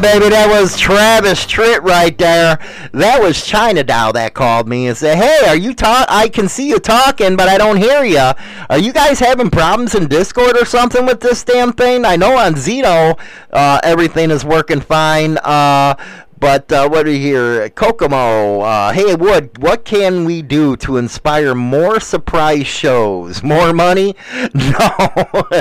[0.07, 2.61] baby, that was Travis Tritt right there.
[2.93, 6.07] That was China Doll that called me and said, "Hey, are you talk?
[6.09, 8.31] I can see you talking, but I don't hear you.
[8.71, 12.05] Are you guys having problems in Discord or something with this damn thing?
[12.05, 13.17] I know on Zeno
[13.53, 15.97] uh, everything is working fine, uh,
[16.39, 17.69] but uh, what do you hear?
[17.71, 23.43] Kokomo, uh, hey Wood, what can we do to inspire more surprise shows?
[23.43, 24.15] More money?
[24.55, 24.97] No.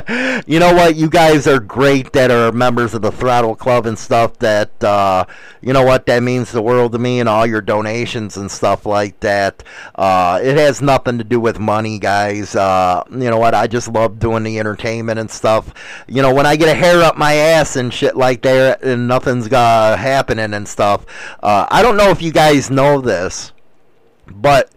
[0.48, 0.96] you know what?
[0.96, 4.38] You guys are great that are members of the Throttle Club and stuff.
[4.40, 5.26] That uh,
[5.62, 6.06] you know what?
[6.06, 9.64] That means the world to me and all your donations and stuff like that.
[9.96, 12.56] Uh, it has nothing to do with money, guys.
[12.56, 13.54] Uh, you know what?
[13.54, 15.74] I just love doing the entertainment and stuff.
[16.08, 19.08] You know, when I get a hair up my ass and shit like that, and
[19.08, 21.06] nothing's uh, happening and stuff.
[21.42, 23.52] Uh, I don't know if you guys know this,
[24.28, 24.72] but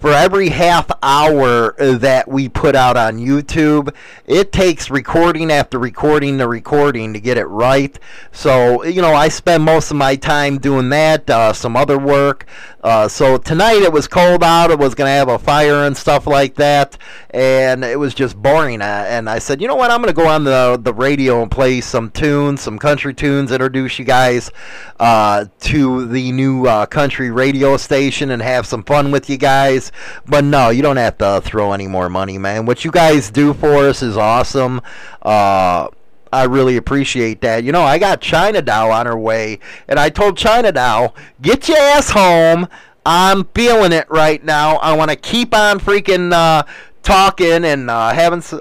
[0.00, 3.94] for every half hour that we put out on YouTube,
[4.26, 7.98] it takes recording after recording to recording to get it right.
[8.32, 12.46] So, you know, I spend most of my time doing that, uh, some other work.
[12.82, 14.70] Uh, so tonight it was cold out.
[14.70, 16.96] It was going to have a fire and stuff like that.
[17.30, 18.80] And it was just boring.
[18.80, 19.90] Uh, and I said, you know what?
[19.90, 23.52] I'm going to go on the, the radio and play some tunes, some country tunes,
[23.52, 24.50] introduce you guys
[24.98, 29.92] uh, to the new uh, country radio station and have some fun with you guys.
[30.26, 32.66] But no, you don't have to throw any more money, man.
[32.66, 34.80] What you guys do for us is awesome.
[35.22, 35.88] Uh,
[36.32, 37.64] I really appreciate that.
[37.64, 39.58] You know, I got China Doll on her way,
[39.88, 42.68] and I told China Doll, get your ass home.
[43.04, 44.76] I'm feeling it right now.
[44.76, 46.64] I want to keep on freaking uh,
[47.02, 48.60] talking and uh, having some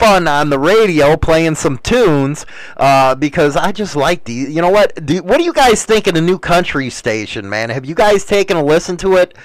[0.00, 2.46] fun on the radio, playing some tunes,
[2.78, 4.32] uh, because I just like the.
[4.32, 5.06] You know what?
[5.06, 7.70] Do, what do you guys think of the new country station, man?
[7.70, 9.36] Have you guys taken a listen to it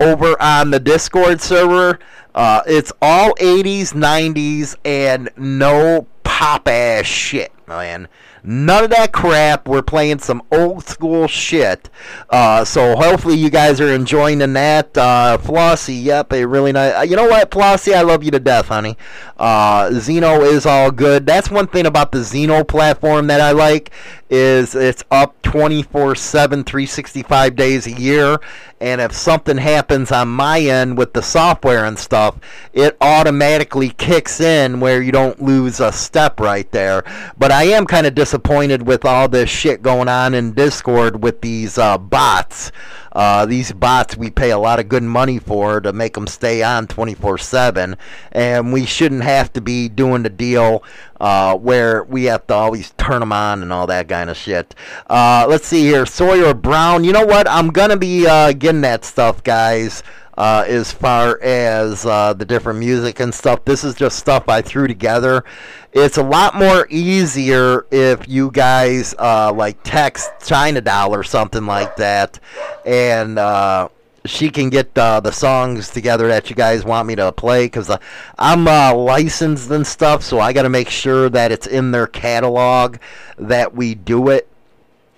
[0.00, 1.98] over on the Discord server?
[2.34, 8.08] Uh, it's all 80s, 90s, and no pop ass shit, man.
[8.46, 9.66] None of that crap.
[9.66, 11.88] We're playing some old school shit.
[12.28, 14.96] Uh, so hopefully you guys are enjoying that.
[14.98, 16.94] Uh, Flossie, yep, a really nice.
[16.94, 18.98] Uh, you know what, Flossie, I love you to death, honey.
[19.38, 21.24] Uh, Zeno is all good.
[21.24, 23.90] That's one thing about the Zeno platform that I like
[24.28, 28.38] is it's up 24/7 365 days a year
[28.80, 32.36] and if something happens on my end with the software and stuff
[32.72, 37.04] it automatically kicks in where you don't lose a step right there
[37.38, 41.40] but I am kind of disappointed with all this shit going on in Discord with
[41.40, 42.70] these uh, bots
[43.14, 46.62] uh, these bots we pay a lot of good money for to make them stay
[46.62, 47.96] on 24 7,
[48.32, 50.82] and we shouldn't have to be doing the deal
[51.20, 54.74] uh, where we have to always turn them on and all that kind of shit.
[55.08, 56.04] Uh, let's see here.
[56.04, 57.04] Sawyer Brown.
[57.04, 57.48] You know what?
[57.48, 60.02] I'm going to be uh, getting that stuff, guys
[60.36, 63.64] uh, as far as uh, the different music and stuff.
[63.64, 65.44] This is just stuff I threw together.
[65.92, 71.66] It's a lot more easier if you guys uh, like text China Doll or something
[71.66, 72.40] like that,
[72.84, 73.88] and uh,
[74.26, 77.90] she can get uh, the songs together that you guys want me to play because
[77.90, 77.98] uh,
[78.38, 82.06] I'm uh, licensed and stuff, so I got to make sure that it's in their
[82.06, 82.96] catalog
[83.38, 84.48] that we do it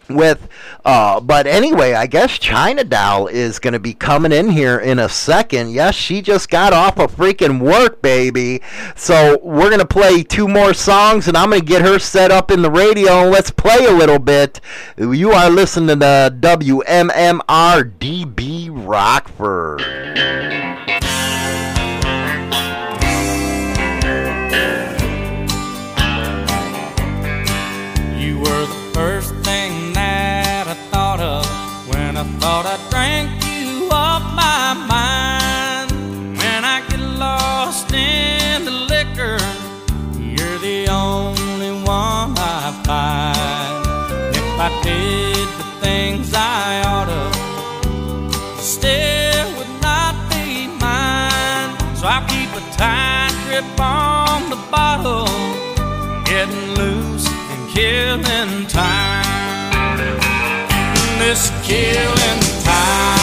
[0.08, 0.48] with
[0.84, 4.98] uh but anyway i guess china doll is going to be coming in here in
[4.98, 5.70] a second.
[5.70, 8.62] Yes she just got off of freaking work baby.
[8.94, 12.30] So we're going to play two more songs and i'm going to get her set
[12.30, 14.60] up in the radio and let's play a little bit.
[14.96, 20.65] You are listening to the wmmr db rockford
[32.46, 35.90] thought I drank you off my mind.
[36.38, 39.38] When I get lost in the liquor,
[40.14, 43.82] you're the only one I find.
[44.40, 47.24] If I did the things I ought to,
[48.62, 51.72] still would not be mine.
[51.98, 55.26] So I keep a tight grip on the bottle,
[56.30, 59.15] getting loose and killing time.
[61.36, 63.15] This killing time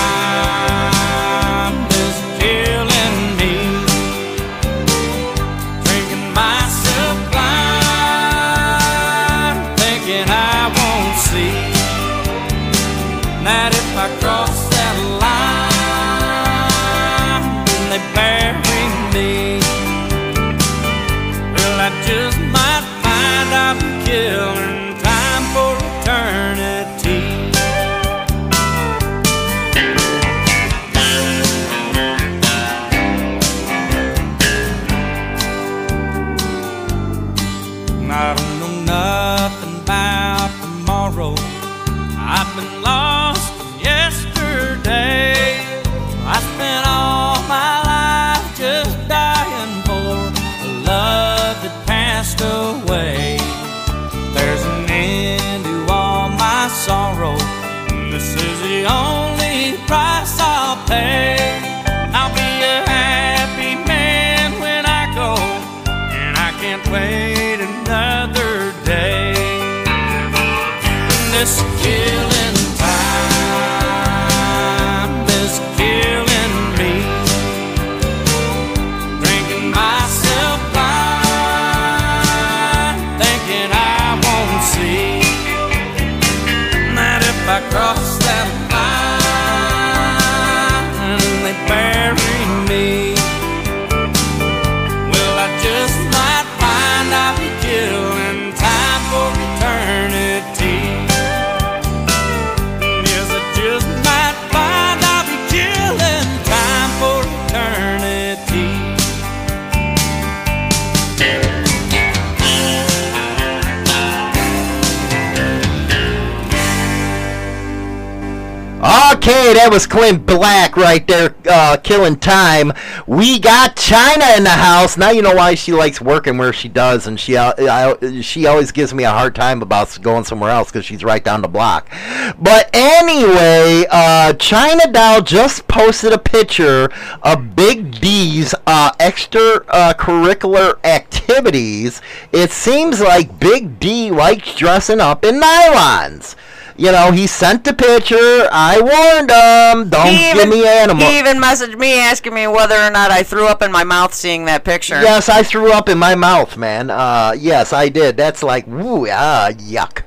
[118.83, 122.73] Okay, that was Clint Black right there, uh, killing time.
[123.07, 124.97] We got China in the house.
[124.97, 128.45] Now you know why she likes working where she does, and she uh, I, she
[128.45, 131.47] always gives me a hard time about going somewhere else because she's right down the
[131.47, 131.89] block.
[132.37, 136.89] But anyway, uh, China Doll just posted a picture
[137.21, 142.01] of Big D's uh, extracurricular activities.
[142.33, 146.35] It seems like Big D likes dressing up in nylons.
[146.75, 148.47] You know, he sent the picture.
[148.51, 149.89] I warned him.
[149.89, 151.05] Don't He give even- me animal.
[151.05, 154.13] He even messaged me asking me whether or not I threw up in my mouth
[154.13, 154.99] seeing that picture.
[155.01, 156.89] Yes, I threw up in my mouth, man.
[156.89, 158.17] Uh, yes, I did.
[158.17, 160.01] That's like, woo, ah, yuck.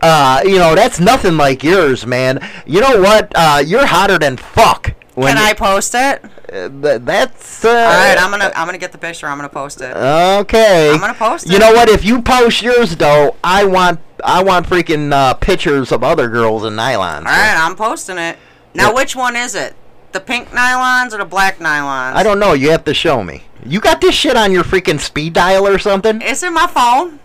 [0.00, 2.38] Uh, you know, that's nothing like yours, man.
[2.66, 3.32] You know what?
[3.34, 4.92] Uh, you're hotter than fuck.
[5.14, 6.24] Can I post it?
[6.52, 7.64] Uh, th- that's.
[7.64, 9.26] Uh, All right, I'm gonna I'm gonna get the picture.
[9.26, 9.94] I'm gonna post it.
[9.94, 10.90] Okay.
[10.90, 11.52] I'm gonna post it.
[11.52, 11.88] You know what?
[11.88, 16.64] If you post yours, though, I want I want freaking uh, pictures of other girls
[16.64, 17.18] in nylons.
[17.18, 18.38] All right, I'm posting it.
[18.74, 19.74] Now, which one is it?
[20.12, 22.14] The pink nylons or the black nylons?
[22.14, 22.52] I don't know.
[22.54, 23.44] You have to show me.
[23.64, 26.20] You got this shit on your freaking speed dial or something?
[26.22, 27.18] It's in my phone.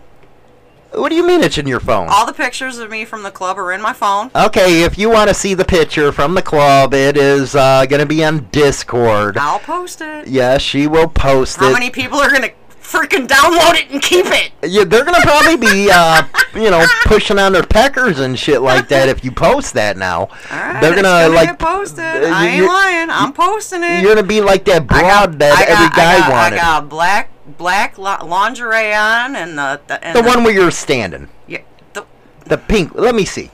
[0.92, 2.08] What do you mean it's in your phone?
[2.08, 4.30] All the pictures of me from the club are in my phone.
[4.34, 8.00] Okay, if you want to see the picture from the club, it is uh, going
[8.00, 9.36] to be on Discord.
[9.36, 10.28] I'll post it.
[10.28, 11.68] Yes, she will post How it.
[11.68, 12.50] How many people are gonna
[12.80, 14.50] freaking download it and keep it?
[14.62, 16.22] Yeah, they're gonna probably be, uh,
[16.54, 20.28] you know, pushing on their peckers and shit like that if you post that now.
[20.50, 22.00] Alright, they're gonna, gonna like get posted.
[22.00, 23.10] uh, I ain't lying.
[23.10, 24.02] I'm posting it.
[24.02, 26.58] You're gonna be like that broad that I got, every guy I got, wanted.
[26.58, 30.70] I got black black li- lingerie on and the the, and the one where you're
[30.70, 31.28] standing.
[31.46, 31.62] Yeah,
[31.94, 32.04] the,
[32.46, 32.94] The pink.
[32.94, 33.50] Let me see.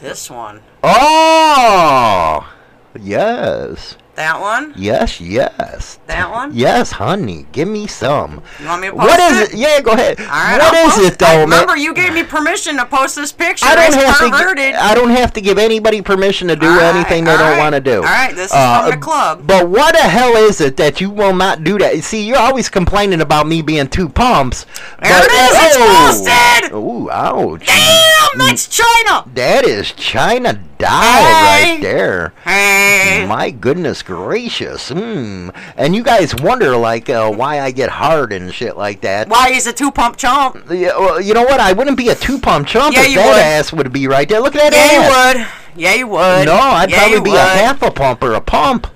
[0.00, 0.60] this one.
[0.82, 2.52] Oh,
[2.98, 4.74] yes, That one.
[4.76, 6.50] yes, yes, That one.
[6.54, 7.46] yes, honey.
[7.52, 8.42] Give me some.
[8.60, 9.54] You want me to post What is it?
[9.54, 9.58] it?
[9.58, 10.20] Yeah, go ahead.
[10.20, 11.48] All right, What I'll is post it though, man?
[11.48, 13.64] Remember, you gave me permission to post this picture.
[13.64, 14.30] I don't it's have to.
[14.30, 14.74] perverted.
[14.74, 17.58] I don't have to give anybody permission to do right, anything they don't right.
[17.58, 17.96] want to do.
[17.96, 19.46] All right, this is Uh, from the club.
[19.46, 22.04] But what the hell is it that you will not do that?
[22.04, 24.66] See, you're always complaining about me being two pumps.
[25.00, 26.72] There but- it is, it's oh, posted!
[26.74, 27.64] Ooh, ouch!
[27.66, 29.24] Damn, that's China.
[29.34, 31.72] That is China doll Hey.
[31.74, 32.32] right there.
[32.44, 33.26] Hey.
[33.28, 34.88] My goodness gracious.
[34.90, 35.50] Hmm.
[35.76, 39.28] And you guys wonder like uh, why I get hard and shit like that.
[39.28, 40.64] Why he's a two pump chump?
[40.70, 41.60] Yeah, well, you know what?
[41.60, 43.38] I wouldn't be a two pump chump Yeah, if that would.
[43.40, 44.40] ass would be right there.
[44.40, 45.34] Look at that Yeah, ass.
[45.36, 45.48] you would.
[45.74, 46.46] Yeah, you would.
[46.46, 47.38] No, I'd Yeah, probably be would.
[47.38, 48.86] a half a pump or a pump.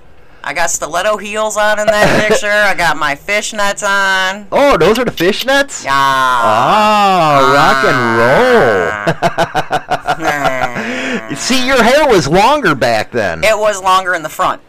[0.47, 2.47] I got stiletto heels on in that picture.
[2.47, 4.47] I got my fishnets on.
[4.49, 5.83] Oh, those are the fishnets?
[5.83, 5.91] Yeah.
[5.91, 7.97] Oh, rock and
[9.03, 9.27] ah.
[11.27, 11.35] roll.
[11.35, 13.43] See, your hair was longer back then.
[13.43, 14.61] It was longer in the front.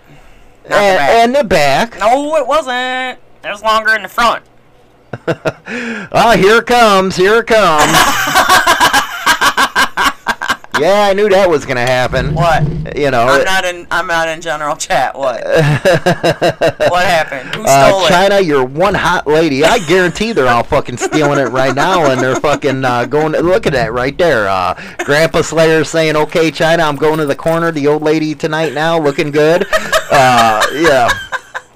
[0.65, 1.97] Not the and, and the back.
[2.01, 3.21] No, it wasn't.
[3.45, 4.45] It was longer in the front.
[5.29, 7.15] Oh, here it comes.
[7.15, 7.85] Here it comes.
[10.81, 12.35] Yeah, I knew that was going to happen.
[12.35, 12.97] What?
[12.97, 13.27] You know.
[13.27, 13.87] I'm not in.
[13.91, 15.17] I'm not in general chat.
[15.17, 15.45] What?
[15.45, 17.55] what happened?
[17.55, 18.09] Who stole Uh, it?
[18.09, 19.65] China, you're one hot lady.
[19.65, 23.33] I guarantee they're all fucking stealing it right now, and they're fucking uh, going.
[23.33, 24.49] To, look at that right there.
[24.49, 24.75] Uh,
[25.05, 27.71] Grandpa Slayer saying, "Okay, China, I'm going to the corner.
[27.71, 29.67] The old lady tonight now, looking good."
[30.11, 31.09] Uh, yeah.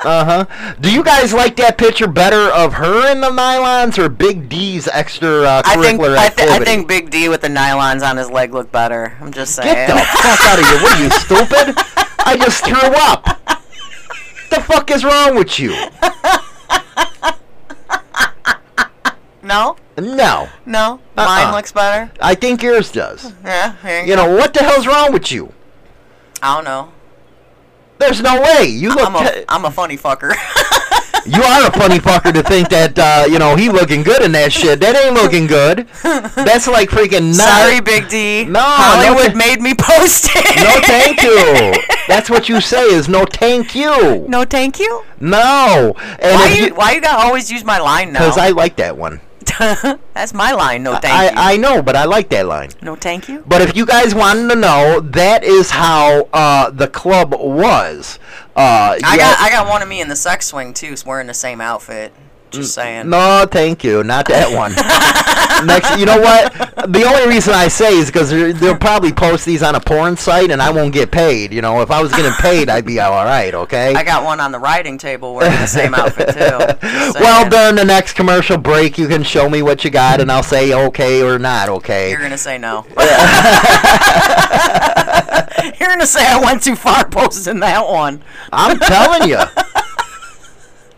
[0.05, 0.75] Uh huh.
[0.81, 4.89] Do you guys like that picture better of her in the nylons or Big D's
[4.89, 6.01] extra uh, I think.
[6.01, 9.17] I, th- I think Big D with the nylons on his leg looked better.
[9.21, 9.73] I'm just saying.
[9.75, 10.83] Get the fuck out of here!
[10.83, 11.75] What are you stupid?
[12.25, 13.25] I just threw up.
[14.51, 15.73] The fuck is wrong with you?
[19.43, 19.77] no.
[19.99, 20.49] No.
[20.67, 21.01] No.
[21.17, 21.25] Uh-uh.
[21.27, 22.11] Mine looks better.
[22.21, 23.33] I think yours does.
[23.45, 23.77] Yeah.
[23.83, 25.53] here You know what the hell's wrong with you?
[26.43, 26.93] I don't know.
[28.03, 28.67] There's no way.
[28.67, 29.09] You look.
[29.09, 30.35] I'm a, I'm a funny fucker.
[31.25, 34.33] You are a funny fucker to think that uh, you know he looking good in
[34.33, 34.81] that shit.
[34.81, 35.87] That ain't looking good.
[36.03, 37.37] That's like freaking.
[37.37, 38.45] Not, Sorry, Big D.
[38.45, 40.57] No, Hollywood no, made me post it.
[40.57, 41.81] no, thank you.
[42.09, 44.27] That's what you say is no, thank you.
[44.29, 45.05] No, thank you.
[45.21, 48.19] No, and Why if you, why you gotta always use my line now?
[48.19, 49.21] because I like that one.
[50.15, 50.83] That's my line.
[50.83, 51.33] No, thank I, you.
[51.37, 52.71] I know, but I like that line.
[52.83, 53.45] no, thank you.
[53.47, 58.19] But if you guys wanted to know, that is how uh, the club was.
[58.55, 61.35] Uh, I got I got one of me in the sex swing too, wearing the
[61.35, 62.13] same outfit.
[62.53, 62.75] Just mm.
[62.75, 63.09] saying.
[63.11, 64.05] No, thank you.
[64.05, 64.73] Not that one.
[65.67, 66.53] Next, you know what?
[66.93, 70.51] The only reason I say is because they'll probably post these on a porn site,
[70.51, 71.53] and I won't get paid.
[71.53, 73.55] You know, if I was getting paid, I'd be all right.
[73.55, 73.95] Okay.
[73.95, 76.59] I got one on the writing table wearing the same outfit too.
[77.23, 80.43] Well, during the next commercial break, you can show me what you got, and I'll
[80.43, 82.11] say okay or not okay.
[82.11, 82.85] You're gonna say no.
[85.79, 88.23] You're gonna say I went too far posting that one.
[88.53, 89.39] I'm telling you.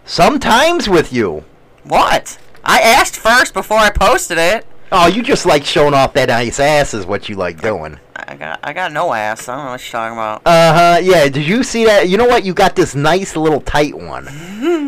[0.06, 1.44] Sometimes with you.
[1.82, 2.38] What?
[2.62, 4.66] I asked first before I posted it.
[4.92, 7.98] Oh, you just like showing off that nice ass is what you like doing.
[8.14, 9.48] I got I got no ass.
[9.48, 10.42] I don't know what you're talking about.
[10.46, 11.00] Uh huh.
[11.02, 11.28] Yeah.
[11.28, 12.08] Did you see that?
[12.08, 12.44] You know what?
[12.44, 14.26] You got this nice little tight one.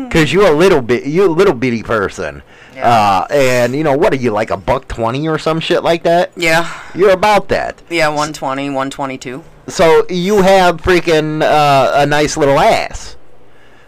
[0.11, 2.41] Cause you're a little bit, you're a little bitty person.
[2.75, 2.87] Yeah.
[2.87, 6.03] Uh, and you know what are you like a buck twenty or some shit like
[6.03, 6.31] that?
[6.37, 6.79] Yeah.
[6.95, 7.81] You're about that.
[7.89, 9.43] Yeah, 120, 122.
[9.67, 13.16] So you have freaking uh, a nice little ass.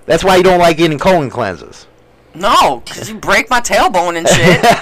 [0.10, 1.86] That's why you don't like getting colon cleanses.
[2.34, 4.60] No, because you break my tailbone and shit.
[4.60, 4.76] What?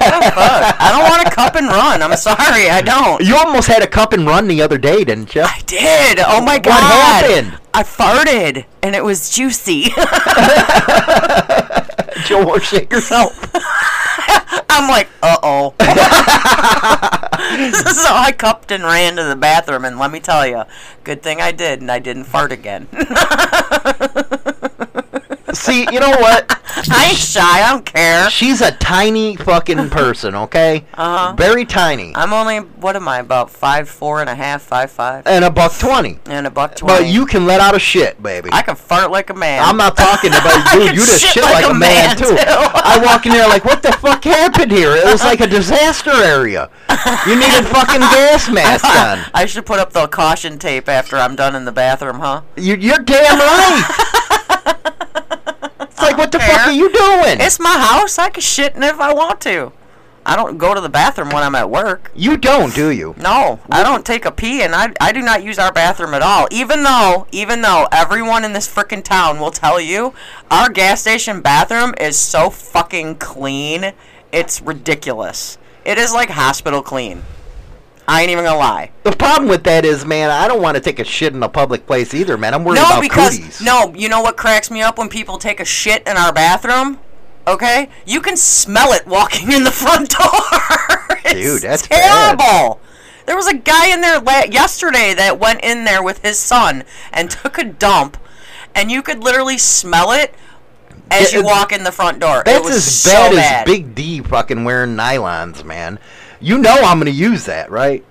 [0.79, 2.01] I don't want to cup and run.
[2.01, 3.21] I'm sorry, I don't.
[3.21, 5.41] You almost had a cup and run the other day, didn't you?
[5.41, 6.19] I did.
[6.25, 7.25] Oh my What god.
[7.25, 7.59] happened?
[7.73, 9.89] I farted and it was juicy.
[12.25, 13.51] Joe, shake yourself.
[14.69, 15.71] I'm like, uh oh.
[15.79, 15.85] so
[18.13, 20.63] I cupped and ran to the bathroom, and let me tell you,
[21.03, 22.87] good thing I did, and I didn't fart again.
[25.57, 26.61] See, you know what?
[26.91, 27.41] I ain't shy.
[27.41, 28.29] I don't care.
[28.29, 30.85] She's a tiny fucking person, okay?
[30.93, 31.35] Uh huh.
[31.35, 32.13] Very tiny.
[32.15, 35.49] I'm only what am I about five four and a half, five five, And a
[35.49, 36.19] buck twenty.
[36.27, 37.03] and a buck twenty.
[37.03, 38.49] But you can let out a shit, baby.
[38.51, 39.63] I can fart like a man.
[39.63, 40.89] I'm not talking about dude.
[40.95, 42.25] You just shit shit like like, a a man, man, too.
[42.25, 42.35] too.
[42.37, 44.91] I walk in there like, what the fuck happened here?
[44.95, 46.69] It was like a disaster area.
[47.25, 49.19] You needed fucking gas mask on.
[49.33, 52.41] I should put up the caution tape after I'm done in the bathroom, huh?
[52.55, 54.23] You, you're damn right.
[55.81, 57.39] It's like, what the fuck are you doing?
[57.39, 58.17] It's my house.
[58.17, 59.71] I can shit in it if I want to.
[60.25, 62.11] I don't go to the bathroom when I'm at work.
[62.13, 63.15] You don't, do you?
[63.17, 66.21] No, I don't take a pee, and I, I do not use our bathroom at
[66.21, 66.49] all.
[66.51, 70.13] Even though, even though everyone in this frickin' town will tell you,
[70.51, 73.93] our gas station bathroom is so fucking clean,
[74.33, 75.57] it's ridiculous.
[75.85, 77.23] It is like hospital clean.
[78.07, 78.91] I ain't even gonna lie.
[79.03, 81.49] The problem with that is, man, I don't want to take a shit in a
[81.49, 82.53] public place either, man.
[82.53, 83.61] I'm worried no, about because cooties.
[83.61, 86.99] no, you know what cracks me up when people take a shit in our bathroom?
[87.47, 91.33] Okay, you can smell it walking in the front door.
[91.33, 92.37] Dude, that's bad.
[92.39, 92.79] terrible.
[93.25, 96.85] There was a guy in there la- yesterday that went in there with his son
[97.11, 98.17] and took a dump,
[98.73, 100.33] and you could literally smell it
[101.11, 102.43] as you walk in the front door.
[102.45, 103.67] That's as so bad, bad.
[103.67, 105.99] as Big D fucking wearing nylons, man.
[106.39, 108.03] You know I'm gonna use that, right?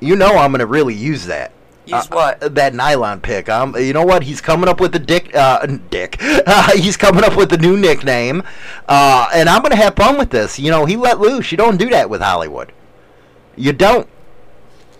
[0.00, 1.52] You know I'm gonna really use that.
[1.86, 2.54] Use Uh, what?
[2.54, 3.48] that nylon pick.
[3.48, 4.22] Um, you know what?
[4.22, 5.34] He's coming up with a dick.
[5.34, 6.16] Uh, dick.
[6.22, 8.42] Uh, he's coming up with a new nickname,
[8.88, 10.58] uh, and I'm gonna have fun with this.
[10.58, 11.50] You know, he let loose.
[11.52, 12.72] You don't do that with Hollywood.
[13.56, 14.08] You don't.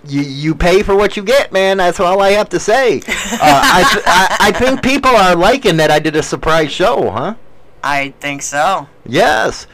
[0.07, 1.79] You you pay for what you get, man.
[1.79, 3.01] That's all I have to say.
[3.35, 7.11] Uh, I, th- I I think people are liking that I did a surprise show,
[7.11, 7.35] huh?
[7.83, 8.87] I think so.
[9.07, 9.67] Yes.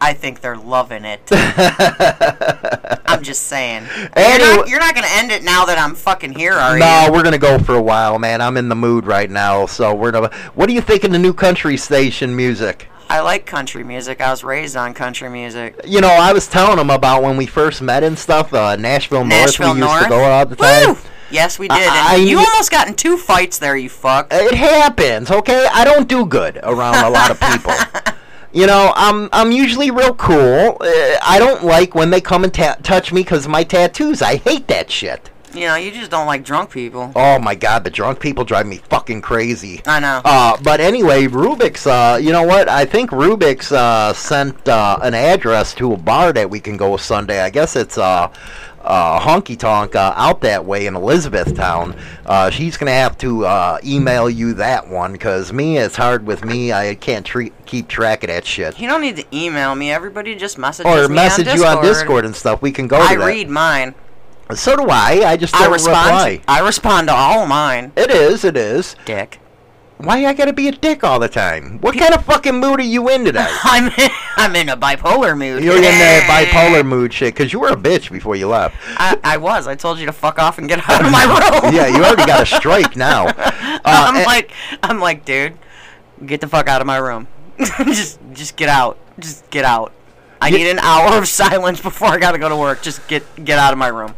[0.00, 1.20] I think they're loving it.
[3.06, 3.86] I'm just saying.
[3.96, 6.80] You're not, you're not gonna end it now that I'm fucking here, are you?
[6.80, 7.12] no, you?
[7.12, 8.40] we're gonna go for a while, man.
[8.40, 10.34] I'm in the mood right now, so we're gonna.
[10.54, 12.88] What do you think of the new country station music?
[13.08, 14.20] I like country music.
[14.20, 15.80] I was raised on country music.
[15.84, 18.52] You know, I was telling them about when we first met and stuff.
[18.52, 19.90] Uh, Nashville, Nashville North.
[19.90, 20.94] We used to go all the time.
[20.94, 20.98] Woo!
[21.30, 21.76] Yes, we did.
[21.78, 24.28] I- you almost got in two fights there, you fuck.
[24.30, 25.66] It happens, okay?
[25.72, 27.72] I don't do good around a lot of people.
[28.54, 30.76] You know, I'm I'm usually real cool.
[30.80, 34.22] Uh, I don't like when they come and ta- touch me because of my tattoos.
[34.22, 35.28] I hate that shit.
[35.52, 37.12] You know, you just don't like drunk people.
[37.16, 39.82] Oh my god, the drunk people drive me fucking crazy.
[39.86, 40.20] I know.
[40.24, 42.68] Uh, but anyway, Rubik's, uh, you know what?
[42.68, 46.96] I think Rubik's uh, sent uh, an address to a bar that we can go
[46.96, 47.40] Sunday.
[47.40, 48.32] I guess it's uh,
[48.84, 51.96] uh, Honky Tonk uh, out that way in Elizabethtown.
[52.26, 56.26] Uh, she's going to have to uh, email you that one because me, it's hard
[56.26, 56.72] with me.
[56.72, 58.78] I can't tre- keep track of that shit.
[58.78, 59.90] You don't need to email me.
[59.90, 62.62] Everybody just messages Or me message on you on Discord and stuff.
[62.62, 63.94] We can go to I read mine.
[64.54, 65.22] So do I.
[65.24, 66.06] I just I respond.
[66.06, 66.40] reply.
[66.46, 67.92] I respond to all of mine.
[67.96, 68.94] It is, it is.
[69.06, 69.40] Dick.
[70.04, 71.78] Why I gotta be a dick all the time?
[71.80, 73.46] What kind of fucking mood are you in today?
[73.64, 75.62] I'm in, I'm in a bipolar mood.
[75.64, 78.76] You're in the bipolar mood shit because you were a bitch before you left.
[78.98, 79.66] I, I was.
[79.66, 81.24] I told you to fuck off and get out of my
[81.64, 81.74] room.
[81.74, 83.26] yeah, you already got a strike now.
[83.86, 84.50] Uh, I'm and- like,
[84.82, 85.58] I'm like, dude,
[86.24, 87.28] get the fuck out of my room.
[87.58, 88.96] just, just get out.
[89.18, 89.92] Just get out.
[90.40, 92.80] I need an hour of silence before I gotta go to work.
[92.80, 94.14] Just get, get out of my room.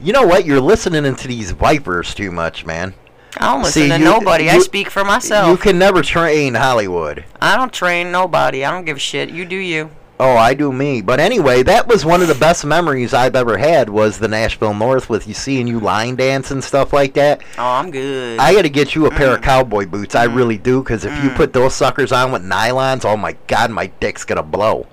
[0.00, 0.44] You know what?
[0.44, 2.94] You're listening into these vipers too much, man.
[3.36, 4.48] I don't listen See, to you- nobody.
[4.50, 5.48] I speak for myself.
[5.48, 7.24] You can never train Hollywood.
[7.40, 8.64] I don't train nobody.
[8.64, 9.30] I don't give a shit.
[9.30, 9.90] You do you.
[10.18, 11.00] Oh, I do me.
[11.00, 14.74] But anyway, that was one of the best memories I've ever had was the Nashville
[14.74, 17.40] North with you seeing you line dance and stuff like that.
[17.56, 18.38] Oh, I'm good.
[18.38, 20.14] I got to get you a pair of cowboy boots.
[20.14, 20.20] Mm.
[20.20, 23.70] I really do, because if you put those suckers on with nylons, oh my god,
[23.70, 24.86] my dick's gonna blow.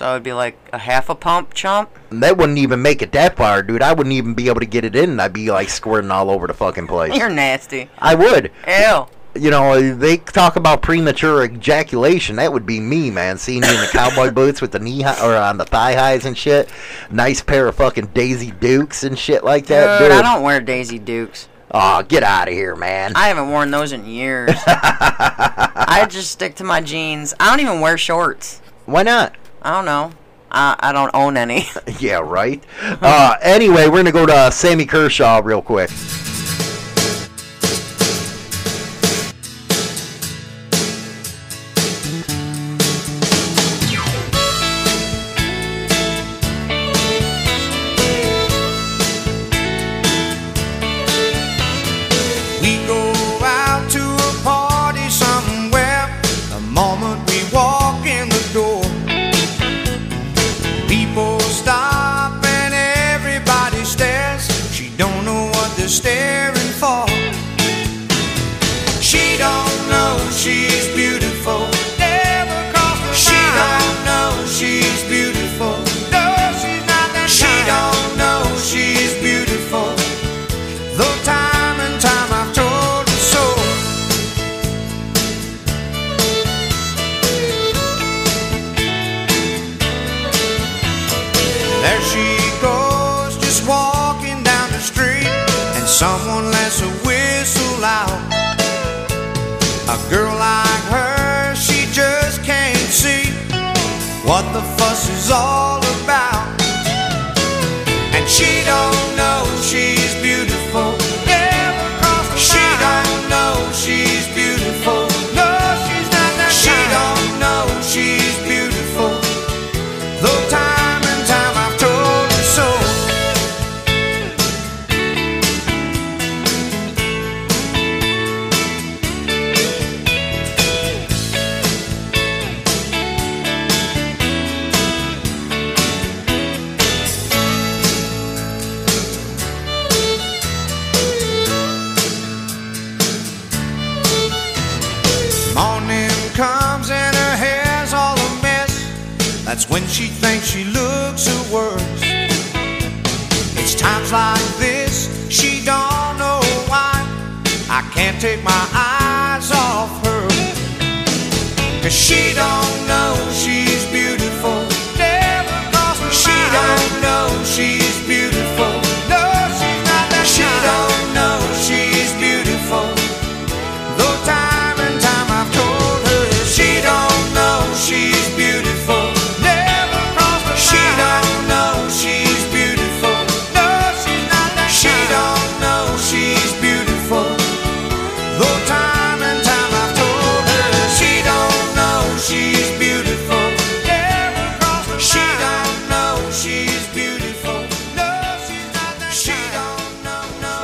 [0.00, 1.90] So it'd be like a half a pump chump.
[2.08, 3.82] That wouldn't even make it that far, dude.
[3.82, 5.20] I wouldn't even be able to get it in.
[5.20, 7.14] I'd be like squirting all over the fucking place.
[7.14, 7.90] You're nasty.
[7.98, 8.50] I would.
[8.66, 9.06] Ew.
[9.34, 12.36] You know, they talk about premature ejaculation.
[12.36, 13.36] That would be me, man.
[13.36, 16.24] Seeing you in the cowboy boots with the knee high, or on the thigh highs
[16.24, 16.70] and shit.
[17.10, 19.98] Nice pair of fucking Daisy Dukes and shit like that.
[19.98, 20.18] Dude, dude.
[20.18, 21.46] I don't wear Daisy Dukes.
[21.72, 23.12] Aw, get out of here, man.
[23.16, 24.52] I haven't worn those in years.
[24.66, 27.34] I just stick to my jeans.
[27.38, 28.62] I don't even wear shorts.
[28.86, 29.36] Why not?
[29.62, 30.12] I don't know.
[30.50, 31.68] I, I don't own any.
[31.98, 32.62] yeah, right.
[32.82, 35.90] Uh, anyway, we're gonna go to uh, Sammy Kershaw real quick.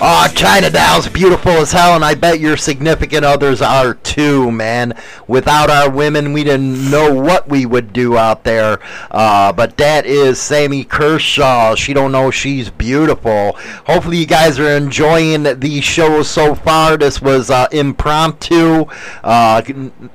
[0.06, 0.22] Know.
[0.24, 4.94] Oh, China Doll's beautiful as hell, and I bet your significant others are too, man.
[5.26, 8.78] Without our women, we didn't know what we would do out there.
[9.10, 11.74] Uh, but that is Sammy Kershaw.
[11.74, 13.52] She don't know she's beautiful.
[13.86, 16.96] Hopefully, you guys are enjoying the show so far.
[16.96, 18.86] This was uh, impromptu.
[19.24, 19.62] Uh,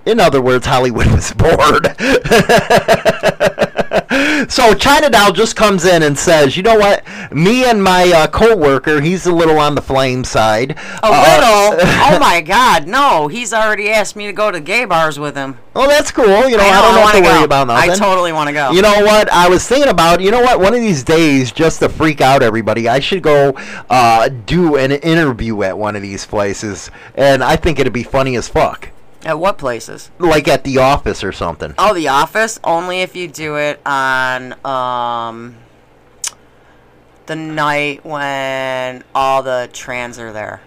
[0.05, 1.95] in other words, Hollywood was bored.
[4.49, 7.03] So China Doll just comes in and says, "You know what?
[7.32, 10.72] Me and my uh, coworker, he's a little on the flame side.
[10.72, 11.88] A Uh, little?
[12.16, 13.28] oh my god, no.
[13.28, 15.58] He's already asked me to go to gay bars with him.
[15.76, 16.26] Oh, that's cool.
[16.49, 17.44] You know, I I, don't I have to worry go.
[17.45, 17.91] about nothing.
[17.91, 18.72] I totally wanna go.
[18.72, 19.32] You know what?
[19.32, 20.22] I was thinking about.
[20.22, 20.60] You know what?
[20.60, 23.53] One of these days, just to freak out everybody, I should go
[23.90, 28.36] uh, do an interview at one of these places, and I think it'd be funny
[28.36, 28.90] as fuck.
[29.23, 30.10] At what places?
[30.18, 31.73] Like at the office or something.
[31.77, 32.60] Oh, The Office?
[32.64, 35.57] Only if you do it on um
[37.27, 40.61] the night when all the trans are there.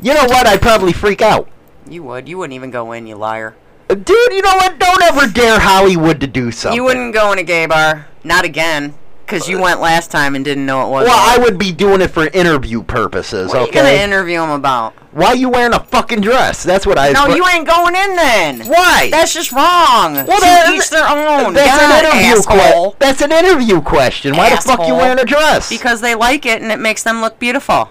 [0.00, 0.46] You know what?
[0.46, 1.48] I'd probably freak out.
[1.88, 2.28] You would.
[2.28, 3.56] You wouldn't even go in, you liar.
[3.88, 4.78] Dude, you know what?
[4.78, 6.76] Don't ever dare Hollywood to do something.
[6.76, 8.06] You wouldn't go in a gay bar.
[8.22, 8.94] Not again.
[9.30, 11.06] Because you went last time and didn't know it was.
[11.06, 13.78] Well, I would be doing it for interview purposes, What are you okay?
[13.78, 14.92] gonna interview him about?
[15.12, 16.64] Why you wearing a fucking dress?
[16.64, 17.12] That's what I.
[17.12, 18.66] No, you ain't going in then.
[18.66, 19.08] Why?
[19.08, 20.14] That's just wrong.
[20.14, 21.54] Well, that- each their own.
[21.54, 22.92] That's God, an interview question.
[22.98, 24.36] That's an interview question.
[24.36, 25.68] Why the fuck you wearing a dress?
[25.68, 27.88] Because they like it and it makes them look beautiful.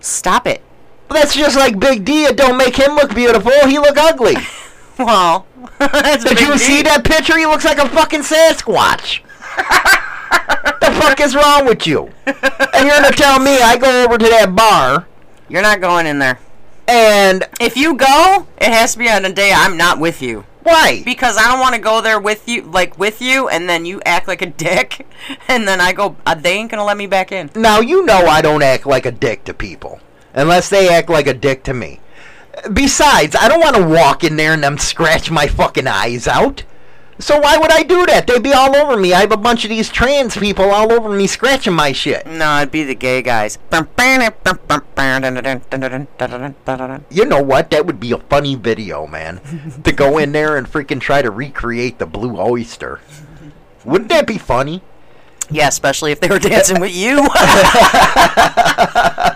[0.00, 0.62] Stop it.
[1.10, 2.24] That's just like Big D.
[2.24, 3.52] It don't make him look beautiful.
[3.68, 4.34] He look ugly.
[4.98, 5.46] well,
[5.78, 6.58] that's Did you D.
[6.58, 7.38] see that picture?
[7.38, 9.20] He looks like a fucking Sasquatch.
[10.30, 12.10] the fuck is wrong with you?
[12.26, 15.06] And you're gonna tell me I go over to that bar
[15.48, 16.38] You're not going in there.
[16.88, 20.44] and If you go, it has to be on a day I'm not with you.
[20.62, 21.02] why?
[21.04, 24.00] Because I don't want to go there with you, like with you, and then you
[24.04, 25.06] act like a dick,
[25.48, 27.50] and then I go, uh, they ain't gonna let me back in.
[27.54, 30.00] Now you know I don't act like a dick to people
[30.34, 31.98] unless they act like a dick to me.
[32.72, 36.62] Besides, I don't want to walk in there and them scratch my fucking eyes out.
[37.20, 38.26] So why would I do that?
[38.26, 39.12] They'd be all over me.
[39.12, 42.26] I have a bunch of these trans people all over me scratching my shit.
[42.26, 43.58] No, it'd be the gay guys.
[47.10, 47.70] You know what?
[47.70, 49.40] That would be a funny video, man.
[49.84, 53.00] to go in there and freaking try to recreate the blue oyster.
[53.84, 54.82] Wouldn't that be funny?
[55.50, 57.18] Yeah, especially if they were dancing with you.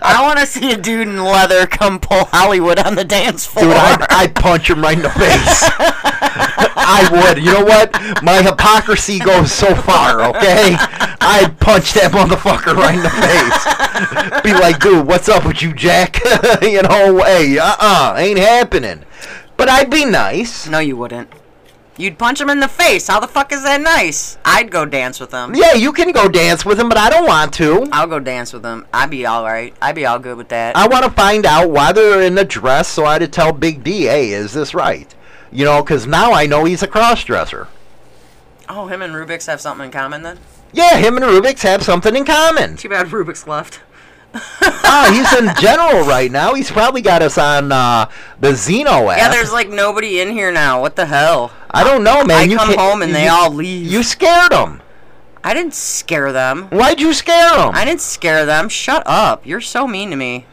[0.06, 3.66] I want to see a dude in leather come pull Hollywood on the dance floor.
[3.66, 5.64] Dude, I'd, I'd punch him right in the face.
[6.84, 7.42] I would.
[7.42, 7.92] You know what?
[8.22, 10.76] My hypocrisy goes so far, okay?
[11.20, 14.42] I'd punch that motherfucker right in the face.
[14.42, 16.20] Be like, dude, what's up with you, Jack?
[16.62, 19.04] you know, hey, uh-uh, ain't happening.
[19.56, 20.66] But I'd be nice.
[20.66, 21.28] no, you wouldn't.
[21.96, 23.06] You'd punch him in the face.
[23.06, 24.36] How the fuck is that nice?
[24.44, 25.54] I'd go dance with him.
[25.54, 27.86] Yeah, you can go dance with him, but I don't want to.
[27.92, 28.84] I'll go dance with him.
[28.92, 29.72] I'd be all right.
[29.80, 30.76] I'd be all good with that.
[30.76, 34.02] I want to find out why they're in the dress so I'd tell Big D,
[34.02, 35.14] hey, is this right?
[35.54, 37.68] You know, because now I know he's a cross-dresser.
[38.68, 40.38] oh, him and Rubik's have something in common then?
[40.72, 42.76] Yeah, him and Rubik's have something in common.
[42.76, 43.80] Too bad Rubik's left.
[44.34, 46.54] ah, he's in general right now.
[46.54, 48.10] He's probably got us on uh,
[48.40, 49.18] the Xeno app.
[49.18, 50.80] Yeah, there's like nobody in here now.
[50.80, 51.52] What the hell?
[51.70, 52.38] I don't know, man.
[52.38, 53.86] I you come home and they all leave.
[53.86, 54.82] You scared them.
[55.44, 56.64] I didn't scare them.
[56.70, 57.70] Why'd you scare them?
[57.74, 58.68] I didn't scare them.
[58.68, 59.46] Shut up.
[59.46, 60.46] You're so mean to me.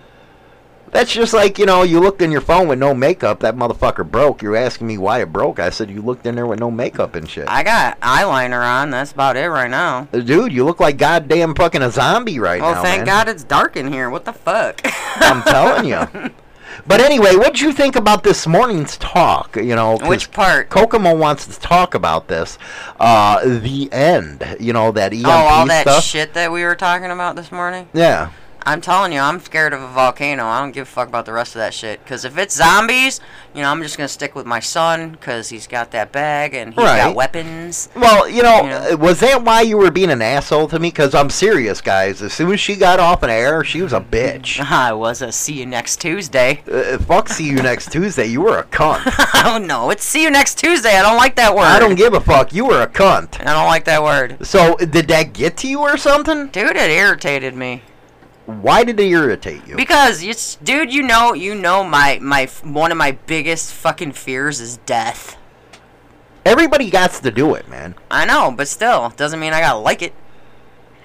[0.92, 3.40] That's just like, you know, you looked in your phone with no makeup.
[3.40, 4.42] That motherfucker broke.
[4.42, 5.60] You're asking me why it broke.
[5.60, 7.48] I said you looked in there with no makeup and shit.
[7.48, 8.90] I got eyeliner on.
[8.90, 10.04] That's about it right now.
[10.12, 12.70] Dude, you look like goddamn fucking a zombie right now.
[12.70, 13.06] Oh, now, thank man.
[13.06, 14.10] God it's dark in here.
[14.10, 14.82] What the fuck?
[15.16, 16.32] I'm telling you.
[16.88, 19.56] But anyway, what'd you think about this morning's talk?
[19.56, 20.70] You know, Which part?
[20.70, 22.58] Kokomo wants to talk about this.
[23.00, 24.58] Uh, the end.
[24.60, 26.04] You know that EMP oh, all that stuff.
[26.04, 27.88] shit that we were talking about this morning?
[27.94, 28.32] Yeah.
[28.64, 30.46] I'm telling you, I'm scared of a volcano.
[30.46, 32.04] I don't give a fuck about the rest of that shit.
[32.04, 33.20] Because if it's zombies,
[33.56, 36.54] you know, I'm just going to stick with my son because he's got that bag
[36.54, 36.98] and he's Right.
[36.98, 37.90] got weapons.
[37.96, 38.90] Well, you know, You know.
[38.94, 40.90] uh, was that why you were being an asshole to me?
[40.90, 42.22] Because I'm serious, guys.
[42.22, 44.60] As soon as she got off an air, she was a bitch.
[44.72, 46.62] I was a see you next Tuesday.
[46.72, 48.26] Uh, fuck, see you next Tuesday.
[48.28, 49.02] You were a cunt.
[49.46, 50.96] oh no, it's see you next Tuesday.
[50.98, 51.64] I don't like that word.
[51.64, 52.54] I don't give a fuck.
[52.54, 53.40] You were a cunt.
[53.42, 54.46] I don't like that word.
[54.46, 56.48] So, did that get to you or something?
[56.48, 57.82] Dude, it irritated me.
[58.46, 59.76] Why did they irritate you?
[59.76, 64.60] Because it's, dude, you know, you know, my my one of my biggest fucking fears
[64.60, 65.38] is death.
[66.46, 67.96] Everybody got to do it, man.
[68.10, 70.14] I know, but still, doesn't mean I gotta like it.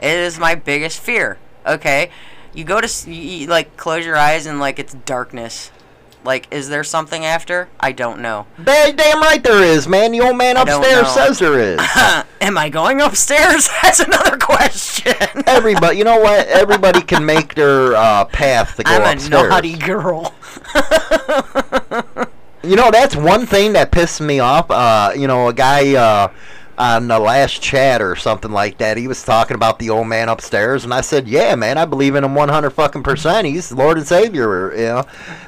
[0.00, 1.38] It is my biggest fear.
[1.66, 2.10] Okay,
[2.54, 5.70] you go to you, like close your eyes and like it's darkness.
[6.26, 7.68] Like, is there something after?
[7.80, 8.46] I don't know.
[8.62, 10.12] Da- Damn right there is, man.
[10.12, 11.80] The old man upstairs says there is.
[12.40, 13.68] Am I going upstairs?
[13.82, 15.14] That's another question.
[15.46, 16.46] Everybody, you know what?
[16.48, 20.34] Everybody can make their uh, path to go I'm a naughty girl.
[22.62, 24.70] You know, that's one thing that pissed me off.
[24.72, 26.32] Uh, you know, a guy uh,
[26.76, 30.28] on the last chat or something like that, he was talking about the old man
[30.28, 33.46] upstairs, and I said, "Yeah, man, I believe in him 100 fucking percent.
[33.46, 35.04] He's the Lord and Savior." You know,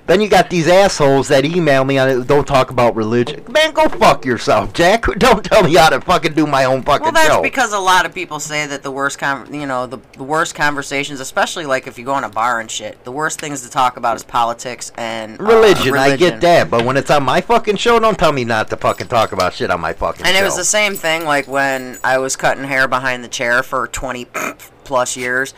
[0.08, 2.26] Then you got these assholes that email me on it.
[2.26, 3.44] Don't talk about religion.
[3.52, 5.04] Man, go fuck yourself, Jack.
[5.18, 7.42] Don't tell me how to fucking do my own fucking Well, that's show.
[7.42, 10.54] because a lot of people say that the worst, con- you know, the, the worst
[10.54, 13.68] conversations, especially like if you go in a bar and shit, the worst things to
[13.70, 17.42] talk about is politics and uh, religion, I get that, but when it's on my
[17.42, 20.34] fucking show, don't tell me not to fucking talk about shit on my fucking And
[20.34, 20.40] show.
[20.40, 23.86] it was the same thing like when I was cutting hair behind the chair for
[23.86, 24.24] 20
[24.84, 25.52] plus years.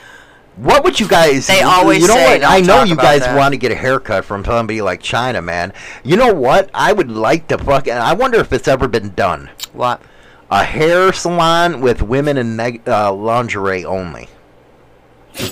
[0.61, 1.47] What would you guys?
[1.47, 2.41] They always You know say, what?
[2.43, 5.41] "Don't I know you guys that." want to get a haircut from somebody like China,
[5.41, 5.73] man.
[6.05, 6.69] You know what?
[6.75, 9.49] I would like to fuck, and I wonder if it's ever been done.
[9.73, 10.03] What?
[10.51, 14.29] A hair salon with women in neg- uh, lingerie only.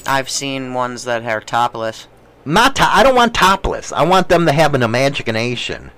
[0.07, 2.07] I've seen ones that are topless.
[2.45, 2.77] Not.
[2.77, 3.93] To- I don't want topless.
[3.93, 5.91] I want them to have an imagination.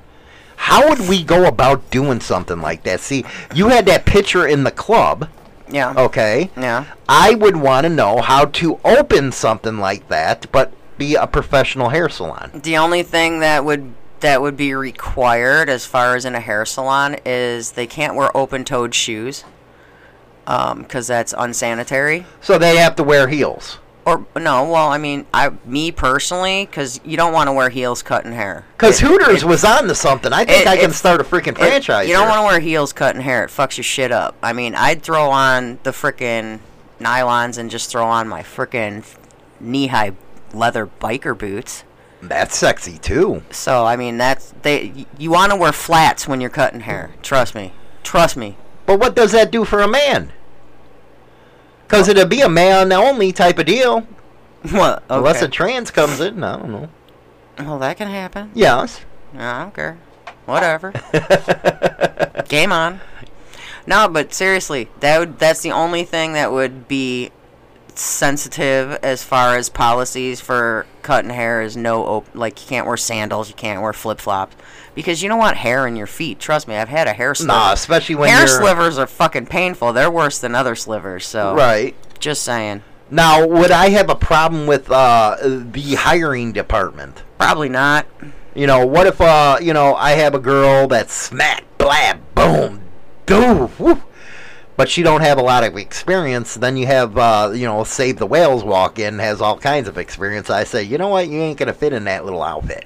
[0.56, 3.00] How would we go about doing something like that?
[3.00, 3.24] See,
[3.54, 5.28] you had that picture in the club.
[5.70, 5.94] Yeah.
[5.96, 6.50] Okay.
[6.56, 6.86] Yeah.
[7.08, 11.88] I would want to know how to open something like that, but be a professional
[11.88, 12.50] hair salon.
[12.54, 16.66] The only thing that would that would be required as far as in a hair
[16.66, 19.44] salon is they can't wear open-toed shoes
[20.46, 22.26] um, because that's unsanitary.
[22.40, 23.78] So they have to wear heels.
[24.06, 28.02] Or no, well, I mean, I me personally, because you don't want to wear heels
[28.02, 28.64] cutting hair.
[28.76, 30.32] Because Hooters it- was on to something.
[30.32, 32.08] I think it- I can it- start a freaking franchise.
[32.08, 33.44] you don't want to wear heels cutting hair.
[33.44, 34.36] It fucks your shit up.
[34.42, 36.60] I mean, I'd throw on the freaking
[37.00, 39.04] nylons and just throw on my freaking
[39.60, 40.12] knee-high
[40.54, 41.84] leather biker boots.
[42.22, 43.42] That's sexy too.
[43.50, 45.06] So I mean, that's they.
[45.18, 47.10] You want to wear flats when you're cutting hair.
[47.22, 47.72] Trust me.
[48.02, 48.56] Trust me.
[48.84, 50.32] But what does that do for a man?
[51.90, 54.06] Because it'd be a man only type of deal.
[54.70, 55.02] What?
[55.10, 56.88] Unless a trans comes in, I don't know.
[57.58, 58.52] Well, that can happen.
[58.54, 59.00] Yes.
[59.36, 59.98] I don't care.
[60.46, 60.92] Whatever.
[62.48, 63.00] Game on.
[63.88, 67.32] No, but seriously, that would that's the only thing that would be
[67.96, 72.96] sensitive as far as policies for cutting hair is no op- like you can't wear
[72.96, 74.54] sandals, you can't wear flip flops
[75.00, 76.38] because you don't want hair in your feet.
[76.38, 77.52] Trust me, I've had a hair sliver.
[77.52, 79.92] Nah, especially when hair you're- slivers are fucking painful.
[79.92, 81.26] They're worse than other slivers.
[81.26, 81.94] So Right.
[82.18, 82.82] just saying.
[83.10, 87.22] Now, would I have a problem with uh, the hiring department?
[87.38, 88.06] Probably not.
[88.54, 92.82] You know, what if uh, you know, I have a girl that's smack, blab, boom,
[93.26, 94.00] doo, whoop,
[94.76, 96.54] but she don't have a lot of experience.
[96.54, 99.98] Then you have uh, you know, Save the Whales walk in, has all kinds of
[99.98, 100.48] experience.
[100.50, 102.84] I say, you know what, you ain't gonna fit in that little outfit.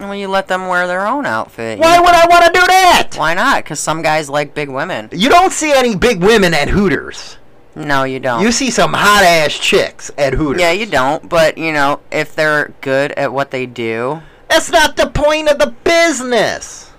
[0.00, 1.78] Well, you let them wear their own outfit.
[1.78, 3.08] Why You- would I want to do that?
[3.16, 3.64] Why not?
[3.64, 5.08] Because some guys like big women.
[5.12, 7.36] You don't see any big women at Hooters.
[7.74, 8.42] No, you don't.
[8.42, 10.60] You see some hot ass chicks at Hooters.
[10.60, 11.28] Yeah, you don't.
[11.28, 14.20] But you know, if they're good at what they do.
[14.48, 16.90] That's not the point of the business.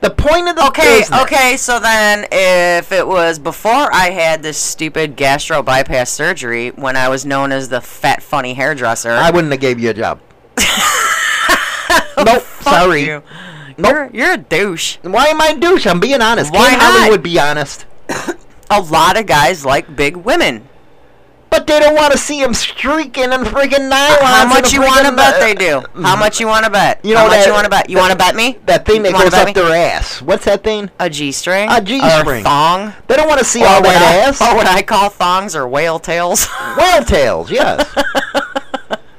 [0.00, 1.20] The point of the Okay, business.
[1.22, 1.56] okay.
[1.56, 7.08] So then, if it was before I had this stupid gastro bypass surgery, when I
[7.08, 10.18] was known as the fat funny hairdresser, I wouldn't have gave you a job.
[12.24, 12.42] nope.
[12.60, 13.04] sorry.
[13.06, 13.22] you.
[13.78, 14.98] You're you're a douche.
[15.02, 15.86] Why am I a douche?
[15.86, 16.52] I'm being honest.
[16.52, 17.10] Why not?
[17.10, 17.86] Would be honest.
[18.70, 20.68] A lot of guys like big women.
[21.50, 24.18] But they don't want to see him streaking and freaking nylons.
[24.22, 25.82] How much you want to bet uh, they do?
[26.02, 27.04] How much you want to bet?
[27.04, 27.90] You How know much that- you want to bet?
[27.90, 28.58] You want to bet me?
[28.64, 29.52] That thing that goes up me?
[29.52, 30.22] their ass.
[30.22, 30.90] What's that thing?
[30.98, 31.68] A G-string?
[31.70, 32.40] A G-string.
[32.40, 32.94] Or thong?
[33.06, 34.40] They don't want to see Or all that I- ass.
[34.40, 36.48] Or what I call thongs or whale tails.
[36.78, 37.86] Whale tails, yes.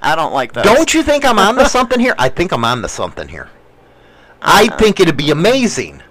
[0.04, 0.66] I don't like that.
[0.66, 2.14] Don't you think I'm on to something here?
[2.20, 3.50] I think I'm on to something here.
[4.42, 4.78] I Uh-huh.
[4.78, 6.02] think it'd be amazing.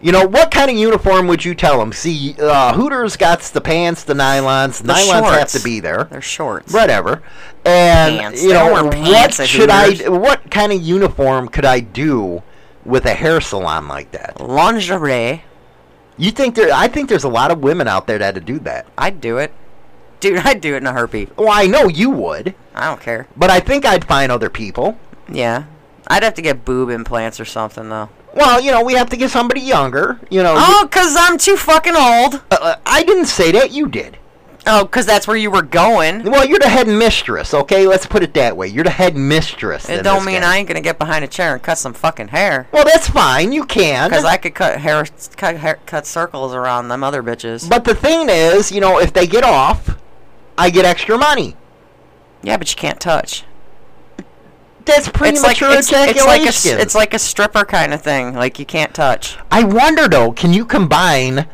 [0.00, 1.92] You know, what kind of uniform would you tell them?
[1.92, 4.78] See, uh, Hooters got the pants, the nylons.
[4.80, 6.04] The nylons have to be there.
[6.08, 6.72] They're shorts.
[6.72, 7.22] Whatever.
[7.64, 8.42] And Pants.
[8.44, 10.08] you know, what at should I?
[10.08, 12.44] What kind of uniform could I do
[12.84, 14.36] with a hair salon like that?
[14.40, 15.42] Lingerie.
[16.16, 16.70] You think there?
[16.72, 18.86] I think there's a lot of women out there that'd do that.
[18.96, 19.52] I'd do it.
[20.20, 21.36] Dude, I'd do it in a heartbeat.
[21.36, 23.26] Well, I know you would, I don't care.
[23.36, 24.98] but I think I'd find other people.
[25.30, 25.64] Yeah.
[26.08, 28.08] I'd have to get boob implants or something, though.
[28.34, 30.18] Well, you know, we have to get somebody younger.
[30.30, 32.36] You know, Oh, because I'm too fucking old.
[32.50, 33.72] Uh, uh, I didn't say that.
[33.72, 34.16] You did.
[34.66, 36.24] Oh, because that's where you were going.
[36.24, 37.54] Well, you're the head mistress.
[37.54, 38.66] Okay, let's put it that way.
[38.68, 39.88] You're the head mistress.
[39.88, 40.44] It in don't this mean game.
[40.44, 42.68] I ain't gonna get behind a chair and cut some fucking hair.
[42.70, 43.52] Well, that's fine.
[43.52, 44.10] You can.
[44.10, 47.68] Because I could cut hair, cut hair, cut circles around them other bitches.
[47.68, 49.96] But the thing is, you know, if they get off,
[50.58, 51.56] I get extra money.
[52.42, 53.44] yeah, but you can't touch.
[54.84, 58.34] That's premature it's like, it's, it's like a it's like a stripper kind of thing.
[58.34, 59.38] Like you can't touch.
[59.50, 61.46] I wonder though, can you combine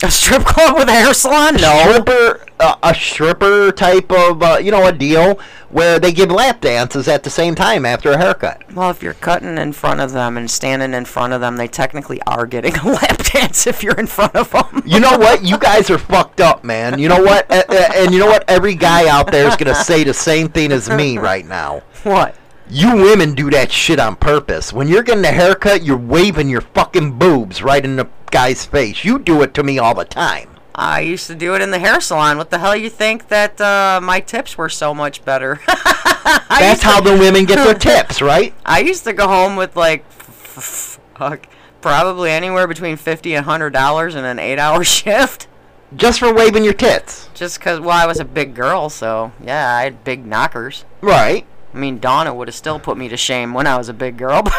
[0.00, 1.56] A strip club with a hair salon?
[1.56, 1.90] No.
[1.90, 6.60] stripper, uh, a stripper type of, uh, you know, a deal where they give lap
[6.60, 8.62] dances at the same time after a haircut?
[8.72, 11.66] Well, if you're cutting in front of them and standing in front of them, they
[11.66, 14.84] technically are getting a lap dance if you're in front of them.
[14.86, 15.44] You know what?
[15.44, 17.00] You guys are fucked up, man.
[17.00, 17.50] You know what?
[17.50, 18.48] And you know what?
[18.48, 21.82] Every guy out there is gonna say the same thing as me right now.
[22.04, 22.36] What?
[22.70, 24.72] You women do that shit on purpose.
[24.72, 29.04] When you're getting a haircut, you're waving your fucking boobs right in the guy's face.
[29.04, 30.50] You do it to me all the time.
[30.74, 32.36] I used to do it in the hair salon.
[32.36, 35.60] What the hell you think that uh, my tips were so much better?
[35.66, 38.54] That's how the women get their tips, right?
[38.64, 41.48] I used to go home with like, fuck,
[41.80, 45.48] probably anywhere between fifty and hundred dollars in an eight-hour shift.
[45.96, 47.30] Just for waving your tits.
[47.34, 50.84] Just because, well, I was a big girl, so yeah, I had big knockers.
[51.00, 51.46] Right.
[51.72, 54.16] I mean, Donna would have still put me to shame when I was a big
[54.16, 54.42] girl.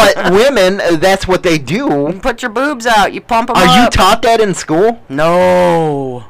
[0.00, 2.18] But women, uh, that's what they do.
[2.20, 3.12] Put your boobs out.
[3.12, 5.00] You pump them Are you taught that in school?
[5.08, 6.24] No.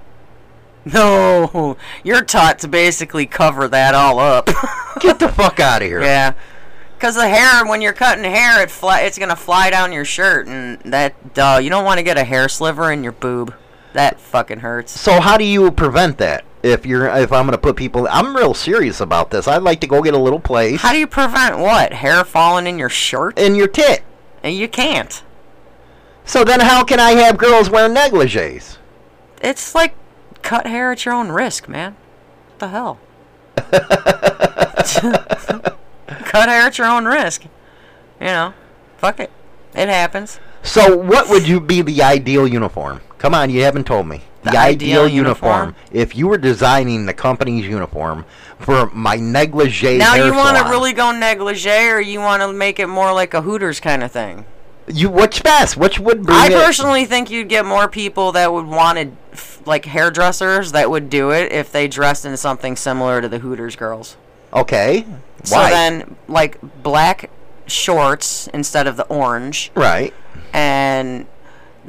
[0.84, 1.76] No.
[2.02, 4.46] You're taught to basically cover that all up.
[5.00, 6.02] Get the fuck out of here.
[6.02, 6.34] Yeah.
[6.96, 10.04] Because the hair, when you're cutting hair, it fly, it's going to fly down your
[10.04, 10.46] shirt.
[10.48, 13.54] And that, duh, you don't want to get a hair sliver in your boob.
[13.94, 15.00] That fucking hurts.
[15.00, 16.44] So how do you prevent that?
[16.62, 19.48] If you're, if I'm gonna put people, I'm real serious about this.
[19.48, 21.92] I'd like to go get a little place How do you prevent what?
[21.94, 23.38] Hair falling in your shirt?
[23.38, 24.02] in your tit.
[24.42, 25.22] And you can't.
[26.24, 28.78] So then, how can I have girls wear negligees?
[29.42, 29.94] It's like
[30.42, 31.96] cut hair at your own risk, man.
[32.46, 33.00] What the hell?
[36.24, 37.44] cut hair at your own risk.
[38.20, 38.54] You know,
[38.98, 39.30] fuck it.
[39.74, 40.40] It happens.
[40.62, 43.00] So, what would you be the ideal uniform?
[43.18, 44.22] Come on, you haven't told me.
[44.42, 45.68] The, The ideal, ideal uniform.
[45.68, 45.74] uniform?
[45.92, 48.24] If you were designing the company's uniform
[48.58, 52.78] for my negligee now you want to really go negligee, or you want to make
[52.78, 54.44] it more like a Hooters kind of thing?
[54.92, 55.76] you which best?
[55.76, 59.16] Which would bring I it- personally think you'd get more people that would wanted
[59.66, 63.76] like hairdressers that would do it if they dressed in something similar to the Hooters
[63.76, 64.16] girls.
[64.52, 65.02] Okay.
[65.02, 65.14] Why?
[65.44, 67.30] So then, like black
[67.66, 70.12] shorts instead of the orange, right.
[70.52, 71.26] and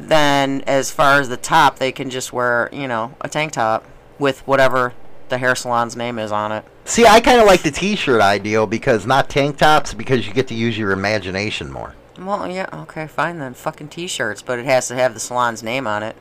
[0.10, 3.86] then as far as the top, they can just wear you know a tank top
[4.20, 4.94] with whatever
[5.30, 6.66] the hair salon's name is on it.
[6.86, 10.48] See, I kind of like the T-shirt ideal because not tank tops because you get
[10.50, 11.96] to use your imagination more.
[12.22, 13.54] Well, yeah, okay, fine then.
[13.56, 16.16] Fucking t-shirts, but it has to have the salon's name on it.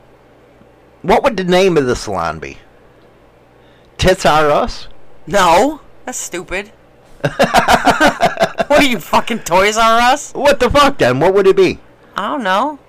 [1.03, 2.57] What would the name of the salon be?
[3.97, 4.87] Tits are us.
[5.27, 6.71] No, that's stupid.
[7.21, 10.33] what are you fucking Toys R Us?
[10.33, 11.19] What the fuck then?
[11.19, 11.77] What would it be?
[12.15, 12.79] I don't know.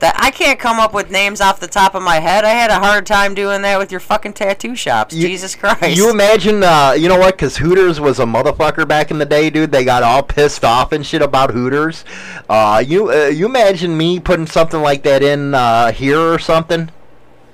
[0.00, 2.44] That I can't come up with names off the top of my head.
[2.44, 5.14] I had a hard time doing that with your fucking tattoo shops.
[5.14, 5.96] Jesus Christ.
[5.96, 7.36] You imagine, uh, you know what?
[7.36, 9.70] Because Hooters was a motherfucker back in the day, dude.
[9.70, 12.04] They got all pissed off and shit about Hooters.
[12.48, 16.90] Uh, you uh, you imagine me putting something like that in uh, here or something?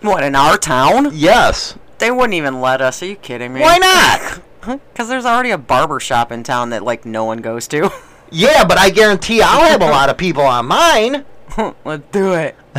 [0.01, 1.11] what in our town?
[1.13, 1.77] Yes.
[1.99, 3.03] They wouldn't even let us.
[3.03, 3.61] Are you kidding me?
[3.61, 4.43] Why not?
[4.93, 7.91] Because there's already a barber shop in town that like no one goes to.
[8.31, 11.25] Yeah, but I guarantee I'll have a lot of people on mine.
[11.85, 12.57] Let's do it.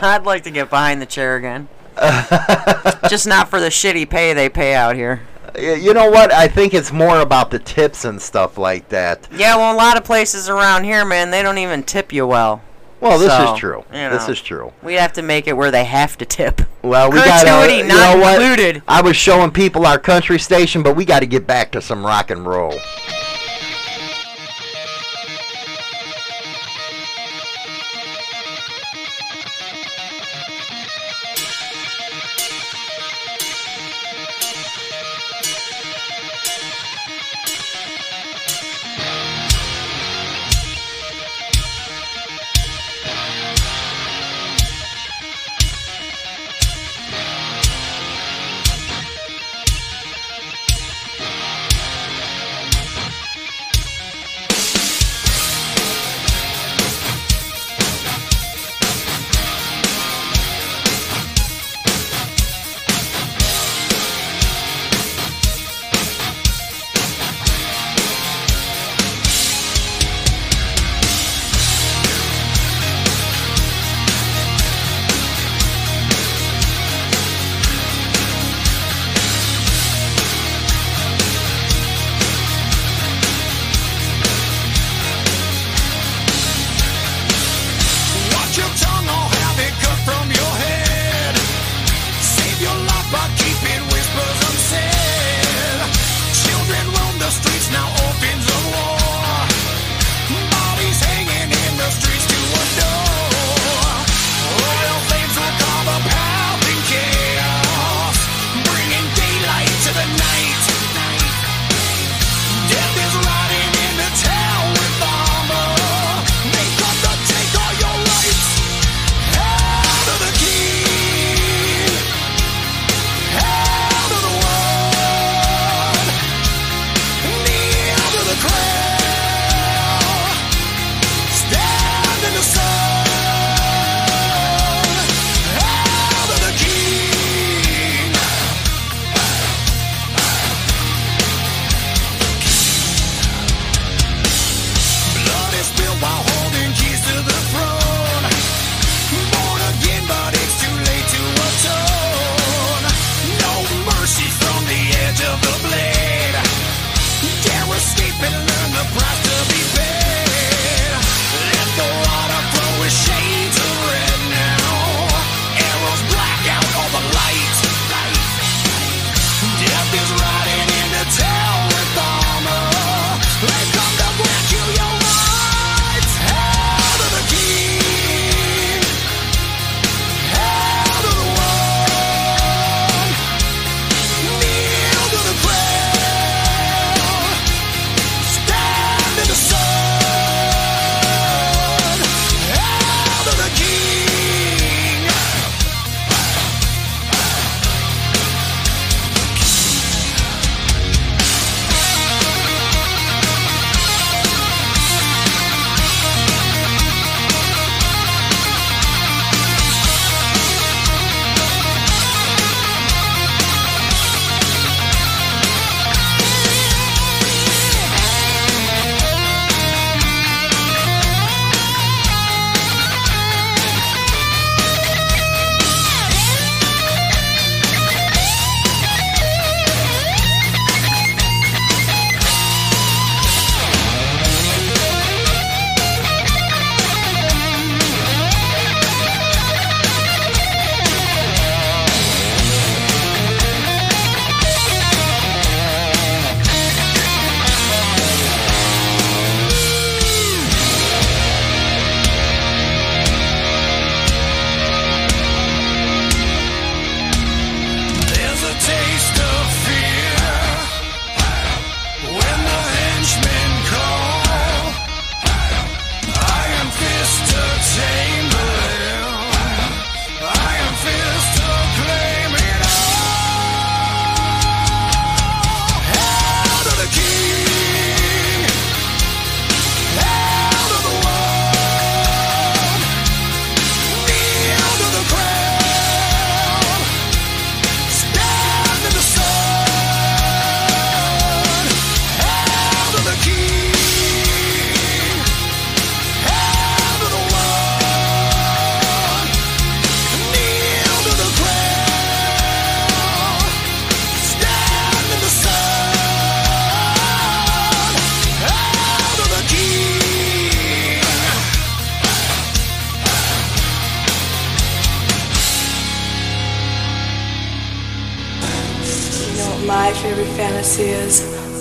[0.00, 1.68] I'd like to get behind the chair again.
[3.08, 5.22] Just not for the shitty pay they pay out here.
[5.58, 6.32] You know what?
[6.32, 9.26] I think it's more about the tips and stuff like that.
[9.32, 12.62] Yeah, well, a lot of places around here, man, they don't even tip you well.
[13.00, 13.84] Well, this So, is true.
[13.92, 14.72] you This is true.
[14.82, 16.62] We'd have to make it where they have to tip.
[16.82, 18.40] Well, we got Gratuity you know what?
[18.42, 18.82] included.
[18.88, 22.04] I was showing people our country station, but we got to get back to some
[22.04, 22.74] rock and roll.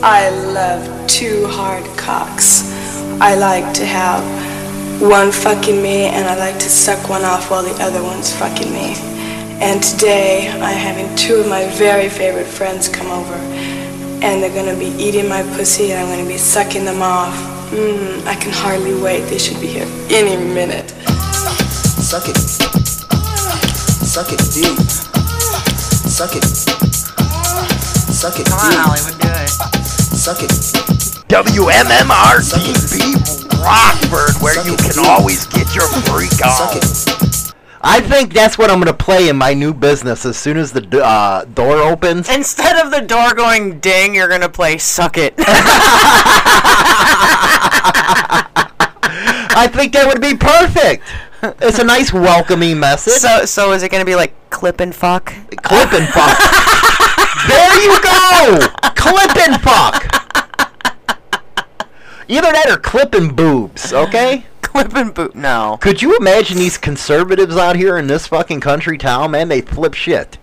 [0.09, 2.71] I love two hard cocks.
[3.19, 4.23] I like to have
[5.01, 8.71] one fucking me and I like to suck one off while the other one's fucking
[8.71, 8.95] me.
[9.59, 13.34] And today I'm having two of my very favorite friends come over
[14.23, 17.35] and they're gonna be eating my pussy and I'm gonna be sucking them off.
[17.71, 19.23] Mmm, I can hardly wait.
[19.23, 20.89] They should be here any minute.
[21.99, 22.38] Suck it.
[24.07, 24.79] Suck it deep.
[26.07, 26.45] Suck it.
[28.07, 28.79] Suck it Come on, deep.
[28.79, 29.77] Hollywood, do it.
[30.28, 30.49] Suck it.
[31.30, 36.82] WMMR DB Rockford, where you can always get your freak on.
[37.80, 41.02] I think that's what I'm gonna play in my new business as soon as the
[41.02, 42.30] uh, door opens.
[42.30, 45.45] Instead of the door going ding, you're gonna play "Suck It." I
[49.72, 51.06] think that would be perfect.
[51.64, 53.14] It's a nice welcoming message.
[53.14, 55.28] so, so is it gonna be like clip and fuck?
[55.64, 56.74] Clip and fuck.
[57.48, 58.68] there you go.
[58.95, 60.03] Clip and fuck.
[62.30, 63.94] Either that or clip and boobs.
[63.94, 64.45] Okay.
[64.61, 65.34] Clip and boot.
[65.36, 65.78] No.
[65.82, 69.48] Could you imagine these conservatives out here in this fucking country town, man?
[69.48, 70.38] They flip shit.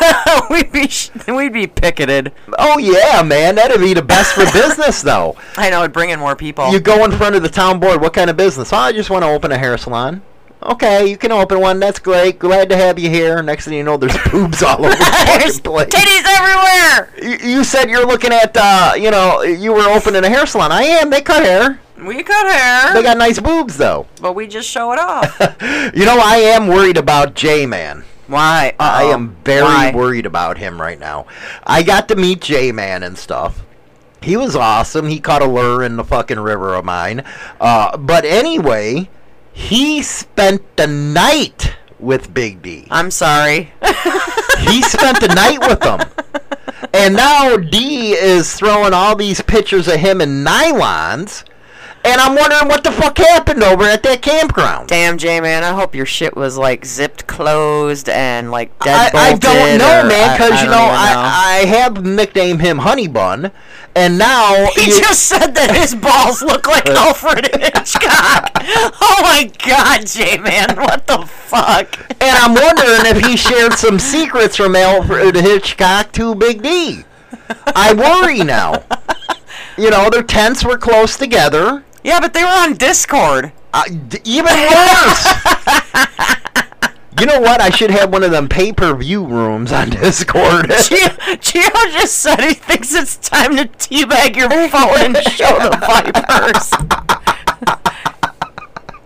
[0.50, 2.32] we'd be sh- we'd be picketed.
[2.58, 5.36] Oh yeah, man, that'd be the best for business, though.
[5.56, 6.70] I know it'd bring in more people.
[6.72, 8.00] You go in front of the town board.
[8.00, 8.72] What kind of business?
[8.72, 10.22] Oh, I just want to open a hair salon.
[10.62, 11.80] Okay, you can open one.
[11.80, 12.38] That's great.
[12.38, 13.42] Glad to have you here.
[13.42, 15.88] Next thing you know, there's boobs all over the fucking place.
[15.88, 17.40] Titties everywhere.
[17.42, 20.70] You, you said you're looking at, uh, you know, you were opening a hair salon.
[20.70, 21.08] I am.
[21.10, 21.80] They cut hair.
[22.04, 22.92] We cut hair.
[22.94, 24.06] They got nice boobs, though.
[24.20, 25.36] but we just show it off.
[25.94, 28.04] You know, I am worried about J Man.
[28.26, 28.74] Why?
[28.78, 29.12] I Uh-oh.
[29.14, 29.92] am very Why?
[29.94, 31.26] worried about him right now.
[31.64, 33.64] I got to meet J Man and stuff.
[34.22, 35.08] He was awesome.
[35.08, 37.24] He caught a lure in the fucking river of mine.
[37.60, 39.08] Uh, but anyway,
[39.60, 42.86] he spent the night with Big D.
[42.90, 43.72] I'm sorry.
[44.60, 46.00] He spent the night with them.
[46.92, 51.44] And now D is throwing all these pictures of him in nylons.
[52.02, 54.88] And I'm wondering what the fuck happened over at that campground.
[54.88, 55.62] Damn, J man.
[55.62, 60.08] I hope your shit was like zipped closed and like I, dead I don't know,
[60.08, 63.52] man, because you don't know I, I have nicknamed him Honey Bun,
[63.96, 68.50] and now He you- just said that his balls look like Alfred Hitchcock.
[69.00, 71.98] Oh my god, J man, what the fuck?
[72.22, 77.04] and I'm wondering if he shared some secrets from Alfred Hitchcock to Big D.
[77.66, 78.82] I worry now.
[79.76, 81.84] You know, their tents were close together.
[82.04, 83.52] Yeah, but they were on Discord.
[83.72, 85.26] Uh, d- even worse.
[87.18, 87.60] you know what?
[87.60, 90.66] I should have one of them pay-per-view rooms on Discord.
[90.70, 91.08] Gio,
[91.38, 96.70] Gio just said he thinks it's time to teabag your phone and show the vipers.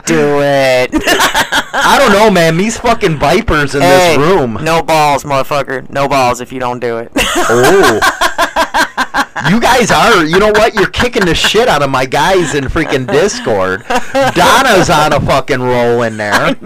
[0.07, 0.91] Do it.
[0.93, 2.59] I don't know, man.
[2.59, 4.59] These fucking vipers in Hey, this room.
[4.63, 5.89] No balls, motherfucker.
[5.89, 7.11] No balls if you don't do it.
[7.17, 8.01] Oh.
[9.51, 10.73] You guys are, you know what?
[10.75, 13.85] You're kicking the shit out of my guys in freaking Discord.
[14.35, 16.57] Donna's on a fucking roll in there.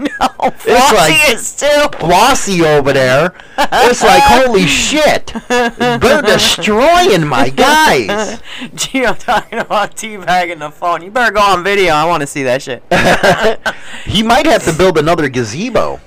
[0.41, 1.65] No, oh, It's like is too.
[1.97, 3.33] Flossie over there.
[3.57, 5.33] It's like, holy shit.
[5.49, 8.41] They're destroying my guys.
[8.75, 11.01] Gio talking about teabagging the phone.
[11.01, 11.93] You better go on video.
[11.93, 12.83] I want to see that shit.
[14.05, 15.99] He might have to build another gazebo.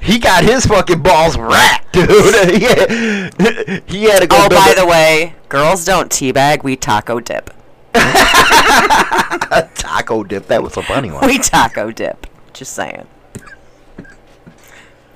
[0.00, 2.08] he got his fucking balls racked, dude.
[2.50, 6.62] he, had, he had to go Oh, by a- the way, girls don't teabag.
[6.62, 7.50] We taco dip.
[9.74, 10.46] taco dip.
[10.46, 11.26] That was a funny one.
[11.26, 12.26] We taco dip.
[12.52, 13.06] Just saying.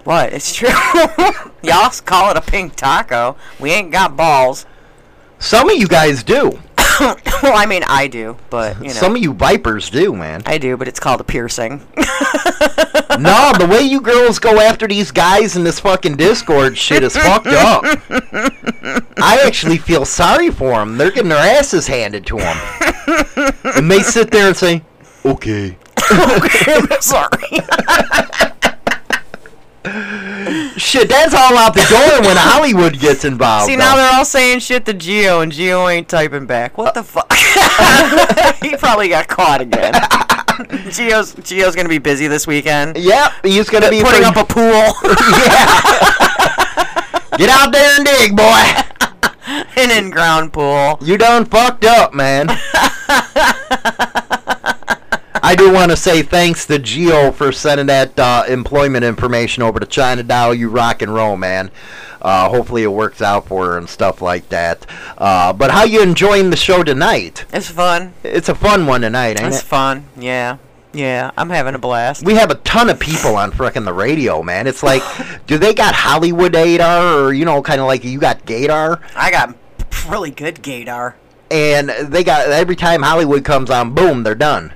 [0.05, 0.32] What?
[0.32, 0.69] It's true.
[1.62, 3.36] Y'all call it a pink taco.
[3.61, 4.66] We ain't got balls.
[5.39, 6.59] Some of you guys do.
[7.43, 10.43] well, I mean, I do, but you know, Some of you vipers do, man.
[10.47, 11.78] I do, but it's called a piercing.
[13.19, 17.16] no, the way you girls go after these guys in this fucking Discord shit is
[17.16, 17.85] fucked up.
[19.19, 20.98] I actually feel sorry for them.
[20.98, 22.56] They're getting their asses handed to them.
[23.77, 24.82] and they sit there and say,
[25.24, 25.77] okay.
[26.12, 27.60] okay, I'm sorry.
[30.77, 33.66] Shit, that's all out the door when Hollywood gets involved.
[33.66, 33.85] See, though.
[33.85, 36.79] now they're all saying shit to Geo, and Geo ain't typing back.
[36.79, 37.33] What the fuck?
[38.62, 39.95] he probably got caught again.
[40.91, 42.97] Geo's Geo's gonna be busy this weekend.
[42.97, 44.62] Yep, he's gonna be putting up a pool.
[45.43, 45.83] yeah.
[47.37, 48.62] Get out there and dig, boy.
[49.77, 50.99] An in-ground pool.
[51.01, 52.49] You done fucked up, man.
[55.53, 59.79] I do want to say thanks to Geo for sending that uh, employment information over
[59.79, 60.55] to China Doll.
[60.55, 61.70] You rock and roll, man.
[62.23, 64.87] Uh, hopefully it works out for her and stuff like that.
[65.19, 67.45] Uh, but how you enjoying the show tonight?
[67.53, 68.15] It's fun.
[68.24, 69.66] It's a fun one tonight, ain't It's it?
[69.66, 70.07] fun.
[70.16, 70.57] Yeah.
[70.95, 72.24] Yeah, I'm having a blast.
[72.24, 74.66] We have a ton of people on frickin' the radio, man.
[74.66, 75.03] It's like,
[75.47, 79.01] do they got Hollywood Adar or you know, kind of like you got Gator?
[79.15, 79.55] I got
[80.09, 81.12] really good gaydar.
[81.51, 84.73] And they got every time Hollywood comes on, boom, they're done.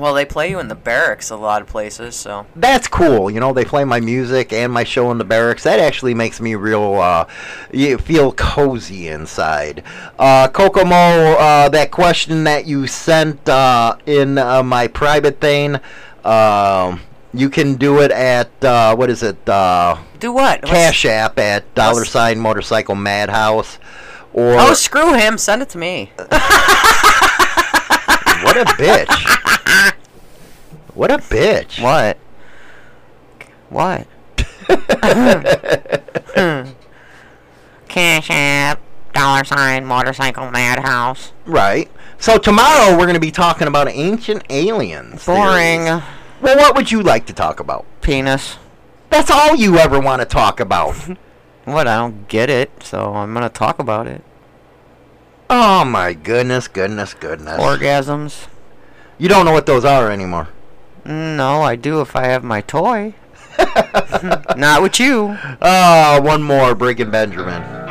[0.00, 3.30] Well, they play you in the barracks a lot of places, so That's cool.
[3.30, 5.64] You know, they play my music and my show in the barracks.
[5.64, 7.26] That actually makes me real, uh,
[7.70, 9.82] you feel cozy inside.
[10.18, 15.76] Uh, Kokomo, uh, that question that you sent uh, in uh, my private thing,
[16.24, 17.00] um
[17.32, 19.48] you can do it at, uh, what is it?
[19.48, 20.62] Uh, do what?
[20.62, 23.78] Cash App at dollar sign motorcycle madhouse.
[24.32, 25.38] Or oh, screw him.
[25.38, 26.10] Send it to me.
[26.16, 26.28] what
[28.56, 29.36] a bitch.
[31.00, 31.82] What a bitch.
[31.82, 32.18] What?
[33.70, 34.06] What?
[37.88, 38.80] Cash app,
[39.14, 41.32] dollar sign, motorcycle madhouse.
[41.46, 41.90] Right.
[42.18, 45.24] So tomorrow we're going to be talking about ancient aliens.
[45.24, 45.86] Boring.
[45.86, 46.02] theories.
[46.42, 47.86] Well, what would you like to talk about?
[48.02, 48.58] Penis.
[49.08, 50.96] That's all you ever want to talk about.
[51.64, 51.86] What?
[51.86, 54.22] I don't get it, so I'm gonna talk about it.
[55.48, 57.60] oh my goodness, goodness, goodness.
[57.60, 58.48] Orgasms.
[59.18, 60.48] You don't know what those are anymore.
[61.04, 63.14] Mm, no, I do if I have my toy.
[64.56, 65.36] Not with you.
[65.60, 67.89] Oh, one more, Breaking Benjamin.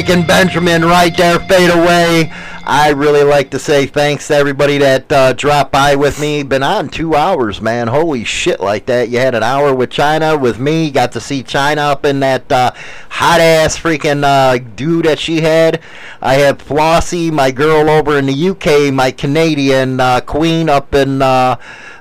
[0.00, 2.32] Breaking Benjamin right there, Fade Away.
[2.64, 6.42] I really like to say thanks to everybody that uh, dropped by with me.
[6.42, 7.86] Been on two hours, man.
[7.86, 9.10] Holy shit, like that.
[9.10, 10.90] You had an hour with China with me.
[10.90, 12.70] Got to see China up in that uh,
[13.10, 15.82] hot ass freaking uh, dude that she had.
[16.22, 21.20] I had Flossie, my girl over in the UK, my Canadian uh, queen up in.
[21.20, 21.56] Uh,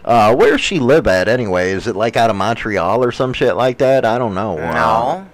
[0.05, 1.71] uh, where does she live at anyway?
[1.71, 4.05] Is it like out of Montreal or some shit like that?
[4.05, 4.57] I don't know.
[4.57, 5.29] Uh, No.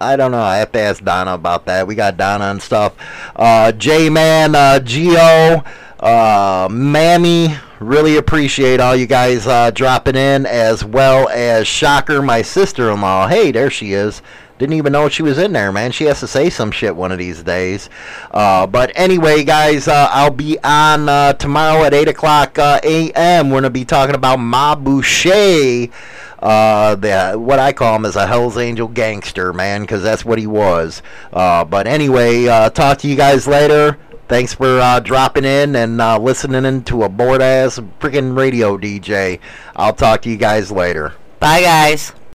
[0.00, 0.40] I don't know.
[0.40, 1.86] I have to ask Donna about that.
[1.86, 2.94] We got Donna and stuff.
[3.34, 5.64] Uh, J Man, uh, Geo,
[6.00, 7.56] uh, Mammy.
[7.80, 13.28] Really appreciate all you guys uh, dropping in, as well as Shocker, my sister-in-law.
[13.28, 14.20] Hey, there she is.
[14.58, 15.92] Didn't even know she was in there, man.
[15.92, 17.88] She has to say some shit one of these days.
[18.32, 23.50] Uh, but anyway, guys, uh, I'll be on uh, tomorrow at 8 o'clock uh, a.m.
[23.50, 25.92] We're going to be talking about Mom Boucher.
[26.40, 30.40] Uh, the, what I call him is a Hell's Angel gangster, man, because that's what
[30.40, 31.02] he was.
[31.32, 33.96] Uh, but anyway, talk to you guys later.
[34.26, 39.38] Thanks for dropping in and listening in to a bored ass freaking radio DJ.
[39.76, 41.14] I'll talk to you guys later.
[41.38, 42.12] Bye, guys.